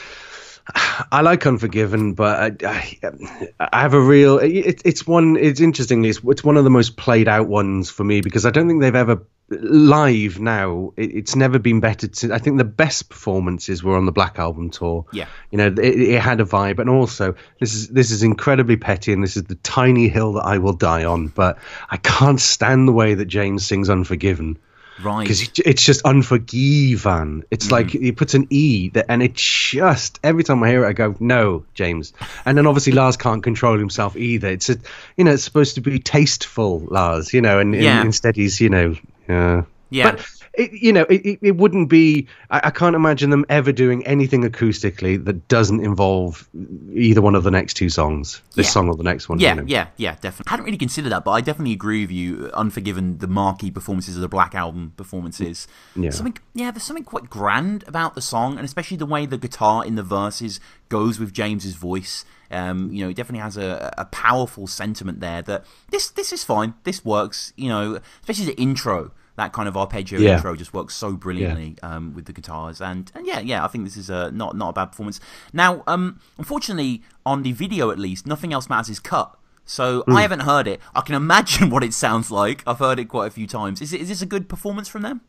I 1.12 1.22
like 1.22 1.46
Unforgiven, 1.46 2.12
but 2.12 2.62
I, 2.62 2.68
I, 2.68 3.68
I 3.72 3.80
have 3.80 3.94
a 3.94 4.00
real. 4.00 4.38
It, 4.38 4.82
it's 4.84 5.06
one. 5.06 5.36
It's 5.36 5.60
interestingly, 5.60 6.10
it's, 6.10 6.20
it's 6.22 6.44
one 6.44 6.58
of 6.58 6.64
the 6.64 6.70
most 6.70 6.98
played 6.98 7.26
out 7.26 7.48
ones 7.48 7.88
for 7.88 8.04
me 8.04 8.20
because 8.20 8.44
I 8.44 8.50
don't 8.50 8.68
think 8.68 8.82
they've 8.82 8.94
ever 8.94 9.22
live 9.50 10.40
now. 10.40 10.92
It, 10.96 11.14
it's 11.14 11.36
never 11.36 11.58
been 11.58 11.80
better. 11.80 12.08
To, 12.08 12.34
I 12.34 12.38
think 12.38 12.58
the 12.58 12.64
best 12.64 13.08
performances 13.08 13.82
were 13.82 13.96
on 13.96 14.06
the 14.06 14.12
Black 14.12 14.38
Album 14.38 14.70
tour. 14.70 15.06
Yeah, 15.12 15.26
you 15.50 15.58
know, 15.58 15.66
it, 15.66 15.78
it 15.78 16.20
had 16.20 16.40
a 16.40 16.44
vibe, 16.44 16.78
and 16.78 16.90
also 16.90 17.34
this 17.60 17.74
is 17.74 17.88
this 17.88 18.10
is 18.10 18.22
incredibly 18.22 18.76
petty, 18.76 19.12
and 19.12 19.22
this 19.22 19.36
is 19.36 19.44
the 19.44 19.56
tiny 19.56 20.08
hill 20.08 20.34
that 20.34 20.44
I 20.44 20.58
will 20.58 20.74
die 20.74 21.04
on. 21.04 21.28
But 21.28 21.58
I 21.90 21.96
can't 21.96 22.40
stand 22.40 22.88
the 22.88 22.92
way 22.92 23.14
that 23.14 23.26
James 23.26 23.66
sings 23.66 23.90
Unforgiven. 23.90 24.58
Right. 25.02 25.22
Because 25.22 25.48
it's 25.64 25.84
just 25.84 26.02
unforgiven. 26.04 27.44
It's 27.52 27.68
mm. 27.68 27.70
like 27.70 27.90
he 27.90 28.10
puts 28.10 28.34
an 28.34 28.48
E 28.50 28.88
that, 28.90 29.06
and 29.08 29.22
it 29.22 29.34
just 29.34 30.18
every 30.24 30.42
time 30.42 30.62
I 30.62 30.68
hear 30.70 30.84
it, 30.84 30.88
I 30.88 30.92
go, 30.92 31.14
"No, 31.20 31.64
James." 31.74 32.12
And 32.44 32.58
then 32.58 32.66
obviously 32.66 32.92
Lars 32.92 33.16
can't 33.16 33.42
control 33.42 33.78
himself 33.78 34.16
either. 34.16 34.48
It's 34.48 34.68
a, 34.70 34.76
you 35.16 35.22
know, 35.22 35.32
it's 35.32 35.44
supposed 35.44 35.76
to 35.76 35.80
be 35.80 36.00
tasteful, 36.00 36.80
Lars. 36.80 37.32
You 37.32 37.40
know, 37.42 37.60
and, 37.60 37.74
yeah. 37.74 37.98
and 37.98 38.06
instead 38.06 38.34
he's, 38.34 38.60
you 38.60 38.70
know, 38.70 38.96
uh, 39.28 39.62
yeah. 39.90 40.10
But 40.12 40.26
it, 40.54 40.72
you 40.72 40.92
know, 40.92 41.02
it, 41.08 41.38
it 41.40 41.56
wouldn't 41.56 41.88
be. 41.88 42.26
I, 42.50 42.60
I, 42.64 42.70
can't 42.70 42.96
imagine 42.96 43.30
them 43.30 43.44
ever 43.48 43.72
doing 43.72 44.06
anything 44.06 44.42
acoustically 44.42 45.24
that 45.24 45.48
doesn't 45.48 45.80
involve 45.80 46.48
either 46.92 47.22
one 47.22 47.34
of 47.34 47.44
the 47.44 47.50
next 47.50 47.74
two 47.74 47.88
songs, 47.88 48.42
this 48.54 48.66
yeah. 48.66 48.70
song 48.70 48.88
or 48.88 48.96
the 48.96 49.04
next 49.04 49.28
one. 49.28 49.38
Yeah, 49.38 49.54
you 49.54 49.60
know? 49.60 49.66
yeah, 49.66 49.86
yeah, 49.96 50.16
definitely. 50.20 50.44
I 50.48 50.50
hadn't 50.50 50.66
really 50.66 50.78
considered 50.78 51.10
that, 51.10 51.24
but 51.24 51.30
I 51.30 51.40
definitely 51.40 51.72
agree 51.72 52.02
with 52.02 52.10
you. 52.10 52.50
Unforgiven, 52.54 53.18
the 53.18 53.28
marquee 53.28 53.70
performances 53.70 54.16
of 54.16 54.20
the 54.20 54.28
Black 54.28 54.54
Album 54.54 54.92
performances. 54.96 55.68
Yeah, 55.96 56.10
something. 56.10 56.36
Yeah, 56.54 56.70
there's 56.70 56.82
something 56.82 57.04
quite 57.04 57.30
grand 57.30 57.84
about 57.86 58.14
the 58.14 58.22
song, 58.22 58.56
and 58.56 58.64
especially 58.64 58.96
the 58.96 59.06
way 59.06 59.26
the 59.26 59.38
guitar 59.38 59.84
in 59.84 59.94
the 59.94 60.02
verses 60.02 60.60
goes 60.88 61.18
with 61.18 61.32
James's 61.32 61.74
voice. 61.74 62.24
Um, 62.50 62.92
you 62.92 63.04
know, 63.04 63.10
it 63.10 63.16
definitely 63.16 63.42
has 63.42 63.56
a, 63.56 63.92
a 63.98 64.06
powerful 64.06 64.66
sentiment 64.66 65.20
there 65.20 65.42
that 65.42 65.64
this 65.90 66.10
this 66.10 66.32
is 66.32 66.44
fine. 66.44 66.74
This 66.84 67.04
works. 67.04 67.52
You 67.56 67.68
know, 67.68 68.00
especially 68.22 68.46
the 68.46 68.60
intro 68.60 69.12
that 69.38 69.52
kind 69.52 69.68
of 69.68 69.76
arpeggio 69.76 70.18
yeah. 70.18 70.34
intro 70.34 70.56
just 70.56 70.74
works 70.74 70.94
so 70.94 71.12
brilliantly 71.12 71.76
yeah. 71.80 71.96
um, 71.96 72.12
with 72.12 72.24
the 72.26 72.32
guitars, 72.32 72.80
and, 72.80 73.10
and 73.14 73.24
yeah, 73.24 73.38
yeah, 73.38 73.64
I 73.64 73.68
think 73.68 73.84
this 73.84 73.96
is 73.96 74.10
a 74.10 74.32
not 74.32 74.56
not 74.56 74.70
a 74.70 74.72
bad 74.72 74.86
performance. 74.86 75.20
Now, 75.52 75.84
um, 75.86 76.20
unfortunately, 76.36 77.02
on 77.24 77.44
the 77.44 77.52
video 77.52 77.90
at 77.90 77.98
least, 77.98 78.26
nothing 78.26 78.52
else 78.52 78.68
matters 78.68 78.90
is 78.90 79.00
cut. 79.00 79.34
So 79.64 80.02
mm. 80.02 80.16
I 80.16 80.22
haven't 80.22 80.40
heard 80.40 80.66
it. 80.66 80.80
I 80.94 81.02
can 81.02 81.14
imagine 81.14 81.70
what 81.70 81.84
it 81.84 81.94
sounds 81.94 82.30
like. 82.30 82.64
I've 82.66 82.80
heard 82.80 82.98
it 82.98 83.04
quite 83.04 83.28
a 83.28 83.30
few 83.30 83.46
times. 83.46 83.80
Is 83.80 83.92
it 83.92 84.00
is 84.00 84.08
this 84.08 84.22
a 84.22 84.26
good 84.26 84.48
performance 84.48 84.88
from 84.88 85.02
them? 85.02 85.20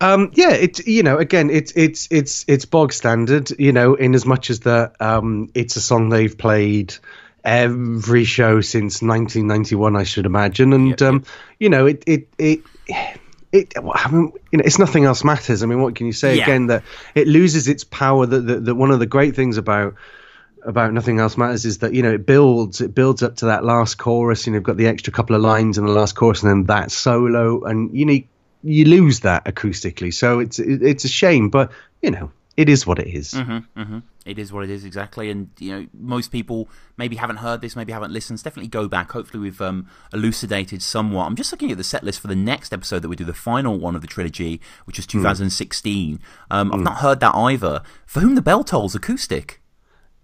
Um, 0.00 0.30
yeah, 0.34 0.52
it's 0.52 0.86
you 0.86 1.02
know 1.02 1.18
again 1.18 1.50
it's 1.50 1.72
it's 1.76 2.08
it's 2.10 2.44
it's 2.48 2.64
bog 2.64 2.92
standard. 2.92 3.50
You 3.58 3.72
know, 3.72 3.94
in 3.94 4.14
as 4.14 4.26
much 4.26 4.50
as 4.50 4.60
that 4.60 5.00
um, 5.00 5.50
it's 5.54 5.76
a 5.76 5.80
song 5.80 6.08
they've 6.08 6.36
played 6.36 6.94
every 7.42 8.24
show 8.24 8.60
since 8.60 9.02
1991, 9.02 9.96
I 9.96 10.04
should 10.04 10.26
imagine, 10.26 10.72
and 10.72 10.88
yep, 10.88 11.02
um, 11.02 11.24
you 11.58 11.68
know 11.68 11.86
it 11.86 12.04
it 12.06 12.28
it 12.38 12.60
it 13.52 13.74
I 13.76 14.10
mean, 14.10 14.32
you 14.52 14.58
know, 14.58 14.64
it's 14.64 14.78
nothing 14.78 15.04
else 15.04 15.24
matters. 15.24 15.62
I 15.62 15.66
mean, 15.66 15.80
what 15.82 15.94
can 15.94 16.06
you 16.06 16.12
say 16.12 16.36
yeah. 16.36 16.44
again? 16.44 16.66
That 16.68 16.84
it 17.14 17.26
loses 17.26 17.68
its 17.68 17.84
power. 17.84 18.26
That, 18.26 18.40
that 18.40 18.64
that 18.66 18.74
one 18.74 18.90
of 18.90 18.98
the 18.98 19.06
great 19.06 19.36
things 19.36 19.56
about 19.56 19.94
about 20.62 20.92
nothing 20.92 21.18
else 21.18 21.36
matters 21.36 21.64
is 21.64 21.78
that 21.78 21.94
you 21.94 22.02
know 22.02 22.12
it 22.12 22.26
builds 22.26 22.80
it 22.80 22.94
builds 22.94 23.22
up 23.22 23.36
to 23.36 23.46
that 23.46 23.64
last 23.64 23.96
chorus. 23.96 24.46
You 24.46 24.52
know, 24.52 24.56
you've 24.56 24.64
got 24.64 24.76
the 24.76 24.86
extra 24.86 25.12
couple 25.12 25.36
of 25.36 25.42
lines 25.42 25.78
in 25.78 25.86
the 25.86 25.92
last 25.92 26.14
chorus, 26.14 26.42
and 26.42 26.50
then 26.50 26.64
that 26.64 26.90
solo, 26.90 27.64
and 27.64 27.96
you 27.96 28.04
know 28.04 28.18
you 28.62 28.84
lose 28.84 29.20
that 29.20 29.44
acoustically. 29.44 30.12
So 30.12 30.40
it's 30.40 30.58
it's 30.58 31.04
a 31.04 31.08
shame, 31.08 31.48
but 31.50 31.72
you 32.02 32.10
know 32.10 32.30
it 32.56 32.68
is 32.68 32.86
what 32.86 32.98
it 32.98 33.06
is. 33.06 33.32
Mm-hmm, 33.32 33.80
mm-hmm. 33.80 33.98
It 34.26 34.38
is 34.38 34.52
what 34.52 34.64
it 34.64 34.70
is 34.70 34.84
exactly, 34.84 35.30
and 35.30 35.48
you 35.58 35.72
know 35.72 35.86
most 35.94 36.30
people 36.30 36.68
maybe 36.96 37.16
haven't 37.16 37.36
heard 37.36 37.62
this, 37.62 37.74
maybe 37.74 37.92
haven't 37.92 38.12
listened. 38.12 38.38
So 38.38 38.44
definitely 38.44 38.68
go 38.68 38.86
back. 38.86 39.12
Hopefully 39.12 39.40
we've 39.40 39.60
um, 39.62 39.88
elucidated 40.12 40.82
somewhat. 40.82 41.26
I'm 41.26 41.36
just 41.36 41.52
looking 41.52 41.70
at 41.70 41.78
the 41.78 41.84
set 41.84 42.04
list 42.04 42.20
for 42.20 42.26
the 42.26 42.36
next 42.36 42.72
episode 42.72 43.00
that 43.00 43.08
we 43.08 43.16
do, 43.16 43.24
the 43.24 43.32
final 43.32 43.78
one 43.78 43.94
of 43.94 44.02
the 44.02 44.06
trilogy, 44.06 44.60
which 44.84 44.98
is 44.98 45.06
2016. 45.06 46.18
Mm. 46.18 46.20
Um, 46.50 46.72
I've 46.72 46.80
mm. 46.80 46.84
not 46.84 46.98
heard 46.98 47.20
that 47.20 47.34
either. 47.34 47.82
For 48.04 48.20
whom 48.20 48.34
the 48.34 48.42
bell 48.42 48.62
tolls, 48.62 48.94
acoustic. 48.94 49.59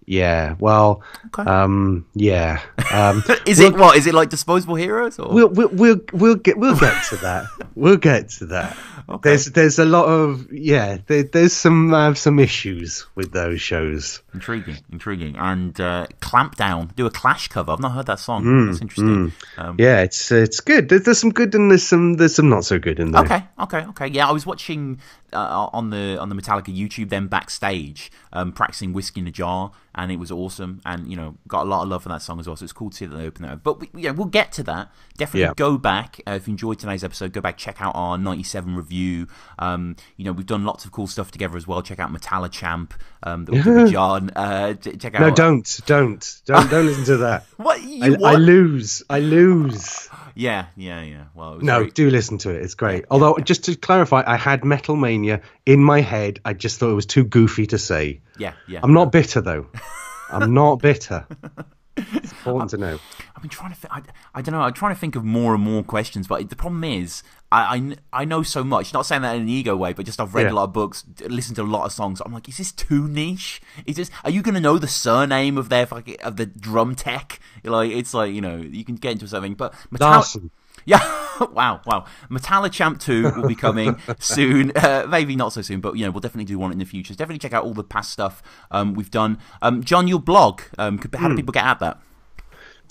Yeah, 0.09 0.55
well, 0.59 1.03
Okay. 1.27 1.43
um, 1.43 2.05
yeah. 2.15 2.61
Um, 2.93 3.23
Is 3.45 3.59
it 3.59 3.75
what? 3.75 3.97
Is 3.97 4.07
it 4.07 4.13
like 4.13 4.29
Disposable 4.29 4.75
Heroes? 4.75 5.19
Or? 5.19 5.33
we'll, 5.33 5.49
we'll 5.49 5.67
we'll 5.67 5.99
we'll 6.13 6.35
get 6.35 6.57
we'll 6.57 6.79
get 6.79 7.03
to 7.09 7.17
that. 7.17 7.45
We'll 7.77 7.97
get 7.97 8.29
to 8.39 8.47
that. 8.47 8.75
Okay. 9.07 9.29
There's 9.29 9.45
there's 9.47 9.77
a 9.77 9.85
lot 9.85 10.05
of 10.05 10.51
yeah. 10.51 10.97
There, 11.05 11.21
there's 11.21 11.53
some 11.53 11.93
I 11.93 12.05
have 12.05 12.17
some 12.17 12.39
issues 12.39 13.05
with 13.13 13.33
those 13.33 13.61
shows. 13.61 14.23
Intriguing, 14.33 14.77
intriguing. 14.91 15.35
And 15.37 15.79
uh, 15.79 16.07
Clamp 16.19 16.55
Down, 16.55 16.91
do 16.95 17.05
a 17.05 17.11
Clash 17.11 17.49
cover. 17.49 17.71
I've 17.73 17.79
not 17.79 17.91
heard 17.91 18.07
that 18.07 18.19
song. 18.19 18.45
Mm, 18.45 18.67
That's 18.67 18.81
interesting. 18.81 19.31
Um, 19.59 19.75
Yeah, 19.77 20.01
it's 20.01 20.31
it's 20.31 20.59
good. 20.59 20.89
There's, 20.89 21.03
there's 21.03 21.19
some 21.19 21.29
good 21.29 21.53
and 21.53 21.69
there's 21.69 21.83
some 21.87 22.15
there's 22.15 22.33
some 22.33 22.49
not 22.49 22.65
so 22.65 22.79
good 22.79 22.99
in 22.99 23.11
there. 23.11 23.23
Okay, 23.23 23.43
okay, 23.59 23.85
okay. 23.89 24.07
Yeah, 24.07 24.27
I 24.27 24.31
was 24.31 24.47
watching 24.47 24.99
uh, 25.33 25.69
on 25.71 25.91
the 25.91 26.17
on 26.19 26.29
the 26.29 26.35
Metallica 26.35 26.75
YouTube 26.75 27.09
then 27.09 27.27
backstage 27.27 28.11
um, 28.33 28.51
practicing 28.53 28.91
"Whiskey 28.91 29.19
in 29.19 29.27
a 29.27 29.31
Jar," 29.31 29.71
and 29.97 30.11
it 30.11 30.17
was 30.17 30.31
awesome. 30.31 30.79
And 30.85 31.09
you 31.09 31.17
know, 31.17 31.35
got 31.47 31.65
a 31.65 31.69
lot 31.69 31.83
of 31.83 31.89
love 31.89 32.03
for 32.03 32.09
that 32.09 32.21
song 32.21 32.39
as 32.39 32.47
well. 32.47 32.55
So 32.55 32.63
it's 32.63 32.71
cool 32.73 32.91
to 32.91 32.95
see 32.95 33.05
that 33.07 33.15
they 33.15 33.25
open 33.25 33.41
that. 33.43 33.51
Up. 33.53 33.63
But 33.63 33.79
we, 33.81 33.89
yeah, 33.95 34.11
we'll 34.11 34.27
get 34.27 34.51
to 34.53 34.63
that. 34.63 34.91
Definitely 35.17 35.41
Yeah. 35.41 35.53
go 35.55 35.77
back 35.77 36.21
uh, 36.27 36.31
if 36.31 36.47
you 36.47 36.51
enjoyed 36.51 36.79
today's 36.79 37.03
episode. 37.03 37.33
Go 37.33 37.41
back, 37.41 37.57
check 37.57 37.81
out 37.81 37.93
our 37.95 38.17
'97 38.17 38.75
review. 38.75 39.27
Um, 39.59 39.95
you 40.15 40.23
know, 40.25 40.31
we've 40.31 40.45
done 40.45 40.63
lots 40.63 40.85
of 40.85 40.91
cool 40.91 41.07
stuff 41.07 41.31
together 41.31 41.57
as 41.57 41.67
well. 41.67 41.81
Check 41.81 41.99
out 41.99 42.13
Metallica 42.13 42.51
Champ 42.51 42.93
um, 43.23 43.45
that 43.45 43.51
we 43.53 43.61
did 43.61 43.87
John. 43.91 44.29
Uh, 44.35 44.75
check 44.75 45.15
out 45.15 45.21
No, 45.21 45.31
don't, 45.31 45.81
don't, 45.85 46.41
don't, 46.45 46.69
don't 46.69 46.85
listen 46.85 47.03
to 47.05 47.17
that. 47.17 47.45
what 47.57 47.79
I, 47.79 47.83
you 47.83 48.17
I 48.25 48.35
lose. 48.35 49.03
I 49.09 49.19
lose. 49.19 50.07
Yeah, 50.37 50.67
yeah, 50.75 51.01
yeah. 51.01 51.23
Well, 51.33 51.59
No, 51.59 51.85
do 51.87 52.09
listen 52.09 52.37
to 52.39 52.51
it. 52.51 52.61
It's 52.61 52.75
great. 52.75 53.05
Although, 53.11 53.37
just 53.37 53.63
to 53.65 53.75
clarify, 53.75 54.23
I 54.25 54.37
had 54.37 54.63
Metal 54.63 54.95
Mania 54.95 55.41
in 55.65 55.83
my 55.83 56.01
head. 56.01 56.39
I 56.45 56.53
just 56.53 56.79
thought 56.79 56.91
it 56.91 56.95
was 56.95 57.05
too 57.05 57.23
goofy 57.23 57.65
to 57.67 57.77
say. 57.77 58.21
yeah, 58.37 58.53
yeah. 58.67 58.79
I'm 58.83 58.93
not 58.93 59.11
bitter 59.11 59.41
though. 59.41 59.67
I'm 60.31 60.53
not 60.53 60.75
bitter. 60.81 61.25
It's 62.13 62.31
important 62.31 62.69
to 62.69 62.77
know. 62.77 62.99
I've 63.35 63.41
been 63.41 63.49
trying 63.49 63.73
to. 63.73 63.81
Th- 63.81 63.91
I, 63.91 64.03
I 64.35 64.43
don't 64.43 64.53
know. 64.53 64.61
I'm 64.61 64.73
trying 64.73 64.93
to 64.93 64.99
think 64.99 65.15
of 65.15 65.23
more 65.23 65.55
and 65.55 65.63
more 65.63 65.81
questions, 65.81 66.27
but 66.27 66.47
the 66.47 66.55
problem 66.55 66.83
is, 66.83 67.23
I, 67.51 67.77
I, 67.77 67.95
I 68.21 68.25
know 68.25 68.43
so 68.43 68.61
much. 68.63 68.93
Not 68.93 69.05
saying 69.05 69.21
that 69.21 69.35
in 69.35 69.43
an 69.43 69.49
ego 69.49 69.75
way, 69.75 69.93
but 69.93 70.05
just 70.05 70.19
I've 70.19 70.35
read 70.35 70.47
Yeah. 70.47 70.51
a 70.51 70.55
lot 70.55 70.63
of 70.65 70.73
books, 70.73 71.05
listened 71.27 71.55
to 71.55 71.61
a 71.61 71.63
lot 71.63 71.85
of 71.85 71.93
songs. 71.93 72.21
I'm 72.25 72.33
like, 72.33 72.49
is 72.49 72.57
this 72.57 72.73
too 72.73 73.07
niche? 73.07 73.61
Is 73.85 73.95
this? 73.95 74.11
Are 74.25 74.29
you 74.29 74.41
going 74.41 74.55
to 74.55 74.61
know 74.61 74.77
the 74.77 74.87
surname 74.87 75.57
of 75.57 75.69
their 75.69 75.85
fucking 75.85 76.17
of 76.21 76.35
the 76.35 76.45
drum 76.45 76.93
tech? 76.95 77.39
Like, 77.63 77.91
it's 77.91 78.13
like 78.13 78.33
you 78.33 78.41
know, 78.41 78.57
you 78.57 78.83
can 78.83 78.95
get 78.95 79.13
into 79.13 79.27
something, 79.29 79.53
but 79.53 79.73
Metal- 79.91 80.23
yeah, 80.85 80.99
wow, 81.53 81.79
wow. 81.85 82.03
Metallica 82.29 82.71
Champ 82.71 82.99
2 82.99 83.31
will 83.35 83.47
be 83.47 83.55
coming 83.55 83.95
soon. 84.19 84.71
Uh, 84.75 85.05
maybe 85.09 85.35
not 85.37 85.53
so 85.53 85.61
soon, 85.61 85.79
but 85.81 85.95
you 85.97 86.03
know, 86.05 86.11
we'll 86.11 86.19
definitely 86.21 86.45
do 86.45 86.59
one 86.59 86.71
in 86.73 86.79
the 86.79 86.85
future. 86.85 87.13
So 87.13 87.17
definitely 87.17 87.39
check 87.39 87.53
out 87.53 87.63
all 87.63 87.73
the 87.73 87.83
past 87.83 88.11
stuff 88.11 88.43
um, 88.71 88.93
we've 88.93 89.09
done. 89.11 89.37
Um, 89.61 89.83
John, 89.83 90.07
your 90.09 90.19
blog, 90.19 90.61
um, 90.77 90.97
could, 90.99 91.15
how 91.15 91.29
do 91.29 91.35
people 91.35 91.53
get 91.53 91.63
at 91.65 91.79
that? 91.79 91.99